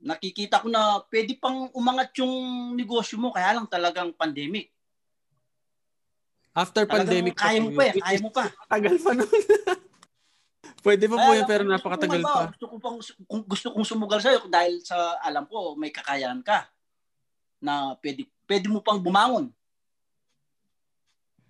nakikita 0.00 0.64
ko 0.64 0.72
na 0.72 1.04
pwede 1.12 1.36
pang 1.36 1.68
umangat 1.76 2.16
yung 2.16 2.72
negosyo 2.72 3.20
mo, 3.20 3.28
kaya 3.36 3.60
lang 3.60 3.68
talagang 3.68 4.16
pandemic. 4.16 4.72
After 6.56 6.88
talagang 6.88 7.04
pandemic. 7.04 7.34
Kaya 7.36 7.58
mo 7.60 7.70
pa 7.76 7.82
eh, 7.84 7.92
kaya 8.00 8.18
mo 8.24 8.30
pa. 8.32 8.44
Tagal 8.64 8.96
pa 8.96 9.10
nun. 9.12 9.28
Pwede 10.86 11.10
pa 11.10 11.18
po 11.18 11.34
yun, 11.34 11.46
pero 11.50 11.66
napakatagal 11.66 12.22
pa. 12.22 12.46
Gusto 12.54 12.66
ko 12.70 12.76
pang, 12.78 12.98
gusto 13.42 13.66
kong 13.74 13.86
sumugal 13.86 14.22
sa'yo 14.22 14.46
dahil 14.46 14.78
sa 14.86 15.18
alam 15.18 15.42
ko 15.50 15.74
may 15.74 15.90
kakayahan 15.90 16.38
ka 16.46 16.70
na 17.58 17.98
pwede, 17.98 18.22
pwede 18.46 18.70
mo 18.70 18.78
pang 18.78 19.02
bumangon. 19.02 19.50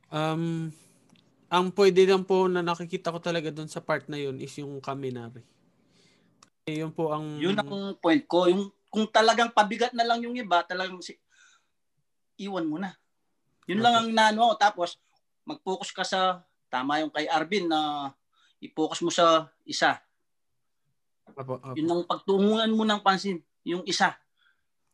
Um, 0.09 0.73
ang 1.47 1.71
pwede 1.71 2.03
lang 2.11 2.27
po 2.27 2.51
na 2.51 2.63
nakikita 2.63 3.15
ko 3.15 3.23
talaga 3.23 3.55
doon 3.55 3.71
sa 3.71 3.79
part 3.79 4.07
na 4.11 4.19
yun 4.19 4.39
is 4.43 4.51
yung 4.59 4.83
Kaminari. 4.83 5.47
Eh, 6.67 6.83
yun 6.83 6.91
po 6.91 7.15
ang... 7.15 7.39
Yun 7.39 7.55
ang 7.55 7.95
point 8.03 8.25
ko. 8.27 8.51
Yung, 8.51 8.75
kung 8.91 9.07
talagang 9.07 9.55
pabigat 9.55 9.95
na 9.95 10.03
lang 10.03 10.19
yung 10.27 10.35
iba, 10.35 10.67
talagang 10.67 10.99
si, 10.99 11.15
iwan 12.43 12.67
mo 12.67 12.83
na. 12.83 12.99
Yun 13.71 13.79
okay. 13.79 13.85
lang 13.87 13.95
ang 13.95 14.11
nano. 14.11 14.47
Tapos, 14.59 14.99
mag-focus 15.47 15.95
ka 15.95 16.03
sa, 16.03 16.43
tama 16.67 16.99
yung 16.99 17.15
kay 17.15 17.31
Arvin 17.31 17.71
na 17.71 18.11
i-focus 18.59 19.07
mo 19.07 19.15
sa 19.15 19.47
isa. 19.63 20.03
Apo, 21.31 21.63
apo. 21.63 21.79
Yun 21.79 21.87
ang 21.87 22.03
pagtunguhan 22.03 22.71
mo 22.75 22.83
ng 22.83 22.99
pansin, 22.99 23.39
yung 23.63 23.87
isa. 23.87 24.19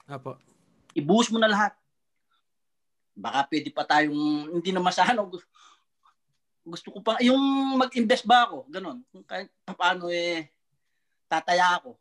Apo. 0.05 0.37
Ibuhos 0.93 1.33
mo 1.33 1.41
na 1.41 1.49
lahat. 1.49 1.73
Baka 3.17 3.49
pwede 3.49 3.73
pa 3.73 3.89
tayong, 3.89 4.53
hindi 4.61 4.77
na 4.77 4.85
masano, 4.85 5.33
gusto 6.63 6.95
ko 6.95 6.99
pa, 7.03 7.19
yung 7.19 7.43
mag-invest 7.79 8.23
ba 8.27 8.47
ako, 8.47 8.71
ganun. 8.71 9.03
Kung 9.11 9.27
kahit 9.27 9.51
paano 9.67 10.07
eh, 10.09 10.47
tataya 11.27 11.83
ako. 11.83 11.99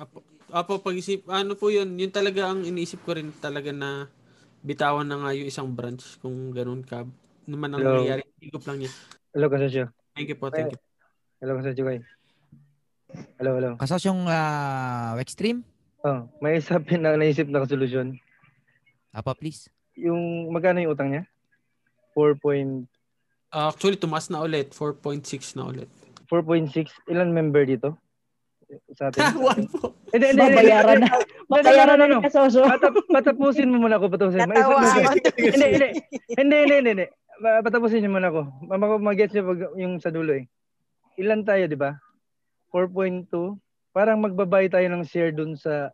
Apo. 0.00 0.24
apo 0.48 0.72
pag-isip, 0.80 1.28
ano 1.28 1.52
po 1.54 1.68
yun, 1.68 1.92
yun 2.00 2.08
talaga 2.08 2.48
ang 2.48 2.64
iniisip 2.64 3.04
ko 3.04 3.12
rin 3.12 3.30
talaga 3.36 3.68
na 3.68 4.08
bitawan 4.64 5.04
na 5.04 5.20
nga 5.20 5.30
yung 5.36 5.48
isang 5.48 5.68
branch 5.72 6.16
kung 6.20 6.56
ganun 6.56 6.84
ka 6.84 7.04
naman 7.44 7.72
ang 7.74 7.80
Hello. 7.84 7.92
nangyayari. 8.00 8.24
Higop 8.40 8.64
lang 8.64 8.78
niya. 8.80 8.92
Hello, 9.36 9.46
kasosyo. 9.52 9.84
Thank 10.16 10.28
you 10.32 10.38
po, 10.40 10.48
thank 10.48 10.72
you. 10.72 10.80
Hello, 11.40 11.56
kasosyo 11.60 11.84
kayo. 11.84 12.00
Hello, 13.36 13.52
hello. 13.58 13.70
Kasosyong 13.76 14.22
uh, 14.24 15.18
extreme? 15.20 15.66
Oh, 16.00 16.28
may 16.40 16.56
isa 16.56 16.80
pin 16.86 17.04
na 17.04 17.18
naisip 17.18 17.48
na 17.50 17.66
solusyon. 17.66 18.16
Apa, 19.12 19.34
please. 19.34 19.68
Yung 20.00 20.48
magkano 20.50 20.80
yung 20.80 20.92
utang 20.96 21.12
niya? 21.12 21.24
4 22.16 22.40
point 22.40 22.88
Uh, 23.50 23.66
actually, 23.66 23.98
tumas 23.98 24.30
na 24.30 24.46
ulit. 24.46 24.70
4.6 24.70 25.58
na 25.58 25.66
ulit. 25.66 25.90
4.6. 26.30 26.86
Ilan 27.10 27.34
member 27.34 27.66
dito? 27.66 27.98
Sa 28.94 29.10
atin? 29.10 29.26
One 29.42 29.66
po. 29.66 29.90
Hindi, 30.14 30.26
hindi, 30.30 30.42
hindi. 30.46 30.54
Babayaran 30.62 30.98
na. 31.02 31.08
Babayaran 31.50 31.96
na 31.98 32.06
patapusin 33.10 33.66
mo 33.66 33.82
muna 33.82 33.98
ako, 33.98 34.06
patapusin. 34.06 34.46
Hindi, 34.46 35.66
hindi. 35.66 35.88
Hindi, 36.38 36.56
hindi, 36.62 36.90
hindi. 36.94 37.06
Patapusin 37.42 38.06
niyo 38.06 38.14
muna 38.14 38.30
ako. 38.30 38.40
Mag- 38.70 39.02
Mag-gets 39.02 39.34
niyo 39.34 39.50
pag 39.50 39.60
yung 39.74 39.98
sa 39.98 40.14
dulo 40.14 40.38
eh. 40.38 40.46
Ilan 41.18 41.42
tayo, 41.42 41.66
di 41.66 41.74
ba? 41.74 41.98
4.2. 42.70 43.26
Parang 43.90 44.22
magbabay 44.22 44.70
tayo 44.70 44.86
ng 44.86 45.02
share 45.02 45.34
dun 45.34 45.58
sa 45.58 45.90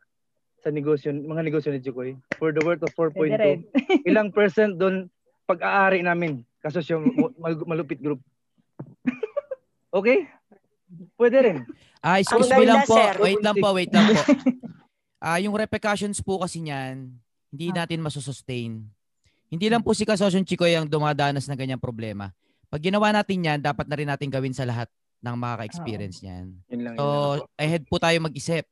sa 0.67 0.75
negosyo, 0.75 1.14
mga 1.14 1.47
negosyo 1.47 1.71
ni 1.71 1.79
Chukoy. 1.79 2.19
For 2.35 2.51
the 2.51 2.59
worth 2.67 2.83
of 2.83 2.91
Pwede 2.91 3.39
rin. 3.39 3.59
4.2. 4.03 4.03
Ilang 4.11 4.35
percent 4.35 4.75
dun 4.75 5.07
pag-aari 5.47 6.03
namin. 6.03 6.43
Kaso 6.59 6.83
siya 6.83 6.99
mal- 7.39 7.62
malupit 7.62 8.03
group. 8.03 8.19
okay? 9.95 10.27
Pwede 11.14 11.39
rin. 11.39 11.59
Ah, 12.03 12.19
excuse 12.19 12.51
Ang 12.51 12.59
me 12.59 12.67
lang 12.67 12.83
po. 12.83 12.99
sir. 12.99 13.14
Wait 13.23 13.39
lang 13.39 13.55
po, 13.55 13.69
wait 13.71 13.95
lang 13.95 14.11
po. 14.11 14.23
Ah, 15.17 15.41
yung 15.41 15.57
repercussions 15.57 16.21
po 16.21 16.39
kasi 16.39 16.61
niyan, 16.61 17.09
hindi 17.49 17.67
Ah. 17.73 17.83
natin 17.83 18.05
masusustain. 18.05 18.85
Hindi 19.49 19.67
lang 19.67 19.81
po 19.81 19.97
si 19.97 20.05
Kasosyon 20.05 20.45
Chikoy 20.45 20.77
ang 20.77 20.85
dumadanas 20.87 21.49
ng 21.49 21.57
ganyang 21.57 21.81
problema. 21.83 22.31
Pag 22.69 22.85
ginawa 22.85 23.11
natin 23.11 23.41
yan, 23.41 23.59
dapat 23.59 23.89
na 23.89 23.97
rin 23.97 24.07
natin 24.07 24.29
gawin 24.29 24.53
sa 24.53 24.69
lahat 24.69 24.87
ng 25.25 25.35
makaka-experience 25.35 26.21
niyan. 26.21 26.47
Yun 26.69 26.81
lang. 26.85 26.95
So, 26.95 27.03
yun 27.03 27.17
lang. 27.43 27.49
ahead 27.57 27.83
po 27.89 27.97
tayo 27.97 28.14
mag-isip. 28.21 28.69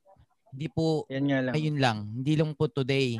Hindi 0.55 0.70
po, 0.70 1.02
Yan 1.11 1.24
nga 1.26 1.38
lang. 1.42 1.52
ayun 1.52 1.76
lang. 1.76 1.98
Hindi 2.14 2.32
lang 2.38 2.50
po 2.55 2.70
today. 2.70 3.18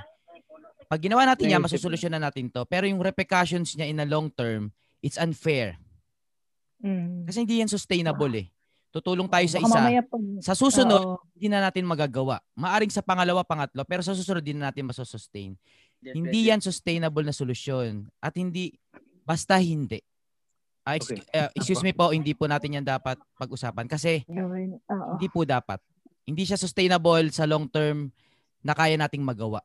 Pag 0.87 1.01
ginawa 1.03 1.26
natin 1.26 1.51
yan, 1.51 1.59
masusolusyonan 1.59 2.22
natin 2.22 2.47
to. 2.47 2.62
Pero 2.64 2.87
yung 2.87 3.03
repercussions 3.03 3.74
niya 3.74 3.91
in 3.91 3.99
a 3.99 4.07
long 4.07 4.30
term, 4.30 4.70
it's 5.03 5.18
unfair. 5.18 5.74
Mm. 6.78 7.26
Kasi 7.26 7.43
hindi 7.43 7.59
yan 7.59 7.66
sustainable 7.66 8.30
eh. 8.37 8.47
Tutulong 8.95 9.26
tayo 9.26 9.43
sa 9.51 9.59
isa. 9.59 9.78
Sa 10.39 10.55
susunod, 10.55 11.03
Oo. 11.03 11.18
hindi 11.35 11.51
na 11.51 11.66
natin 11.66 11.82
magagawa. 11.82 12.39
Maaring 12.55 12.95
sa 12.95 13.03
pangalawa, 13.03 13.43
pangatlo, 13.43 13.82
pero 13.82 14.07
sa 14.07 14.14
susunod 14.14 14.39
din 14.39 14.55
na 14.55 14.70
natin 14.70 14.87
masosustain. 14.87 15.59
Hindi 15.99 16.47
yan 16.47 16.62
sustainable 16.62 17.26
na 17.26 17.35
solusyon. 17.35 18.07
At 18.22 18.39
hindi, 18.39 18.78
basta 19.26 19.59
hindi. 19.59 19.99
Ah, 20.85 20.95
ex- 20.95 21.11
Okay. 21.11 21.24
eh, 21.32 21.49
excuse 21.57 21.80
me 21.82 21.91
po, 21.91 22.12
hindi 22.12 22.37
po 22.37 22.47
natin 22.47 22.78
yan 22.78 22.87
dapat 22.87 23.16
pag-usapan. 23.35 23.89
Kasi. 23.89 24.22
Oo. 24.28 25.16
hindi 25.16 25.26
po 25.26 25.43
dapat. 25.43 25.80
Hindi 26.25 26.43
siya 26.43 26.57
sustainable 26.57 27.29
sa 27.31 27.45
long 27.45 27.68
term 27.68 28.09
na 28.61 28.72
kaya 28.72 28.97
nating 28.97 29.20
magawa. 29.20 29.61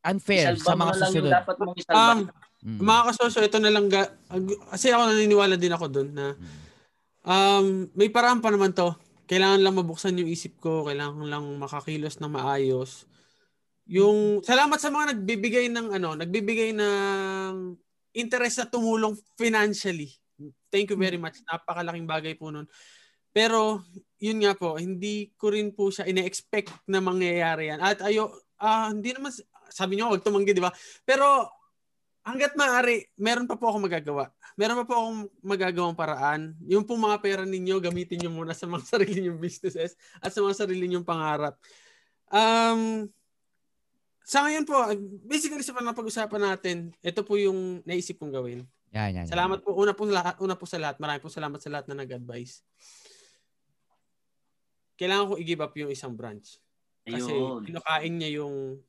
Unfair 0.00 0.56
Isalba 0.56 0.64
sa 0.64 0.74
mga 0.74 0.88
na 0.88 0.98
susunod. 1.04 1.32
dapat 1.34 1.56
mong 1.58 1.76
isalba. 1.76 2.00
Um, 2.00 2.20
Mm. 2.58 2.82
mga 2.82 3.02
kasosyo, 3.06 3.40
ito 3.46 3.58
na 3.62 3.70
lang. 3.70 3.86
Ga- 3.86 4.10
kasi 4.74 4.90
ako 4.90 5.02
naniniwala 5.06 5.54
din 5.54 5.70
ako 5.70 5.86
doon 5.86 6.10
na 6.10 6.34
um, 7.22 7.86
may 7.94 8.10
paraan 8.10 8.42
pa 8.42 8.50
naman 8.50 8.74
to. 8.74 8.90
Kailangan 9.30 9.62
lang 9.62 9.78
mabuksan 9.78 10.18
yung 10.18 10.26
isip 10.26 10.58
ko. 10.58 10.82
Kailangan 10.82 11.22
lang 11.22 11.46
makakilos 11.54 12.18
ng 12.18 12.26
maayos. 12.26 13.06
Yung 13.86 14.42
salamat 14.42 14.74
sa 14.74 14.90
mga 14.90 15.14
nagbibigay 15.14 15.70
ng 15.70 15.86
ano, 15.94 16.18
nagbibigay 16.18 16.74
ng 16.74 17.78
interest 18.12 18.58
na 18.58 18.66
tumulong 18.66 19.14
financially. 19.38 20.10
Thank 20.66 20.90
you 20.90 20.98
very 20.98 21.14
much. 21.14 21.38
Napakalaking 21.46 22.10
bagay 22.10 22.34
po 22.34 22.50
nun. 22.50 22.66
Pero 23.30 23.86
yun 24.18 24.42
nga 24.42 24.54
po, 24.58 24.78
hindi 24.78 25.30
ko 25.38 25.54
rin 25.54 25.70
po 25.70 25.90
siya 25.94 26.06
ine-expect 26.10 26.90
na 26.90 26.98
mangyayari 26.98 27.70
yan. 27.70 27.80
At 27.82 28.02
ayo, 28.02 28.34
ah, 28.58 28.90
hindi 28.90 29.14
naman 29.14 29.30
sabi 29.70 29.96
niyo 29.96 30.10
wag 30.10 30.24
tumanggi, 30.24 30.56
di 30.56 30.64
ba? 30.64 30.72
Pero 31.06 31.46
hangga't 32.26 32.58
maaari, 32.58 33.08
meron 33.16 33.48
pa 33.48 33.56
po 33.56 33.72
ako 33.72 33.78
magagawa. 33.88 34.28
Meron 34.58 34.82
pa 34.82 34.86
po 34.90 34.94
akong 34.98 35.20
magagawang 35.40 35.96
paraan. 35.96 36.52
Yung 36.66 36.84
pong 36.84 37.00
mga 37.00 37.18
pera 37.22 37.42
ninyo, 37.46 37.78
gamitin 37.78 38.20
nyo 38.26 38.30
muna 38.34 38.52
sa 38.52 38.66
mga 38.66 38.84
sarili 38.92 39.24
nyong 39.24 39.40
businesses 39.40 39.94
at 40.20 40.34
sa 40.34 40.42
mga 40.42 40.54
sarili 40.66 40.90
nyong 40.90 41.06
pangarap. 41.06 41.56
Um, 42.28 43.08
sa 44.28 44.44
ngayon 44.44 44.68
po, 44.68 44.76
basically 45.24 45.64
sa 45.64 45.72
pag-usapan 45.72 46.42
natin, 46.52 46.92
ito 47.00 47.24
po 47.24 47.40
yung 47.40 47.80
naisip 47.88 48.20
kong 48.20 48.34
gawin. 48.34 48.60
Yan, 48.92 49.12
yan, 49.12 49.24
yan. 49.24 49.26
Salamat 49.28 49.64
po. 49.64 49.72
Una 49.72 49.96
po, 49.96 50.04
lahat, 50.04 50.36
una 50.44 50.56
po 50.56 50.68
sa 50.68 50.76
lahat. 50.76 51.00
Maraming 51.00 51.24
po 51.24 51.32
salamat 51.32 51.60
sa 51.60 51.72
lahat 51.72 51.88
na 51.88 52.04
nag-advise. 52.04 52.60
Kailangan 54.98 55.30
ko 55.30 55.34
i-give 55.38 55.62
up 55.62 55.74
yung 55.78 55.94
isang 55.94 56.10
branch. 56.10 56.58
Kasi 57.06 57.30
Ayun. 57.30 57.62
kinukain 57.62 58.14
niya 58.18 58.42
yung 58.42 58.82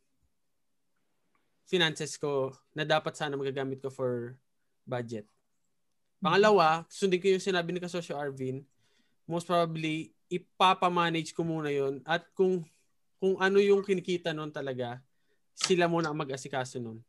finances 1.70 2.18
ko 2.18 2.50
na 2.74 2.82
dapat 2.82 3.14
sana 3.14 3.38
magagamit 3.38 3.78
ko 3.78 3.94
for 3.94 4.34
budget. 4.90 5.30
Pangalawa, 6.18 6.84
sundin 6.90 7.22
ko 7.22 7.30
yung 7.30 7.46
sinabi 7.46 7.72
ni 7.72 7.80
Kasosyo 7.80 8.18
Arvin, 8.18 8.66
most 9.30 9.46
probably, 9.46 10.10
ipapamanage 10.28 11.32
ko 11.32 11.46
muna 11.46 11.70
yon 11.70 12.02
at 12.06 12.26
kung 12.34 12.66
kung 13.22 13.38
ano 13.38 13.62
yung 13.62 13.86
kinikita 13.86 14.34
nun 14.34 14.50
talaga, 14.50 14.98
sila 15.54 15.86
muna 15.86 16.10
ang 16.10 16.18
mag-asikaso 16.18 16.82
nun. 16.82 17.00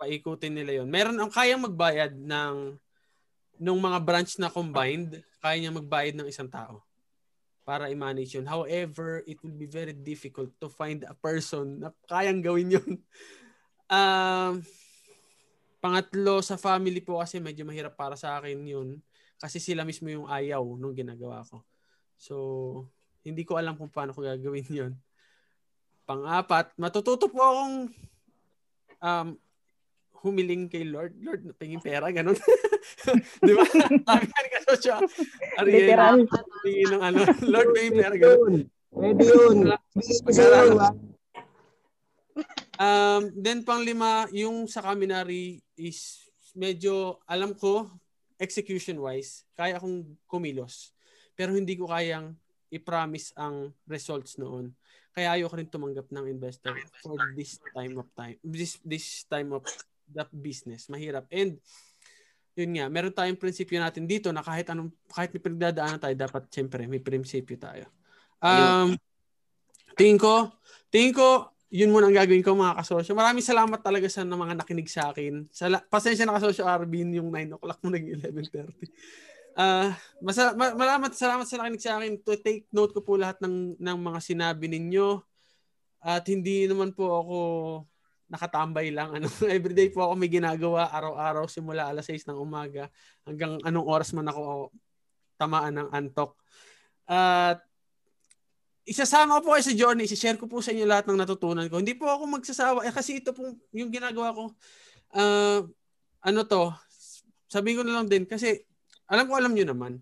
Paikutin 0.00 0.54
nila 0.56 0.82
yon. 0.82 0.88
Meron 0.88 1.18
ang 1.20 1.28
kayang 1.28 1.62
magbayad 1.68 2.16
ng 2.16 2.76
nung 3.58 3.80
mga 3.82 3.98
branch 4.00 4.38
na 4.38 4.48
combined, 4.48 5.20
kaya 5.42 5.56
niya 5.58 5.74
magbayad 5.74 6.14
ng 6.16 6.30
isang 6.30 6.48
tao 6.48 6.87
para 7.68 7.92
i-manage 7.92 8.40
yun. 8.40 8.48
However, 8.48 9.20
it 9.28 9.36
will 9.44 9.52
be 9.52 9.68
very 9.68 9.92
difficult 9.92 10.48
to 10.56 10.72
find 10.72 11.04
a 11.04 11.12
person 11.12 11.84
na 11.84 11.92
kayang 12.08 12.40
gawin 12.40 12.80
yun. 12.80 12.96
Um, 13.88 14.60
pangatlo, 15.80 16.44
sa 16.44 16.60
family 16.60 17.00
po 17.00 17.24
kasi 17.24 17.40
medyo 17.40 17.64
mahirap 17.64 17.96
para 17.96 18.20
sa 18.20 18.36
akin 18.36 18.60
yun 18.60 19.00
kasi 19.40 19.56
sila 19.56 19.80
mismo 19.80 20.12
yung 20.12 20.28
ayaw 20.28 20.60
nung 20.76 20.92
ginagawa 20.92 21.40
ko. 21.48 21.64
So, 22.20 22.34
hindi 23.24 23.48
ko 23.48 23.56
alam 23.56 23.80
kung 23.80 23.88
paano 23.88 24.12
ko 24.12 24.20
gagawin 24.20 24.68
yun. 24.68 24.92
Pang-apat, 26.04 26.76
matututo 26.76 27.32
po 27.32 27.40
akong 27.40 27.76
um, 29.00 29.28
humiling 30.20 30.68
kay 30.68 30.84
Lord. 30.84 31.16
Lord, 31.24 31.56
pingin 31.56 31.80
pera, 31.80 32.12
ganun. 32.12 32.36
Di 33.46 33.52
ba? 33.54 33.64
Sabi 34.06 34.24
ka 34.26 34.38
ni 34.40 34.48
Kasosyo, 34.54 34.94
Ariel, 35.60 35.86
Literal. 35.88 36.16
pingin 36.64 36.88
ng 36.96 37.02
ano, 37.02 37.20
Lord, 37.44 37.68
pera, 37.74 38.14
ganun. 38.16 38.38
Yun. 38.38 38.54
Pwede 38.88 39.22
yun. 39.22 39.58
Um, 42.78 43.22
then 43.34 43.66
pang 43.66 43.82
lima, 43.82 44.30
yung 44.30 44.70
sa 44.70 44.78
Kaminari 44.78 45.58
is 45.74 46.22
medyo 46.54 47.18
alam 47.26 47.50
ko 47.54 47.90
execution 48.38 49.02
wise, 49.02 49.42
kaya 49.58 49.76
akong 49.76 50.06
kumilos. 50.30 50.94
Pero 51.34 51.54
hindi 51.54 51.74
ko 51.74 51.90
kayang 51.90 52.38
i-promise 52.70 53.34
ang 53.34 53.74
results 53.90 54.38
noon. 54.38 54.70
Kaya 55.10 55.34
ayoko 55.34 55.58
rin 55.58 55.66
tumanggap 55.66 56.06
ng 56.14 56.30
investor 56.30 56.78
for 57.02 57.18
this 57.34 57.58
time 57.74 57.98
of 57.98 58.06
time. 58.14 58.38
This 58.46 58.78
this 58.86 59.26
time 59.26 59.50
of 59.50 59.66
the 60.06 60.22
business. 60.30 60.86
Mahirap. 60.86 61.26
And 61.34 61.58
yun 62.58 62.74
nga, 62.74 62.90
meron 62.90 63.14
tayong 63.14 63.38
prinsipyo 63.38 63.78
natin 63.78 64.10
dito 64.10 64.34
na 64.34 64.42
kahit 64.42 64.66
anong 64.74 64.90
kahit 65.06 65.30
may 65.30 65.42
pinagdadaanan 65.42 66.02
tayo, 66.02 66.14
dapat 66.18 66.42
siyempre 66.50 66.90
may 66.90 66.98
prinsipyo 66.98 67.54
tayo. 67.54 67.86
Um, 68.42 68.98
tingin 69.94 70.18
ko, 70.18 70.50
tingin 70.90 71.14
ko, 71.14 71.54
yun 71.70 71.94
muna 71.94 72.10
ang 72.10 72.16
gagawin 72.16 72.42
ko 72.42 72.56
mga 72.58 72.80
kasosyo. 72.82 73.12
Maraming 73.14 73.44
salamat 73.44 73.78
talaga 73.78 74.10
sa 74.10 74.24
mga 74.24 74.58
nakinig 74.58 74.90
sa 74.90 75.14
akin. 75.14 75.46
Sala- 75.54 75.84
pasensya 75.84 76.26
na 76.26 76.34
kasosyo 76.34 76.66
Arvin, 76.66 77.14
yung 77.14 77.30
9 77.30 77.60
o'clock 77.60 77.78
mo 77.84 77.92
naging 77.92 78.18
11.30. 78.18 78.88
Ah, 79.58 79.92
masa- 80.22 80.54
ma- 80.54 80.74
malamat 80.74 81.12
salamat 81.12 81.44
sa 81.44 81.60
nakinig 81.60 81.82
sa 81.82 82.00
akin. 82.00 82.18
To 82.24 82.34
take 82.40 82.66
note 82.72 82.94
ko 82.96 83.02
po 83.04 83.18
lahat 83.20 83.42
ng 83.44 83.76
ng 83.76 83.98
mga 84.00 84.18
sinabi 84.22 84.66
ninyo. 84.70 85.20
At 85.98 86.24
hindi 86.30 86.70
naman 86.70 86.94
po 86.94 87.10
ako 87.10 87.38
nakatambay 88.28 88.92
lang 88.92 89.16
ano. 89.16 89.26
Everyday 89.56 89.88
po 89.88 90.04
ako 90.04 90.14
may 90.14 90.30
ginagawa 90.30 90.92
araw-araw 90.92 91.48
simula 91.48 91.88
alas 91.88 92.06
6 92.08 92.28
ng 92.28 92.38
umaga 92.38 92.92
hanggang 93.24 93.56
anong 93.64 93.86
oras 93.88 94.12
man 94.12 94.28
ako 94.28 94.72
tamaan 95.40 95.80
ng 95.80 95.88
antok. 95.90 96.36
At 97.08 97.64
isasama 98.88 99.40
ko 99.40 99.48
po 99.48 99.48
kayo 99.56 99.64
sa 99.64 99.76
journey, 99.76 100.04
i-share 100.04 100.40
ko 100.40 100.48
po 100.48 100.64
sa 100.64 100.72
inyo 100.72 100.84
lahat 100.84 101.08
ng 101.08 101.20
natutunan 101.20 101.68
ko. 101.68 101.80
Hindi 101.80 101.96
po 101.96 102.08
ako 102.08 102.24
magsasawa 102.40 102.84
eh, 102.88 102.92
kasi 102.92 103.20
ito 103.20 103.32
po 103.32 103.44
yung 103.72 103.92
ginagawa 103.92 104.32
ko. 104.32 104.44
Ah, 105.12 105.60
ano 106.24 106.40
to? 106.44 106.72
Sabi 107.48 107.76
ko 107.76 107.84
na 107.84 108.00
lang 108.00 108.08
din 108.08 108.28
kasi 108.28 108.60
alam 109.08 109.24
ko 109.24 109.36
alam 109.40 109.56
niyo 109.56 109.72
naman. 109.72 110.00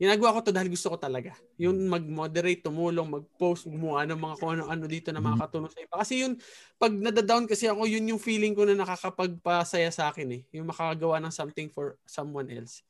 Ginagawa 0.00 0.34
ko 0.38 0.48
to 0.48 0.52
dahil 0.54 0.68
gusto 0.72 0.92
ko 0.92 0.96
talaga. 0.98 1.36
Yung 1.60 1.88
mag-moderate, 1.88 2.64
tumulong, 2.64 3.08
mag-post, 3.08 3.68
gumawa 3.68 4.04
ng 4.08 4.18
mga 4.18 4.34
kung 4.40 4.50
ano-ano 4.58 4.84
dito 4.88 5.08
na 5.12 5.22
makakatulong 5.22 5.70
sa 5.72 5.80
iba. 5.80 5.94
Kasi 6.00 6.14
yun, 6.26 6.32
pag 6.80 6.92
nadadown 6.92 7.44
kasi 7.46 7.68
ako, 7.68 7.86
yun 7.86 8.08
yung 8.10 8.22
feeling 8.22 8.56
ko 8.56 8.66
na 8.66 8.76
nakakapagpasaya 8.76 9.92
sa 9.92 10.10
akin 10.10 10.28
eh. 10.36 10.42
Yung 10.56 10.68
makagawa 10.68 11.22
ng 11.22 11.32
something 11.32 11.68
for 11.70 11.96
someone 12.04 12.48
else. 12.50 12.82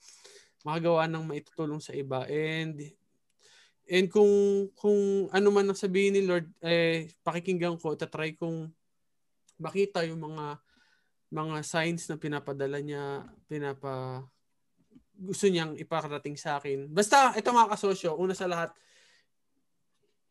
Makagawa 0.62 1.10
ng 1.10 1.24
maitutulong 1.26 1.82
sa 1.82 1.92
iba. 1.92 2.24
And 2.30 2.80
and 3.90 4.06
kung 4.08 4.30
kung 4.78 5.28
ano 5.34 5.48
man 5.50 5.68
ang 5.68 5.78
sabihin 5.78 6.16
ni 6.16 6.22
Lord, 6.24 6.48
eh, 6.62 7.10
pakikinggan 7.26 7.76
ko, 7.82 7.98
tatry 7.98 8.38
kong 8.38 8.70
makita 9.58 10.06
yung 10.06 10.22
mga 10.22 10.58
mga 11.32 11.56
signs 11.64 12.06
na 12.12 12.20
pinapadala 12.20 12.78
niya, 12.84 13.24
pinapa 13.48 14.24
gusto 15.22 15.46
niyang 15.46 15.78
ipakarating 15.78 16.34
sa 16.34 16.58
akin. 16.58 16.90
Basta, 16.90 17.30
ito 17.38 17.54
mga 17.54 17.72
kasosyo, 17.78 18.18
una 18.18 18.34
sa 18.34 18.50
lahat, 18.50 18.74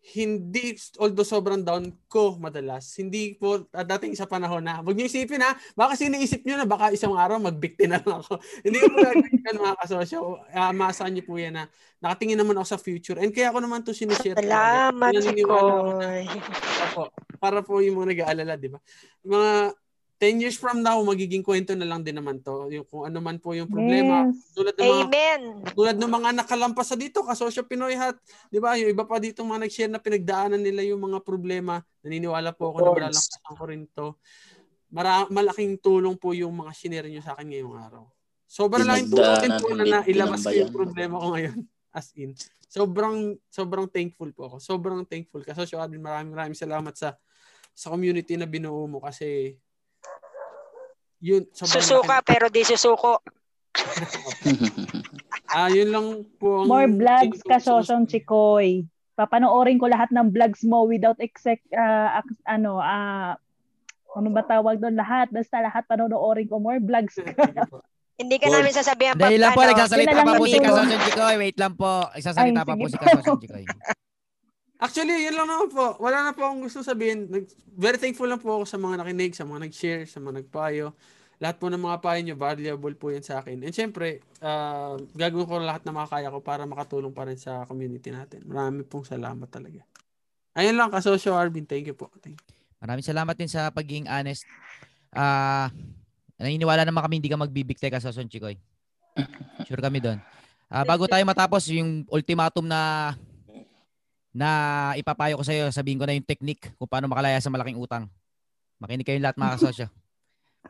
hindi, 0.02 0.74
although 0.98 1.22
sobrang 1.22 1.62
down 1.62 1.94
ko 2.10 2.34
madalas, 2.42 2.98
hindi 2.98 3.38
po 3.38 3.70
uh, 3.70 3.86
dating 3.86 4.18
sa 4.18 4.26
panahon 4.26 4.66
na, 4.66 4.82
huwag 4.82 4.98
niyo 4.98 5.06
isipin 5.06 5.46
ha, 5.46 5.54
baka 5.78 5.94
kasi 5.94 6.10
iniisip 6.10 6.42
niyo 6.42 6.58
na 6.58 6.66
baka 6.66 6.90
isang 6.90 7.14
araw 7.14 7.38
magbikti 7.38 7.86
na 7.86 8.02
lang 8.02 8.18
ako. 8.18 8.42
hindi 8.66 8.82
ko 8.82 8.88
po 8.90 8.98
gagawin 8.98 9.62
mga 9.62 9.78
kasosyo. 9.86 10.42
Uh, 10.50 10.74
maasahan 10.74 11.14
niyo 11.14 11.24
po 11.30 11.38
yan 11.38 11.54
na 11.54 11.70
nakatingin 12.02 12.34
naman 12.42 12.58
ako 12.58 12.68
sa 12.74 12.82
future. 12.82 13.22
And 13.22 13.30
kaya 13.30 13.54
ako 13.54 13.62
naman 13.62 13.86
to 13.86 13.94
sinishare. 13.94 14.42
Salamat, 14.42 15.14
Koy. 15.22 16.26
Para 17.38 17.62
po 17.62 17.78
yung 17.86 18.02
mga 18.02 18.10
nag-aalala, 18.18 18.58
di 18.58 18.74
ba? 18.74 18.82
Mga 19.22 19.78
10 20.22 20.38
years 20.38 20.54
from 20.54 20.86
now, 20.86 21.02
magiging 21.02 21.42
kwento 21.42 21.74
na 21.74 21.82
lang 21.82 22.06
din 22.06 22.14
naman 22.14 22.38
to. 22.46 22.70
Yung 22.70 22.86
kung 22.86 23.10
ano 23.10 23.18
man 23.18 23.42
po 23.42 23.58
yung 23.58 23.66
problema. 23.66 24.30
Yes. 24.30 24.54
Tulad 24.54 24.78
ng 24.78 24.86
mga, 24.86 25.06
Amen. 25.10 25.42
Tulad 25.74 25.98
ng 25.98 26.12
mga 26.14 26.30
nakalampas 26.46 26.94
sa 26.94 26.98
dito, 26.98 27.26
kasosyo 27.26 27.66
Pinoy 27.66 27.98
Hat. 27.98 28.22
Di 28.54 28.62
ba? 28.62 28.78
Yung 28.78 28.94
iba 28.94 29.02
pa 29.02 29.18
dito 29.18 29.42
mga 29.42 29.66
nag-share 29.66 29.90
na 29.90 29.98
pinagdaanan 29.98 30.62
nila 30.62 30.86
yung 30.86 31.02
mga 31.02 31.26
problema. 31.26 31.82
Naniniwala 32.06 32.54
po 32.54 32.70
ako 32.70 32.78
na 32.86 32.90
malalampasan 32.94 33.54
ko 33.58 33.64
rin 33.66 33.82
to. 33.90 34.14
Mara- 34.94 35.26
malaking 35.34 35.82
tulong 35.82 36.14
po 36.22 36.38
yung 36.38 36.54
mga 36.54 36.70
shinare 36.78 37.10
nyo 37.10 37.26
sa 37.26 37.34
akin 37.34 37.50
ngayong 37.50 37.76
araw. 37.82 38.06
Sobrang 38.46 38.86
laking 38.86 39.10
tulong 39.10 39.38
din 39.42 39.54
po 39.58 39.68
na, 39.74 39.84
na 39.90 40.00
ilabas 40.06 40.46
ko 40.46 40.54
yung 40.54 40.70
problema 40.70 41.18
ko 41.18 41.34
ngayon. 41.34 41.58
As 41.98 42.14
in. 42.14 42.38
Sobrang 42.70 43.42
sobrang 43.50 43.90
thankful 43.90 44.30
po 44.38 44.54
ako. 44.54 44.58
Sobrang 44.62 45.02
thankful. 45.02 45.42
Kasosyo 45.42 45.82
Admin, 45.82 46.06
maraming 46.06 46.30
maraming 46.30 46.60
salamat 46.60 46.94
sa 46.94 47.18
sa 47.74 47.90
community 47.90 48.38
na 48.38 48.46
binuo 48.46 48.86
mo 48.86 49.02
kasi 49.02 49.58
yun 51.22 51.46
susuka 51.54 52.20
laki. 52.20 52.28
pero 52.28 52.46
di 52.50 52.66
susuko 52.66 53.22
ah 55.56 55.70
yun 55.72 55.90
lang 55.94 56.08
po 56.42 56.66
ang 56.66 56.68
more 56.68 56.90
vlogs 56.90 57.40
ka 57.46 57.62
Sosong 57.62 58.10
Chikoy 58.10 58.84
papanoorin 59.16 59.78
ko 59.78 59.88
lahat 59.88 60.10
ng 60.12 60.34
vlogs 60.34 60.66
mo 60.66 60.84
without 60.90 61.16
exec 61.22 61.62
uh, 61.72 62.20
ano 62.50 62.82
ah 62.82 63.38
uh, 63.38 64.20
ano 64.20 64.28
ba 64.34 64.44
tawag 64.44 64.82
doon 64.82 65.00
lahat 65.00 65.32
basta 65.32 65.64
lahat 65.64 65.88
panonoorin 65.88 66.50
ko 66.50 66.60
more 66.60 66.82
vlogs 66.82 67.16
ka 67.16 67.32
Hindi 68.22 68.38
ka 68.38 68.54
namin 68.54 68.70
sasabihan 68.70 69.18
pa. 69.18 69.34
Dahil 69.34 69.42
lang 69.42 69.58
po, 69.58 69.66
nagsasalita 69.66 70.22
pa 70.22 70.34
po 70.38 70.46
si 70.46 70.58
Kasosong 70.62 71.02
Chikoy. 71.10 71.36
Wait 71.42 71.58
lang 71.58 71.74
po. 71.74 72.06
Nagsasalita 72.14 72.62
pa 72.62 72.74
po 72.78 72.86
si 72.86 72.98
Kasosong 73.02 73.40
Chikoy. 73.42 73.66
Actually, 74.82 75.30
yun 75.30 75.38
lang 75.38 75.46
naman 75.46 75.70
po. 75.70 75.94
Wala 76.02 76.26
na 76.26 76.32
po 76.34 76.42
akong 76.42 76.66
gusto 76.66 76.82
sabihin. 76.82 77.30
Very 77.78 78.02
thankful 78.02 78.26
lang 78.26 78.42
po 78.42 78.58
ako 78.58 78.66
sa 78.66 78.82
mga 78.82 79.06
nakinig, 79.06 79.38
sa 79.38 79.46
mga 79.46 79.70
nag-share, 79.70 80.10
sa 80.10 80.18
mga 80.18 80.42
nagpayo. 80.42 80.98
Lahat 81.38 81.62
po 81.62 81.70
ng 81.70 81.78
mga 81.78 81.98
payo 82.02 82.20
nyo, 82.26 82.36
valuable 82.38 82.98
po 82.98 83.14
yan 83.14 83.22
sa 83.22 83.46
akin. 83.46 83.62
And 83.62 83.74
syempre, 83.74 84.26
uh, 84.42 84.98
gagawin 85.14 85.46
ko 85.46 85.62
lahat 85.62 85.86
na 85.86 85.94
makakaya 85.94 86.34
ko 86.34 86.42
para 86.42 86.66
makatulong 86.66 87.14
pa 87.14 87.30
rin 87.30 87.38
sa 87.38 87.70
community 87.70 88.10
natin. 88.10 88.42
Marami 88.50 88.82
pong 88.82 89.06
salamat 89.06 89.46
talaga. 89.54 89.86
Ayun 90.58 90.74
lang, 90.74 90.90
kasosyo 90.90 91.38
Arvin. 91.38 91.70
Thank 91.70 91.94
you 91.94 91.96
po. 91.96 92.10
Thank 92.18 92.42
you. 92.42 92.46
Maraming 92.82 93.06
salamat 93.06 93.38
din 93.38 93.48
sa 93.48 93.70
pagiging 93.70 94.10
honest. 94.10 94.50
Ah... 95.14 95.70
Uh, 95.70 96.00
Naniniwala 96.42 96.82
naman 96.82 97.06
kami 97.06 97.22
hindi 97.22 97.30
ka 97.30 97.38
magbibigtay 97.38 97.94
ka 97.94 98.02
sa 98.02 98.10
Son. 98.10 98.26
Sure 98.26 99.78
kami 99.78 100.02
doon. 100.02 100.18
Uh, 100.74 100.82
bago 100.90 101.06
tayo 101.06 101.22
matapos 101.22 101.70
yung 101.70 102.02
ultimatum 102.10 102.66
na 102.66 103.14
na 104.32 104.50
ipapayo 104.96 105.36
ko 105.36 105.44
sa 105.44 105.52
iyo, 105.52 105.68
sabihin 105.76 106.00
ko 106.00 106.08
na 106.08 106.16
yung 106.16 106.28
technique 106.28 106.72
kung 106.80 106.88
paano 106.88 107.12
makalaya 107.12 107.40
sa 107.44 107.52
malaking 107.52 107.80
utang. 107.80 108.08
Makinig 108.80 109.06
kayong 109.06 109.24
lahat 109.24 109.38
mga 109.38 109.56
kasosyo. 109.60 109.88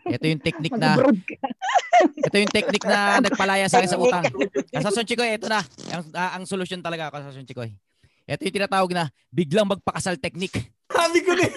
Ito 0.08 0.26
yung 0.26 0.42
technique 0.42 0.78
na 0.80 0.98
Ito 2.02 2.36
yung 2.42 2.50
technique 2.50 2.88
na 2.88 3.22
nagpalaya 3.22 3.70
sa 3.70 3.78
akin 3.78 3.92
sa 3.94 4.02
utang. 4.02 4.26
Kasason 4.74 5.06
Chikoy, 5.06 5.38
ito 5.38 5.46
na. 5.46 5.62
Ang, 5.94 6.04
uh, 6.10 6.32
ang 6.34 6.44
solusyon 6.50 6.82
talaga, 6.82 7.14
Kasason 7.14 7.46
Chikoy. 7.46 7.70
Ito 8.26 8.42
yung 8.42 8.58
tinatawag 8.58 8.90
na 8.90 9.14
biglang 9.30 9.70
magpakasal 9.70 10.18
technique. 10.18 10.74
Sabi 10.90 11.20
ko 11.22 11.38
na. 11.38 11.46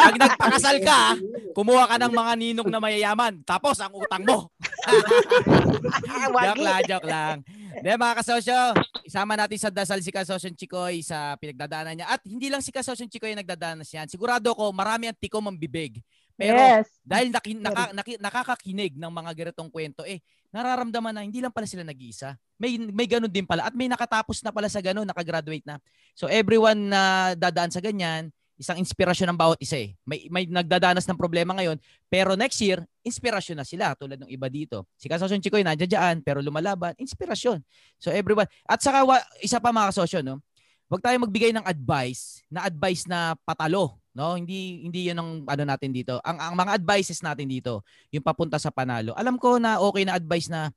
Pag 0.00 0.16
nagpakasal 0.16 0.76
ka, 0.80 1.20
kumuha 1.52 1.84
ka 1.90 1.96
ng 2.00 2.12
mga 2.12 2.32
ninong 2.40 2.70
na 2.72 2.80
mayayaman. 2.80 3.44
Tapos 3.44 3.76
ang 3.84 3.92
utang 3.92 4.24
mo. 4.24 4.48
joke 6.48 6.62
lang, 6.64 6.80
joke 6.88 7.08
lang. 7.08 7.36
De, 7.84 7.94
mga 7.94 8.14
kasosyo, 8.22 8.58
isama 9.06 9.38
natin 9.38 9.58
sa 9.58 9.70
dasal 9.70 10.02
si 10.02 10.10
Kasosyo 10.10 10.50
Chikoy 10.58 11.06
sa 11.06 11.38
pinagdadaanan 11.38 11.94
niya. 12.02 12.08
At 12.10 12.20
hindi 12.26 12.50
lang 12.50 12.62
si 12.62 12.74
Kasosyo 12.74 13.06
Chikoy 13.06 13.32
yung 13.32 13.42
nagdadanas 13.42 13.90
yan. 13.90 14.10
Sigurado 14.10 14.50
ko, 14.52 14.74
marami 14.74 15.06
ang 15.06 15.18
tikom 15.18 15.46
ang 15.46 15.54
bibig. 15.54 16.02
Pero 16.34 16.56
yes. 16.56 16.88
dahil 17.04 17.28
naki, 17.30 17.52
naka, 17.60 17.84
naki, 17.92 18.12
nakakakinig 18.16 18.96
ng 18.96 19.12
mga 19.12 19.30
ganitong 19.36 19.68
kwento, 19.68 20.02
eh, 20.08 20.24
nararamdaman 20.50 21.12
na 21.12 21.22
hindi 21.22 21.38
lang 21.44 21.52
pala 21.52 21.68
sila 21.68 21.84
nag-iisa. 21.84 22.32
May, 22.56 22.80
may 22.80 23.04
ganun 23.04 23.30
din 23.30 23.44
pala. 23.44 23.68
At 23.68 23.76
may 23.76 23.92
nakatapos 23.92 24.40
na 24.40 24.50
pala 24.50 24.66
sa 24.72 24.80
ganun, 24.80 25.04
nakagraduate 25.04 25.68
na. 25.68 25.76
So 26.16 26.26
everyone 26.26 26.90
na 26.90 27.32
dadaan 27.36 27.70
sa 27.70 27.84
ganyan, 27.84 28.32
isang 28.60 28.76
inspirasyon 28.76 29.32
ng 29.32 29.38
bawat 29.40 29.56
isa 29.56 29.80
eh. 29.80 29.96
May, 30.04 30.28
may 30.28 30.44
nagdadanas 30.44 31.08
ng 31.08 31.16
problema 31.16 31.56
ngayon, 31.56 31.80
pero 32.12 32.36
next 32.36 32.60
year, 32.60 32.84
inspirasyon 33.00 33.56
na 33.56 33.64
sila 33.64 33.96
tulad 33.96 34.20
ng 34.20 34.28
iba 34.28 34.52
dito. 34.52 34.84
Si 35.00 35.08
Kasosyon 35.08 35.40
Chikoy 35.40 35.64
nandiyan 35.64 35.88
dyan, 35.88 36.16
pero 36.20 36.44
lumalaban, 36.44 36.92
inspirasyon. 37.00 37.64
So 37.96 38.12
everyone, 38.12 38.44
at 38.68 38.84
saka 38.84 39.00
isa 39.40 39.56
pa 39.56 39.72
mga 39.72 39.96
kasosyo, 39.96 40.20
no? 40.20 40.44
Huwag 40.92 41.00
tayo 41.00 41.16
magbigay 41.24 41.56
ng 41.56 41.64
advice, 41.64 42.44
na 42.52 42.68
advice 42.68 43.08
na 43.08 43.32
patalo, 43.48 43.96
no? 44.12 44.36
Hindi 44.36 44.84
hindi 44.84 45.08
'yun 45.08 45.16
ang 45.16 45.30
ano 45.46 45.62
natin 45.64 45.94
dito. 45.94 46.20
Ang 46.20 46.36
ang 46.36 46.54
mga 46.58 46.76
advices 46.76 47.22
natin 47.22 47.46
dito, 47.46 47.80
yung 48.12 48.26
papunta 48.26 48.58
sa 48.58 48.74
panalo. 48.74 49.14
Alam 49.14 49.38
ko 49.38 49.56
na 49.56 49.78
okay 49.78 50.02
na 50.02 50.18
advice 50.18 50.50
na 50.50 50.68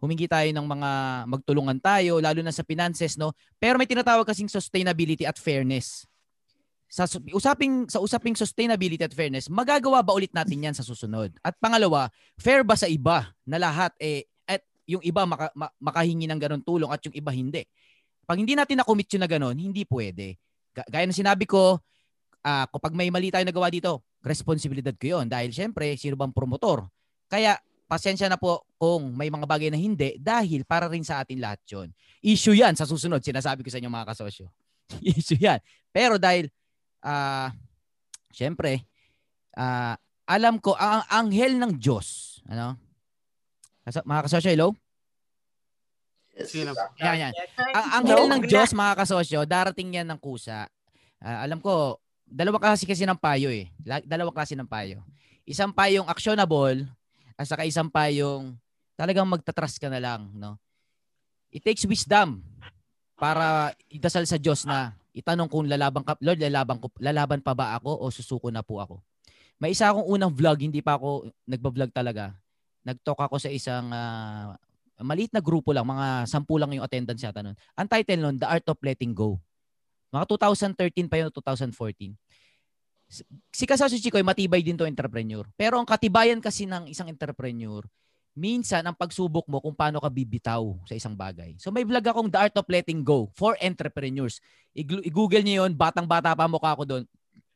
humingi 0.00 0.28
tayo 0.28 0.46
ng 0.52 0.66
mga 0.66 0.90
magtulungan 1.26 1.78
tayo 1.80 2.20
lalo 2.20 2.44
na 2.44 2.52
sa 2.52 2.60
finances 2.60 3.16
no 3.16 3.32
pero 3.56 3.80
may 3.80 3.88
tinatawag 3.88 4.28
kasing 4.28 4.48
sustainability 4.48 5.24
at 5.24 5.40
fairness 5.40 6.04
sa 6.86 7.04
usaping 7.34 7.90
sa 7.90 7.98
usaping 7.98 8.38
sustainability 8.38 9.02
at 9.02 9.12
fairness, 9.12 9.50
magagawa 9.50 10.00
ba 10.06 10.14
ulit 10.14 10.30
natin 10.30 10.62
'yan 10.62 10.74
sa 10.74 10.86
susunod? 10.86 11.34
At 11.42 11.58
pangalawa, 11.58 12.08
fair 12.38 12.62
ba 12.62 12.78
sa 12.78 12.86
iba 12.86 13.26
na 13.42 13.58
lahat 13.58 13.90
eh 13.98 14.26
at 14.46 14.62
yung 14.86 15.02
iba 15.02 15.26
maka, 15.26 15.50
ma, 15.58 15.66
makahingi 15.82 16.30
ng 16.30 16.40
ganun 16.40 16.62
tulong 16.62 16.90
at 16.90 17.02
yung 17.02 17.14
iba 17.14 17.34
hindi? 17.34 17.66
Pag 18.26 18.42
hindi 18.42 18.54
natin 18.58 18.82
na-commit 18.82 19.06
yun 19.10 19.22
na 19.22 19.30
ganun, 19.30 19.54
hindi 19.54 19.86
pwede. 19.86 20.38
Gaya 20.74 21.06
ng 21.06 21.14
sinabi 21.14 21.46
ko, 21.46 21.78
uh, 22.42 22.66
kapag 22.70 22.92
may 22.94 23.10
mali 23.10 23.30
tayo 23.30 23.46
nagawa 23.46 23.70
dito, 23.70 24.06
responsibilidad 24.22 24.94
ko 24.94 25.18
'yon 25.18 25.26
dahil 25.30 25.50
syempre 25.50 25.94
sino 25.98 26.14
bang 26.14 26.34
promotor? 26.34 26.86
Kaya 27.26 27.58
pasensya 27.86 28.26
na 28.26 28.38
po 28.38 28.66
kung 28.78 29.14
may 29.14 29.30
mga 29.30 29.46
bagay 29.46 29.70
na 29.70 29.78
hindi 29.78 30.18
dahil 30.18 30.66
para 30.66 30.90
rin 30.90 31.02
sa 31.02 31.22
atin 31.22 31.38
lahat 31.42 31.62
'yon. 31.66 31.88
Issue 32.22 32.54
'yan 32.54 32.74
sa 32.78 32.86
susunod, 32.86 33.22
sinasabi 33.22 33.62
ko 33.66 33.70
sa 33.70 33.78
inyo 33.78 33.90
mga 33.90 34.10
kasosyo. 34.14 34.46
Issue 35.18 35.38
'yan. 35.38 35.58
Pero 35.90 36.18
dahil 36.18 36.50
uh, 37.06 37.48
syempre, 38.34 38.82
uh, 39.54 39.94
alam 40.26 40.58
ko, 40.58 40.74
ang 40.74 41.06
anghel 41.06 41.54
ng 41.54 41.78
Diyos, 41.78 42.42
ano? 42.50 42.74
Mga 43.86 44.22
kasosyo, 44.26 44.50
hello? 44.50 44.74
Yes. 46.34 46.50
Yan, 46.98 47.30
yan. 47.30 47.32
Ang 47.70 47.86
anghel 48.02 48.26
ng 48.26 48.42
Diyos, 48.44 48.74
mga 48.74 48.98
kasosyo, 48.98 49.46
darating 49.46 50.02
yan 50.02 50.10
ng 50.10 50.18
kusa. 50.18 50.66
Uh, 51.22 51.38
alam 51.46 51.62
ko, 51.62 52.02
dalawa 52.26 52.58
klase 52.58 52.82
kasi 52.82 53.06
ng 53.06 53.16
payo 53.16 53.48
eh. 53.48 53.70
Dalawa 54.04 54.34
klase 54.34 54.58
ng 54.58 54.66
payo. 54.66 55.06
Isang 55.46 55.70
payong 55.70 56.10
actionable, 56.10 56.82
at 57.38 57.46
saka 57.46 57.62
isang 57.62 57.86
payong 57.86 58.58
talagang 58.98 59.28
magtatrust 59.28 59.78
ka 59.78 59.86
na 59.86 60.02
lang, 60.02 60.32
no? 60.34 60.58
It 61.52 61.62
takes 61.62 61.86
wisdom 61.86 62.42
para 63.14 63.72
idasal 63.88 64.26
sa 64.26 64.40
Diyos 64.40 64.66
na 64.66 64.92
itanong 65.16 65.48
kung 65.48 65.64
lalaban 65.64 66.04
ka, 66.04 66.12
Lord, 66.20 66.36
lalaban, 66.44 66.76
ko, 66.76 66.92
lalaban 67.00 67.40
pa 67.40 67.56
ba 67.56 67.80
ako 67.80 68.04
o 68.04 68.12
susuko 68.12 68.52
na 68.52 68.60
po 68.60 68.84
ako? 68.84 69.00
May 69.56 69.72
isa 69.72 69.88
akong 69.88 70.04
unang 70.04 70.36
vlog, 70.36 70.60
hindi 70.60 70.84
pa 70.84 71.00
ako 71.00 71.32
nagba-vlog 71.48 71.88
talaga. 71.88 72.36
Nag-talk 72.84 73.16
ako 73.16 73.40
sa 73.40 73.48
isang 73.48 73.88
uh, 73.88 74.52
maliit 75.00 75.32
na 75.32 75.40
grupo 75.40 75.72
lang, 75.72 75.88
mga 75.88 76.28
sampu 76.28 76.60
lang 76.60 76.76
yung 76.76 76.84
attendance 76.84 77.24
yata 77.24 77.40
nun. 77.40 77.56
Ang 77.72 77.88
title 77.88 78.20
nun, 78.20 78.36
The 78.36 78.48
Art 78.48 78.68
of 78.68 78.76
Letting 78.84 79.16
Go. 79.16 79.40
Mga 80.12 80.24
2013 80.28 81.08
pa 81.08 81.16
yun, 81.16 81.32
2014. 81.32 82.12
Si 83.54 83.64
Kasasu 83.64 83.96
Chikoy, 83.96 84.20
matibay 84.20 84.60
din 84.60 84.76
to 84.76 84.84
entrepreneur. 84.84 85.48
Pero 85.56 85.80
ang 85.80 85.88
katibayan 85.88 86.40
kasi 86.44 86.68
ng 86.68 86.92
isang 86.92 87.08
entrepreneur, 87.08 87.80
minsan 88.36 88.84
ang 88.84 88.92
pagsubok 88.92 89.48
mo 89.48 89.64
kung 89.64 89.72
paano 89.72 89.96
ka 89.96 90.12
bibitaw 90.12 90.76
sa 90.84 90.92
isang 90.92 91.16
bagay. 91.16 91.56
So 91.56 91.72
may 91.72 91.88
vlog 91.88 92.04
akong 92.04 92.28
The 92.28 92.36
Art 92.36 92.54
of 92.60 92.68
Letting 92.68 93.00
Go 93.00 93.32
for 93.32 93.56
entrepreneurs. 93.56 94.44
I- 94.76 94.84
I-google 94.84 95.40
niyo 95.40 95.64
yun, 95.64 95.72
batang-bata 95.72 96.36
pa 96.36 96.44
mukha 96.44 96.76
ko 96.76 96.84
doon. 96.84 97.08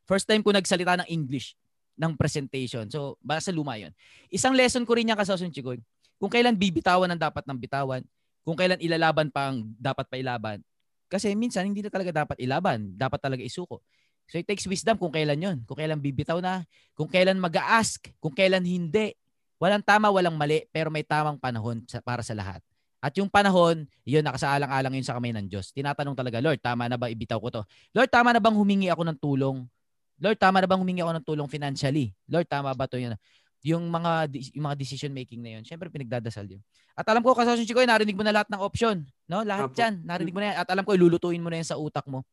First 0.08 0.24
time 0.24 0.40
ko 0.40 0.56
nagsalita 0.56 1.04
ng 1.04 1.08
English 1.12 1.52
ng 2.00 2.16
presentation. 2.16 2.88
So, 2.88 3.20
basta 3.20 3.52
luma 3.52 3.76
yun. 3.76 3.92
Isang 4.32 4.56
lesson 4.56 4.88
ko 4.88 4.96
rin 4.96 5.12
yan 5.12 5.20
kasasun 5.20 5.52
Chikoy. 5.52 5.76
Kung 6.16 6.32
kailan 6.32 6.56
bibitawan 6.56 7.12
ang 7.12 7.20
dapat 7.20 7.44
ng 7.44 7.60
bitawan, 7.60 8.00
kung 8.40 8.56
kailan 8.56 8.80
ilalaban 8.80 9.28
pa 9.28 9.52
ang 9.52 9.68
dapat 9.76 10.08
pa 10.08 10.16
ilaban. 10.16 10.64
Kasi 11.12 11.36
minsan 11.36 11.68
hindi 11.68 11.84
na 11.84 11.92
talaga 11.92 12.24
dapat 12.24 12.40
ilaban, 12.40 12.96
dapat 12.96 13.20
talaga 13.20 13.44
isuko. 13.44 13.84
So 14.30 14.40
it 14.40 14.48
takes 14.48 14.64
wisdom 14.64 14.96
kung 14.96 15.12
kailan 15.12 15.36
yon, 15.36 15.56
kung 15.68 15.76
kailan 15.76 16.00
bibitaw 16.00 16.40
na, 16.40 16.64
kung 16.96 17.10
kailan 17.10 17.36
mag-ask, 17.36 18.08
kung 18.22 18.32
kailan 18.32 18.64
hindi. 18.64 19.12
Walang 19.60 19.84
tama, 19.84 20.08
walang 20.08 20.40
mali, 20.40 20.64
pero 20.72 20.88
may 20.88 21.04
tamang 21.04 21.36
panahon 21.36 21.84
sa, 21.84 22.00
para 22.00 22.24
sa 22.24 22.32
lahat. 22.32 22.64
At 23.00 23.12
yung 23.16 23.28
panahon, 23.28 23.84
yun, 24.04 24.24
nakasaalang-alang 24.24 24.92
yun 24.96 25.04
sa 25.04 25.16
kamay 25.16 25.36
ng 25.36 25.48
Diyos. 25.48 25.72
Tinatanong 25.72 26.16
talaga, 26.16 26.40
Lord, 26.40 26.60
tama 26.64 26.88
na 26.88 26.96
ba 26.96 27.12
ibitaw 27.12 27.36
ko 27.40 27.48
to? 27.48 27.62
Lord, 27.92 28.08
tama 28.08 28.32
na 28.32 28.40
bang 28.40 28.56
humingi 28.56 28.88
ako 28.88 29.04
ng 29.08 29.18
tulong? 29.20 29.64
Lord, 30.20 30.36
tama 30.36 30.60
na 30.60 30.68
bang 30.68 30.80
humingi 30.80 31.00
ako 31.04 31.12
ng 31.16 31.24
tulong 31.24 31.48
financially? 31.48 32.12
Lord, 32.28 32.48
tama 32.48 32.72
ba 32.72 32.88
to 32.88 33.00
yun? 33.00 33.16
Yung 33.60 33.88
mga 33.92 34.32
yung 34.56 34.64
mga 34.72 34.76
decision 34.76 35.12
making 35.12 35.44
na 35.44 35.60
yun, 35.60 35.62
syempre 35.68 35.92
pinagdadasal 35.92 36.48
yun. 36.48 36.60
At 36.96 37.04
alam 37.08 37.20
ko, 37.20 37.36
Kasosyon 37.36 37.68
Chikoy, 37.68 37.84
narinig 37.84 38.16
mo 38.16 38.24
na 38.24 38.32
lahat 38.32 38.48
ng 38.52 38.60
option. 38.60 39.04
No? 39.28 39.44
Lahat 39.44 39.72
Apo. 39.72 39.76
yan. 39.76 40.00
Narinig 40.04 40.32
mo 40.32 40.40
na 40.40 40.52
yan. 40.52 40.56
At 40.60 40.68
alam 40.72 40.84
ko, 40.84 40.96
ilulutuin 40.96 41.40
mo 41.40 41.52
na 41.52 41.60
yan 41.60 41.68
sa 41.68 41.76
utak 41.76 42.04
mo. 42.08 42.24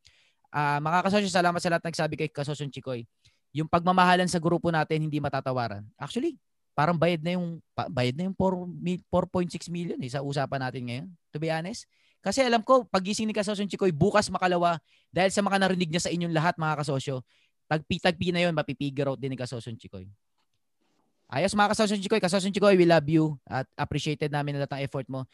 Ah, 0.48 0.80
mga 0.80 1.04
kasosyo, 1.04 1.28
salamat 1.28 1.60
sa 1.60 1.68
lahat 1.68 1.84
nagsabi 1.84 2.16
kay 2.16 2.28
Kasosyon 2.32 2.72
Chikoy. 2.72 3.04
Yung 3.52 3.68
pagmamahalan 3.68 4.28
sa 4.28 4.40
grupo 4.40 4.72
natin, 4.72 5.04
hindi 5.04 5.20
matatawaran. 5.20 5.84
Actually, 6.00 6.40
parang 6.78 6.94
bayad 6.94 7.18
na 7.26 7.34
yung 7.34 7.58
bayad 7.90 8.14
na 8.14 8.30
yung 8.30 8.36
4 8.38 8.54
mi- 8.70 9.02
4.6 9.10 9.66
million 9.66 9.98
eh, 9.98 10.14
sa 10.14 10.22
usapan 10.22 10.62
natin 10.62 10.82
ngayon. 10.86 11.06
To 11.34 11.42
be 11.42 11.50
honest. 11.50 11.90
Kasi 12.22 12.46
alam 12.46 12.62
ko, 12.62 12.86
pagising 12.86 13.26
ni 13.26 13.34
Kasosyo 13.34 13.66
Chikoy, 13.66 13.90
bukas 13.90 14.30
makalawa, 14.30 14.78
dahil 15.10 15.34
sa 15.34 15.42
mga 15.42 15.58
narinig 15.58 15.90
niya 15.90 16.06
sa 16.06 16.10
inyong 16.10 16.34
lahat, 16.34 16.54
mga 16.58 16.82
kasosyo, 16.82 17.22
tagpi-tagpi 17.70 18.34
na 18.34 18.42
yun, 18.46 18.54
mapipigure 18.54 19.10
out 19.10 19.18
din 19.18 19.34
ni 19.34 19.38
Kasosyo 19.38 19.74
Chikoy. 19.74 20.06
Ayos 21.30 21.54
mga 21.54 21.74
Kasosyo 21.74 21.98
Chikoy, 21.98 22.18
Kasosyo 22.22 22.50
Chikoy, 22.50 22.74
we 22.74 22.86
love 22.86 23.06
you 23.06 23.38
at 23.46 23.66
appreciated 23.78 24.30
namin 24.30 24.58
na 24.58 24.66
lahat 24.66 24.78
ng 24.78 24.82
effort 24.86 25.06
mo. 25.10 25.26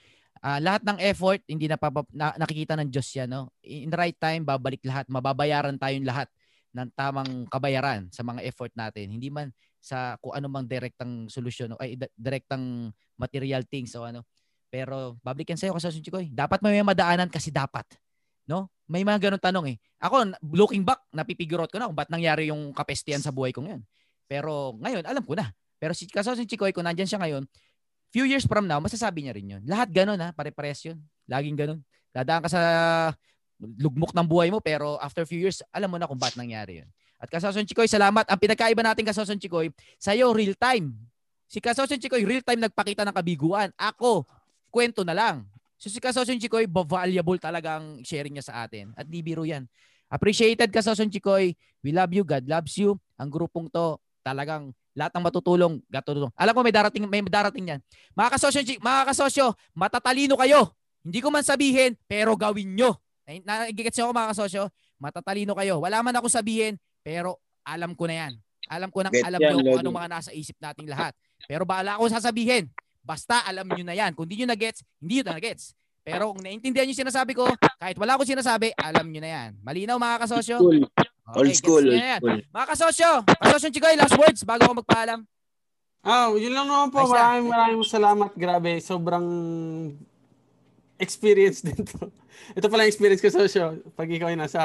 Ah, 0.44 0.60
lahat 0.60 0.84
ng 0.84 0.98
effort, 1.00 1.40
hindi 1.48 1.68
na, 1.70 1.80
na 2.12 2.36
nakikita 2.36 2.76
ng 2.76 2.88
Diyos 2.92 3.08
yan. 3.16 3.32
No? 3.32 3.48
In 3.64 3.88
right 3.88 4.16
time, 4.20 4.44
babalik 4.44 4.84
lahat. 4.84 5.08
Mababayaran 5.08 5.80
tayong 5.80 6.04
lahat 6.04 6.28
ng 6.74 6.90
tamang 6.92 7.48
kabayaran 7.48 8.12
sa 8.12 8.20
mga 8.26 8.44
effort 8.44 8.74
natin. 8.76 9.08
Hindi 9.08 9.32
man 9.32 9.54
sa 9.84 10.16
kung 10.16 10.32
ano 10.32 10.48
mang 10.48 10.64
direktang 10.64 11.28
solusyon 11.28 11.76
ay 11.76 12.00
direktang 12.16 12.88
material 13.20 13.60
things 13.68 13.92
o 13.92 14.08
ano. 14.08 14.24
Pero 14.72 15.20
babalikan 15.20 15.60
sa'yo 15.60 15.76
kasi 15.76 16.00
Chikoy. 16.00 16.32
Dapat 16.32 16.64
may 16.64 16.80
madaanan 16.80 17.28
kasi 17.28 17.52
dapat. 17.52 17.84
No? 18.48 18.72
May 18.88 19.04
mga 19.04 19.28
ganun 19.28 19.40
tanong 19.40 19.66
eh. 19.70 19.76
Ako, 20.00 20.40
looking 20.40 20.82
back, 20.82 21.04
napipigure 21.12 21.60
out 21.60 21.70
ko 21.70 21.76
na 21.76 21.86
kung 21.86 21.94
ba't 21.94 22.08
nangyari 22.08 22.48
yung 22.48 22.72
kapestian 22.72 23.20
sa 23.20 23.30
buhay 23.30 23.52
ko 23.52 23.60
ngayon. 23.60 23.84
Pero 24.24 24.74
ngayon, 24.80 25.04
alam 25.04 25.22
ko 25.22 25.36
na. 25.36 25.52
Pero 25.76 25.92
si 25.92 26.08
Kasosin 26.08 26.48
Chikoy, 26.48 26.72
kung 26.72 26.88
nandyan 26.88 27.06
siya 27.06 27.20
ngayon, 27.20 27.44
few 28.08 28.24
years 28.24 28.48
from 28.48 28.64
now, 28.64 28.80
masasabi 28.80 29.24
niya 29.24 29.36
rin 29.36 29.46
yun. 29.46 29.62
Lahat 29.68 29.92
ganun 29.92 30.16
ha, 30.18 30.32
pare-pares 30.32 30.80
yun. 30.88 30.98
Laging 31.28 31.56
ganun. 31.60 31.80
Dadaan 32.10 32.40
ka 32.44 32.48
sa 32.48 32.62
lugmok 33.60 34.16
ng 34.16 34.26
buhay 34.26 34.48
mo, 34.48 34.58
pero 34.64 34.96
after 34.98 35.22
few 35.28 35.38
years, 35.38 35.60
alam 35.70 35.92
mo 35.92 36.00
na 36.00 36.08
kung 36.08 36.18
ba't 36.18 36.34
nangyari 36.34 36.82
yun. 36.82 36.88
At 37.18 37.28
Kasoson 37.30 37.64
Chikoy, 37.64 37.88
salamat. 37.88 38.26
Ang 38.28 38.38
pinagkaiba 38.40 38.82
natin 38.84 39.04
Kasoson 39.06 39.40
Chikoy, 39.40 39.72
sa'yo 39.96 40.34
real 40.34 40.52
time. 40.58 40.92
Si 41.48 41.62
Kasoson 41.62 41.96
Chikoy, 41.96 42.26
real 42.26 42.42
time 42.42 42.60
nagpakita 42.66 43.06
ng 43.06 43.14
kabiguan. 43.14 43.68
Ako, 43.78 44.26
kwento 44.68 45.06
na 45.06 45.14
lang. 45.16 45.46
So 45.78 45.88
si 45.88 46.02
Kasoson 46.02 46.40
Chikoy, 46.40 46.66
valuable 46.66 47.38
talaga 47.38 47.78
ang 47.80 48.02
sharing 48.02 48.34
niya 48.36 48.44
sa 48.44 48.54
atin. 48.66 48.92
At 48.98 49.06
di 49.06 49.20
biro 49.22 49.44
yan. 49.46 49.68
Appreciated 50.10 50.68
Kasoson 50.70 51.08
Chikoy. 51.08 51.54
We 51.84 51.92
love 51.92 52.12
you. 52.12 52.24
God 52.24 52.44
loves 52.48 52.74
you. 52.80 52.96
Ang 53.20 53.28
grupong 53.30 53.70
to, 53.70 54.00
talagang 54.24 54.72
lahat 54.94 55.12
ng 55.18 55.24
matutulong, 55.26 55.74
gatulong. 55.90 56.30
Alam 56.38 56.54
ko 56.54 56.60
may 56.62 56.74
darating 56.74 57.04
may 57.10 57.20
darating 57.26 57.66
yan. 57.76 57.80
Mga 58.14 58.28
kasosyo, 58.38 58.60
mga 58.78 59.02
kasosyo, 59.10 59.46
matatalino 59.74 60.38
kayo. 60.38 60.70
Hindi 61.04 61.18
ko 61.20 61.28
man 61.28 61.44
sabihin, 61.44 61.98
pero 62.06 62.32
gawin 62.38 62.72
nyo. 62.72 62.96
Nagigets 63.26 63.98
niyo 63.98 64.08
ako 64.08 64.14
mga 64.16 64.30
kasosyo? 64.32 64.62
Matatalino 64.96 65.52
kayo. 65.58 65.82
Wala 65.82 66.00
man 66.00 66.14
ako 66.16 66.30
sabihin, 66.30 66.78
pero 67.04 67.36
alam 67.62 67.92
ko 67.92 68.08
na 68.08 68.26
yan. 68.26 68.32
Alam 68.64 68.88
ko 68.88 69.04
nang 69.04 69.12
Get 69.12 69.28
alam 69.28 69.38
yan, 69.44 69.52
nyo 69.52 69.64
kung 69.68 69.80
anong 69.84 69.96
mga 70.00 70.10
nasa 70.10 70.30
isip 70.32 70.56
nating 70.56 70.88
lahat. 70.88 71.12
Pero 71.44 71.68
bahala 71.68 72.00
ako 72.00 72.08
sasabihin. 72.08 72.72
Basta 73.04 73.44
alam 73.44 73.68
nyo 73.68 73.84
na 73.84 73.92
yan. 73.92 74.16
Kung 74.16 74.24
hindi 74.24 74.40
nyo 74.40 74.48
na-gets, 74.56 74.80
hindi 75.04 75.20
nyo 75.20 75.36
na-gets. 75.36 75.76
Pero 76.00 76.32
kung 76.32 76.40
naintindihan 76.40 76.88
nyo 76.88 76.96
sinasabi 76.96 77.36
ko, 77.36 77.44
kahit 77.76 78.00
wala 78.00 78.16
akong 78.16 78.32
sinasabi, 78.32 78.72
alam 78.80 79.04
nyo 79.04 79.20
na 79.20 79.30
yan. 79.30 79.50
Malinaw 79.60 80.00
mga 80.00 80.16
kasosyo? 80.24 80.56
School. 80.64 80.80
Old 81.24 81.48
Okay, 81.48 81.56
school, 81.56 81.84
old 81.84 81.92
na 81.92 82.16
yan. 82.16 82.20
school. 82.24 82.40
Mga 82.40 82.66
kasosyo, 82.72 83.10
kasosyo 83.36 83.68
Chikoy, 83.72 83.96
last 84.00 84.16
words 84.16 84.40
bago 84.48 84.64
ako 84.64 84.80
magpaalam. 84.80 85.20
Ah, 86.04 86.28
yun 86.32 86.52
lang 86.52 86.68
naman 86.68 86.88
po. 86.92 87.04
Maraming 87.04 87.48
maraming 87.48 87.80
salamat. 87.84 88.32
Grabe, 88.36 88.76
sobrang 88.80 89.24
experience 91.00 91.64
din 91.64 91.80
to. 91.84 92.08
Ito 92.56 92.68
pala 92.68 92.84
yung 92.84 92.92
experience 92.92 93.24
ko 93.24 93.32
sa 93.32 93.48
show. 93.48 93.72
Pag 93.96 94.08
ikaw 94.12 94.28
ay 94.28 94.36
nasa, 94.36 94.60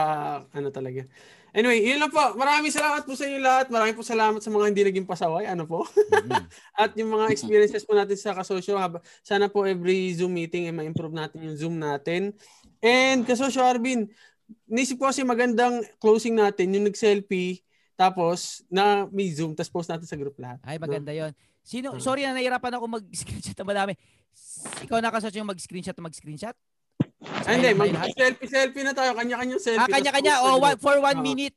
ano 0.51 0.67
talaga. 0.67 1.07
Anyway, 1.49 1.81
yun 1.81 1.97
lang 1.97 2.13
po. 2.13 2.21
Maraming 2.37 2.69
salamat 2.69 3.01
po 3.03 3.17
sa 3.17 3.25
inyo 3.25 3.39
lahat. 3.41 3.73
Maraming 3.73 3.97
po 3.97 4.05
salamat 4.05 4.37
sa 4.37 4.53
mga 4.53 4.65
hindi 4.69 4.83
naging 4.85 5.07
pasaway. 5.09 5.49
Ano 5.49 5.65
po? 5.65 5.85
At 6.81 6.93
yung 6.93 7.09
mga 7.09 7.33
experiences 7.33 7.81
po 7.81 7.97
natin 7.97 8.17
sa 8.17 8.37
kasosyo. 8.37 8.77
Sana 9.25 9.49
po 9.49 9.65
every 9.65 10.13
Zoom 10.13 10.37
meeting 10.37 10.69
ay 10.69 10.73
ma-improve 10.73 11.13
natin 11.13 11.41
yung 11.41 11.57
Zoom 11.57 11.75
natin. 11.81 12.37
And 12.79 13.25
kasosyo 13.25 13.65
Arvin, 13.65 14.07
nisip 14.69 15.01
ko 15.01 15.09
kasi 15.09 15.25
magandang 15.25 15.81
closing 15.97 16.37
natin 16.37 16.73
yung 16.73 16.85
nag-selfie 16.85 17.65
tapos 17.99 18.63
na 18.71 19.09
may 19.11 19.27
Zoom 19.33 19.51
tapos 19.57 19.73
post 19.73 19.89
natin 19.91 20.07
sa 20.07 20.15
group 20.15 20.37
lahat. 20.39 20.61
Ay, 20.63 20.79
maganda 20.79 21.11
yon. 21.11 21.33
Sino, 21.59 21.93
Hmm. 21.93 22.01
sorry 22.01 22.23
na 22.23 22.33
nahirapan 22.33 22.79
ako 22.79 22.85
mag-screenshot 22.87 23.57
na 23.59 23.65
madami. 23.67 23.93
Ikaw 24.87 24.97
nakasot 25.03 25.35
yung 25.35 25.49
mag-screenshot 25.51 25.93
na 25.97 26.07
mag-screenshot? 26.07 26.55
Ay, 27.19 27.59
hindi. 27.59 27.71
Mag-selfie-selfie 27.75 28.83
na 28.87 28.95
tayo. 28.95 29.11
Kanya-kanyang 29.11 29.59
selfie. 29.59 29.83
Ah, 29.83 29.91
kanya-kanya. 29.91 30.33
Oh, 30.43 30.59
one, 30.59 30.79
for 30.79 30.97
one 31.03 31.19
minute. 31.19 31.55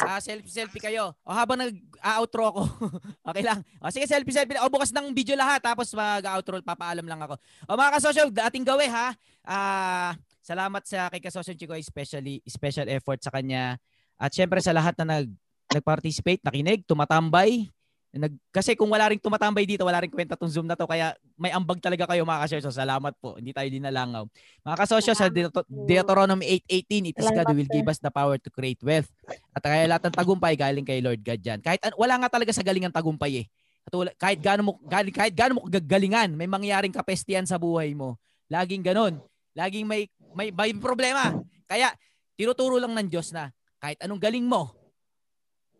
Ah, 0.00 0.16
selfie-selfie 0.24 0.80
kayo. 0.80 1.12
O 1.20 1.36
habang 1.36 1.60
nag-outro 1.60 2.48
ako. 2.48 2.62
okay 3.28 3.44
lang. 3.44 3.60
O 3.76 3.92
sige, 3.92 4.08
selfie-selfie. 4.08 4.56
O 4.64 4.72
bukas 4.72 4.88
ng 4.96 5.12
video 5.12 5.36
lahat. 5.36 5.60
Tapos 5.60 5.92
mag-outro. 5.92 6.64
Papaalam 6.64 7.04
lang 7.04 7.20
ako. 7.20 7.36
O 7.68 7.76
mga 7.76 7.92
kasosyo, 8.00 8.32
ating 8.32 8.64
gawin 8.64 8.88
ha. 8.88 9.12
Ah, 9.44 10.16
salamat 10.40 10.80
sa 10.88 11.12
kay 11.12 11.20
kasosyo 11.20 11.52
Chico, 11.52 11.76
especially 11.76 12.40
special 12.48 12.88
effort 12.88 13.20
sa 13.20 13.28
kanya. 13.28 13.76
At 14.16 14.32
syempre 14.32 14.64
sa 14.64 14.72
lahat 14.72 14.96
na 15.04 15.20
nag 15.20 15.28
nag-participate, 15.72 16.44
nakinig, 16.44 16.84
tumatambay. 16.84 17.68
Nag, 18.12 18.36
kasi 18.52 18.76
kung 18.76 18.92
wala 18.92 19.08
ring 19.08 19.16
tumatambay 19.16 19.64
dito, 19.64 19.88
wala 19.88 19.96
ring 20.04 20.12
kwenta 20.12 20.36
tong 20.36 20.52
Zoom 20.52 20.68
na 20.68 20.76
to. 20.76 20.84
Kaya 20.84 21.16
may 21.40 21.48
ambag 21.48 21.80
talaga 21.80 22.04
kayo 22.04 22.28
mga 22.28 22.44
kasosyo. 22.44 22.68
Salamat 22.68 23.16
po. 23.16 23.40
Hindi 23.40 23.56
tayo 23.56 23.64
dinalangaw. 23.72 24.28
Mga 24.68 24.76
kasosyo, 24.84 25.16
sa 25.16 25.32
Deut- 25.32 25.64
Deuteronomy 25.88 26.60
8.18, 26.68 27.08
it 27.08 27.16
is 27.16 27.32
God 27.32 27.48
who 27.48 27.56
will 27.56 27.72
give 27.72 27.88
us 27.88 27.96
the 27.96 28.12
power 28.12 28.36
to 28.36 28.52
create 28.52 28.76
wealth. 28.84 29.08
At 29.56 29.64
kaya 29.64 29.88
lahat 29.88 30.12
ng 30.12 30.16
tagumpay 30.20 30.60
galing 30.60 30.84
kay 30.84 31.00
Lord 31.00 31.24
God 31.24 31.40
dyan. 31.40 31.64
Kahit 31.64 31.80
wala 31.96 32.20
nga 32.20 32.36
talaga 32.36 32.52
sa 32.52 32.60
galingan 32.60 32.92
tagumpay 32.92 33.32
eh. 33.42 33.46
At 33.88 33.92
wala, 33.96 34.10
kahit 34.20 34.38
gaano 34.44 34.60
mo 34.60 34.72
galing 34.84 35.14
kahit 35.16 35.32
gaano 35.32 35.52
mo 35.56 35.60
kagagalingan, 35.66 36.36
may 36.36 36.46
mangyaring 36.46 36.92
kapestian 36.92 37.48
sa 37.48 37.56
buhay 37.56 37.96
mo. 37.96 38.20
Laging 38.52 38.84
ganon. 38.84 39.24
Laging 39.56 39.88
may 39.88 40.12
may, 40.36 40.52
may 40.52 40.76
problema. 40.76 41.32
Kaya 41.64 41.96
tinuturo 42.36 42.76
lang 42.76 42.92
ng 42.92 43.08
Diyos 43.08 43.32
na 43.32 43.48
kahit 43.80 43.96
anong 44.04 44.20
galing 44.20 44.44
mo, 44.44 44.70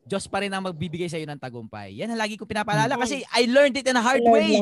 Diyos 0.03 0.27
pa 0.27 0.43
rin 0.43 0.51
ang 0.51 0.67
magbibigay 0.67 1.07
sa 1.07 1.19
iyo 1.19 1.27
ng 1.31 1.39
tagumpay. 1.39 1.95
Yan 2.03 2.11
ang 2.11 2.21
lagi 2.21 2.35
ko 2.35 2.43
pinapaalala 2.43 2.99
kasi 2.99 3.23
I 3.31 3.47
learned 3.47 3.79
it 3.79 3.87
in 3.87 3.95
a 3.95 4.03
hard 4.03 4.23
way. 4.23 4.59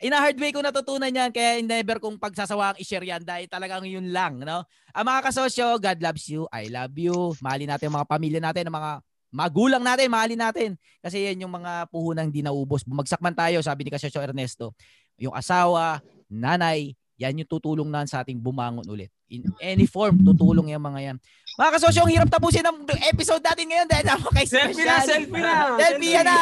In 0.00 0.16
a 0.16 0.20
hard 0.20 0.40
way 0.40 0.48
ko 0.48 0.64
natutunan 0.64 1.12
yan 1.12 1.28
kaya 1.28 1.60
never 1.60 2.00
kong 2.00 2.16
pagsasawaang 2.16 2.80
i-share 2.80 3.04
yan 3.04 3.20
dahil 3.20 3.44
talagang 3.44 3.84
yun 3.84 4.08
lang. 4.08 4.40
No? 4.40 4.64
Ang 4.96 5.04
mga 5.04 5.20
kasosyo, 5.28 5.76
God 5.76 5.98
loves 6.00 6.24
you, 6.32 6.48
I 6.48 6.72
love 6.72 6.96
you. 6.96 7.36
Mahalin 7.44 7.68
natin 7.68 7.92
ang 7.92 8.00
mga 8.00 8.08
pamilya 8.08 8.40
natin, 8.40 8.64
ang 8.72 8.76
mga 8.80 8.92
magulang 9.28 9.84
natin, 9.84 10.08
mahalin 10.08 10.40
natin. 10.40 10.70
Kasi 11.04 11.28
yan 11.28 11.44
yung 11.44 11.52
mga 11.52 11.92
puhunang 11.92 12.32
di 12.32 12.40
naubos. 12.40 12.80
Bumagsak 12.82 13.20
man 13.20 13.36
tayo, 13.36 13.60
sabi 13.60 13.84
ni 13.84 13.92
Kasosyo 13.92 14.24
Ernesto. 14.24 14.72
Yung 15.20 15.36
asawa, 15.36 16.00
nanay, 16.32 16.96
yan 17.20 17.44
yung 17.44 17.50
tutulong 17.52 17.92
na 17.92 18.08
sa 18.08 18.24
ating 18.24 18.40
bumangon 18.40 18.88
ulit. 18.88 19.12
In 19.28 19.44
any 19.60 19.84
form, 19.84 20.24
tutulong 20.24 20.72
yung 20.72 20.80
mga 20.80 21.00
yan. 21.12 21.16
Mga 21.60 21.76
kasosyo, 21.76 22.08
ang 22.08 22.12
hirap 22.16 22.28
tapusin 22.32 22.64
ang 22.64 22.88
episode 23.12 23.44
natin 23.44 23.68
ngayon 23.68 23.84
dahil 23.84 24.04
napaka 24.08 24.40
Selfie 24.48 24.80
na, 24.80 24.96
selfie 25.04 25.44
na. 25.44 25.54
Selfie 25.76 26.16
na! 26.24 26.38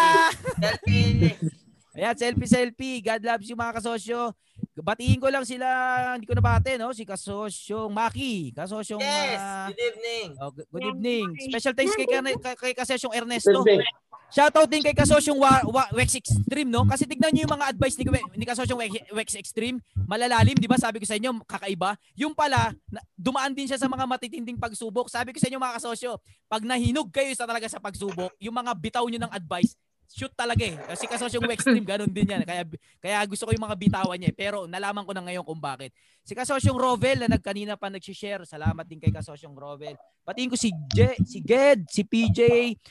Selfie. 0.63 1.59
Ayan, 1.99 2.15
selfie, 2.15 2.47
selfie. 2.47 3.03
God 3.03 3.27
loves 3.27 3.51
you 3.51 3.59
mga 3.59 3.83
kasosyo. 3.83 4.31
Batiin 4.79 5.19
ko 5.19 5.27
lang 5.27 5.43
sila, 5.43 5.67
hindi 6.15 6.31
ko 6.31 6.39
nabate, 6.39 6.79
no? 6.79 6.95
Si 6.95 7.03
kasosyong 7.03 7.91
Maki, 7.91 8.55
kasosyong... 8.55 9.03
Yes, 9.03 9.39
ah, 9.43 9.67
good 9.67 9.83
evening. 9.83 10.29
oh, 10.39 10.51
good 10.55 10.69
good 10.71 10.87
evening. 10.95 11.27
Special 11.51 11.75
thanks 11.75 11.99
kay, 11.99 12.07
kay, 12.07 12.55
kay 12.55 12.73
kasosyong 12.79 13.15
Ernesto. 13.19 13.67
Shoutout 14.29 14.69
din 14.69 14.85
kay 14.85 14.93
Kasosyong 14.93 15.41
Wa- 15.41 15.65
Wa- 15.65 15.89
Wex 15.97 16.13
Extreme, 16.13 16.69
no? 16.69 16.85
Kasi 16.85 17.09
tignan 17.09 17.33
niyo 17.33 17.49
yung 17.49 17.55
mga 17.57 17.73
advice 17.73 17.97
ni, 17.97 18.05
ni 18.37 18.45
Kasosyong 18.45 18.77
Wex, 18.77 18.93
Wex 19.09 19.29
Extreme. 19.41 19.81
Malalalim, 20.05 20.53
di 20.53 20.69
ba? 20.69 20.77
Sabi 20.77 21.01
ko 21.01 21.09
sa 21.09 21.17
inyo, 21.17 21.33
kakaiba. 21.49 21.97
Yung 22.13 22.37
pala, 22.37 22.77
na- 22.93 23.01
dumaan 23.17 23.57
din 23.57 23.65
siya 23.65 23.81
sa 23.81 23.89
mga 23.89 24.05
matitinding 24.05 24.61
pagsubok. 24.61 25.09
Sabi 25.09 25.33
ko 25.33 25.41
sa 25.41 25.49
inyo, 25.49 25.57
mga 25.57 25.81
kasosyo, 25.81 26.21
pag 26.45 26.61
nahinog 26.61 27.09
kayo 27.09 27.33
sa 27.33 27.49
talaga 27.49 27.73
sa 27.73 27.81
pagsubok, 27.81 28.37
yung 28.37 28.53
mga 28.53 28.77
bitaw 28.77 29.09
nyo 29.09 29.17
ng 29.17 29.33
advice, 29.33 29.73
shoot 30.09 30.33
talaga 30.33 30.65
eh. 30.65 30.77
Kasi 30.77 31.05
kasosyong 31.05 31.45
Wex 31.45 31.61
Extreme, 31.61 31.85
ganun 31.85 32.09
din 32.09 32.25
yan. 32.25 32.43
Kaya, 32.45 32.65
kaya 33.01 33.19
gusto 33.29 33.45
ko 33.45 33.53
yung 33.53 33.65
mga 33.69 33.77
bitawan 33.77 34.17
niya. 34.17 34.33
eh. 34.33 34.37
Pero 34.37 34.65
nalaman 34.65 35.05
ko 35.05 35.13
na 35.13 35.21
ngayon 35.25 35.45
kung 35.45 35.61
bakit. 35.61 35.93
Si 36.25 36.37
Kasosyong 36.37 36.77
Rovel 36.77 37.25
na 37.25 37.37
nagkanina 37.37 37.77
pa 37.81 37.89
nag-share. 37.89 38.45
Salamat 38.45 38.85
din 38.85 39.01
kay 39.01 39.09
Kasosyong 39.09 39.57
Rovel. 39.57 39.97
Patiin 40.25 40.53
ko 40.53 40.57
si 40.61 40.73
Je, 40.93 41.17
si 41.25 41.41
Ged, 41.41 41.89
si 41.89 42.05
PJ, 42.05 42.41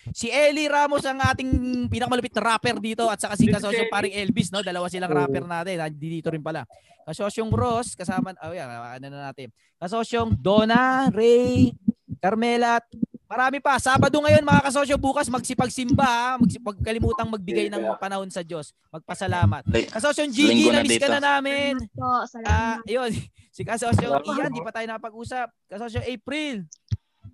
si 0.10 0.34
Eli 0.34 0.66
Ramos 0.66 1.06
ang 1.06 1.22
ating 1.22 1.86
pinakamalupit 1.86 2.34
na 2.34 2.54
rapper 2.54 2.82
dito 2.82 3.06
at 3.06 3.22
saka 3.22 3.38
si 3.38 3.46
Kasosyong 3.46 3.94
paring 3.94 4.14
Elvis, 4.14 4.50
no? 4.50 4.66
Dalawa 4.66 4.90
silang 4.90 5.14
rapper 5.14 5.46
natin. 5.46 5.78
Nandito 5.78 6.10
dito 6.18 6.30
rin 6.34 6.42
pala. 6.42 6.66
Kasosyong 7.06 7.54
Ross, 7.54 7.94
kasama, 7.94 8.34
oh 8.42 8.52
yeah, 8.52 8.98
ano 8.98 9.06
na 9.08 9.30
natin. 9.30 9.54
Kasosyong 9.78 10.34
Donna, 10.42 11.08
Ray, 11.14 11.72
Carmela, 12.18 12.82
marami 13.28 13.60
pa. 13.60 13.76
Sabado 13.78 14.18
ngayon 14.18 14.42
mga 14.42 14.64
kasosyo, 14.64 14.96
bukas 14.96 15.28
magsipagsimba, 15.28 16.04
ha? 16.04 16.30
magsipag 16.36 16.80
kalimutang 16.80 17.28
magbigay 17.28 17.68
ng 17.68 17.96
panahon 17.96 18.28
sa 18.28 18.42
Diyos. 18.42 18.72
Magpasalamat. 18.90 19.68
Kasosyong 19.92 20.32
Gigi, 20.32 20.68
na 20.68 20.82
na-miss 20.82 20.98
ka 20.98 21.08
na 21.10 21.22
namin. 21.22 21.76
Po, 21.92 22.04
Ah, 22.04 22.26
salamat. 22.26 22.88
yun. 22.88 23.12
Si 23.58 23.66
Kasosyo. 23.66 24.22
Ian, 24.22 24.54
di 24.54 24.62
pa 24.62 24.70
tayo 24.70 24.86
napag-usap. 24.86 25.50
Kasosyo 25.66 26.06
April. 26.06 26.62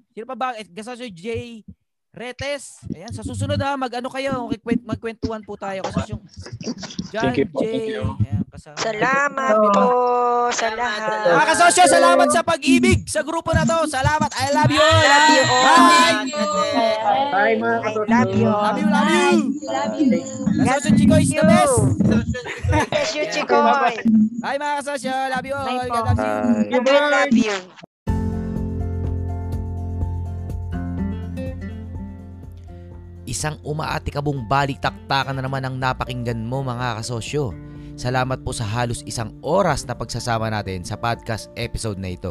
Sino 0.09 0.23
pa 0.23 0.39
ba? 0.39 0.47
Eh, 0.55 0.63
Kasosyo 0.63 1.11
J. 1.11 1.59
Retes. 2.14 2.86
Ayan, 2.93 3.09
sa 3.09 3.26
susunod 3.26 3.57
ha, 3.57 3.74
mag-ano 3.74 4.05
kayo, 4.05 4.45
magkwent- 4.45 4.86
magkwentuhan 4.86 5.41
po 5.41 5.57
tayo. 5.57 5.82
Kasosyo 5.82 6.22
John 7.09 7.34
Thank 7.34 7.41
you 7.41 7.47
po, 7.49 7.59
J. 7.61 7.66
thank 7.66 7.89
you. 7.89 8.05
Ayan, 8.22 8.41
kasama. 8.53 8.78
Salamat 8.78 9.55
po 9.74 9.86
sa 10.53 10.68
lahat. 10.78 11.26
Mga 11.26 11.45
kasosyo, 11.49 11.84
salamat 11.89 12.28
sa 12.30 12.41
pag-ibig 12.45 13.09
sa 13.09 13.26
grupo 13.26 13.49
na 13.49 13.66
to. 13.66 13.89
Salamat. 13.89 14.30
I 14.30 14.45
love 14.53 14.70
you 14.70 14.78
all. 14.78 15.01
Love 15.03 15.30
you 15.30 15.43
all. 15.49 15.66
Bye. 15.66 16.14
Bye 17.34 17.55
mga 17.57 17.78
I 17.82 17.93
love 17.97 18.30
you. 18.30 18.45
Love 18.45 18.78
you, 18.78 18.88
love 18.93 19.09
you. 19.18 19.38
Love 19.66 19.95
you. 19.97 20.22
Kasosyo 20.61 20.91
Chico 20.93 21.16
is 21.18 21.30
the 21.34 21.41
best. 21.41 21.76
Bless 22.70 23.09
you, 23.18 23.26
Chikoy. 23.26 23.93
Bye 24.38 24.61
mga 24.61 24.74
kasosyo. 24.86 25.14
Love 25.34 25.45
you 25.49 25.55
all. 25.57 25.66
Bye 25.66 25.89
po. 25.89 25.97
God 25.97 26.05
loves 26.14 26.22
you. 26.22 26.78
Love 26.78 27.34
you. 27.34 27.89
Isang 33.34 33.57
umaatikabong 33.65 34.45
balik-taktakan 34.45 35.34
na 35.34 35.41
naman 35.41 35.65
ang 35.65 35.73
napakinggan 35.81 36.45
mo 36.45 36.61
mga 36.61 37.01
kasosyo. 37.01 37.49
Salamat 37.97 38.45
po 38.45 38.53
sa 38.53 38.61
halos 38.61 39.01
isang 39.09 39.34
oras 39.41 39.89
na 39.89 39.97
pagsasama 39.97 40.53
natin 40.53 40.86
sa 40.86 40.93
podcast 40.93 41.49
episode 41.57 41.97
na 41.97 42.13
ito. 42.13 42.29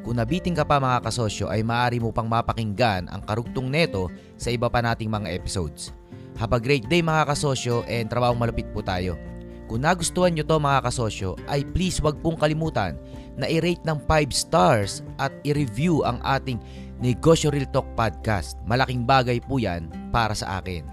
Kung 0.00 0.16
nabiting 0.16 0.56
ka 0.56 0.64
pa 0.64 0.80
mga 0.80 1.04
kasosyo 1.04 1.52
ay 1.52 1.60
maaari 1.60 2.00
mo 2.00 2.16
pang 2.16 2.32
mapakinggan 2.32 3.12
ang 3.12 3.20
karugtong 3.28 3.68
neto 3.68 4.08
sa 4.40 4.48
iba 4.48 4.72
pa 4.72 4.80
nating 4.80 5.12
mga 5.12 5.36
episodes. 5.36 5.92
Have 6.40 6.56
a 6.56 6.64
great 6.64 6.88
day 6.88 7.04
mga 7.04 7.28
kasosyo 7.28 7.84
and 7.84 8.08
trabahong 8.08 8.40
malupit 8.40 8.72
po 8.72 8.80
tayo. 8.80 9.20
Kung 9.68 9.84
nagustuhan 9.84 10.32
nyo 10.32 10.48
to 10.48 10.56
mga 10.56 10.80
kasosyo 10.88 11.36
ay 11.44 11.60
please 11.76 12.00
wag 12.00 12.16
pong 12.24 12.40
kalimutan 12.40 12.96
na 13.36 13.48
i-rate 13.52 13.84
ng 13.84 14.00
5 14.08 14.32
stars 14.32 15.04
at 15.20 15.32
i-review 15.44 16.00
ang 16.08 16.24
ating 16.24 16.56
Negosyo 17.02 17.50
Real 17.50 17.66
Talk 17.66 17.98
Podcast. 17.98 18.54
Malaking 18.62 19.02
bagay 19.02 19.42
po 19.42 19.58
yan 19.58 19.90
para 20.14 20.38
sa 20.38 20.62
akin. 20.62 20.86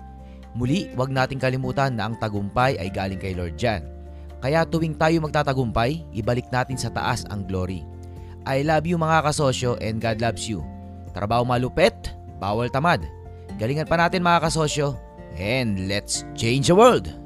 Muli, 0.57 0.89
wag 0.97 1.13
nating 1.13 1.37
kalimutan 1.37 1.93
na 1.93 2.09
ang 2.09 2.17
tagumpay 2.17 2.81
ay 2.81 2.89
galing 2.89 3.21
kay 3.21 3.37
Lord 3.37 3.53
Jan. 3.61 3.85
Kaya 4.41 4.65
tuwing 4.65 4.97
tayo 4.97 5.21
magtatagumpay, 5.21 6.01
ibalik 6.17 6.49
natin 6.49 6.81
sa 6.81 6.89
taas 6.89 7.29
ang 7.29 7.45
glory. 7.45 7.85
I 8.49 8.65
love 8.65 8.89
you 8.89 8.97
mga 8.97 9.29
kasosyo 9.29 9.77
and 9.85 10.01
God 10.01 10.17
loves 10.17 10.49
you. 10.49 10.65
Trabaho 11.13 11.45
malupet, 11.45 11.93
bawal 12.41 12.73
tamad. 12.73 13.05
Galingan 13.61 13.85
pa 13.85 14.01
natin 14.01 14.25
mga 14.25 14.49
kasosyo 14.49 14.97
and 15.37 15.85
let's 15.85 16.25
change 16.33 16.73
the 16.73 16.75
world! 16.75 17.18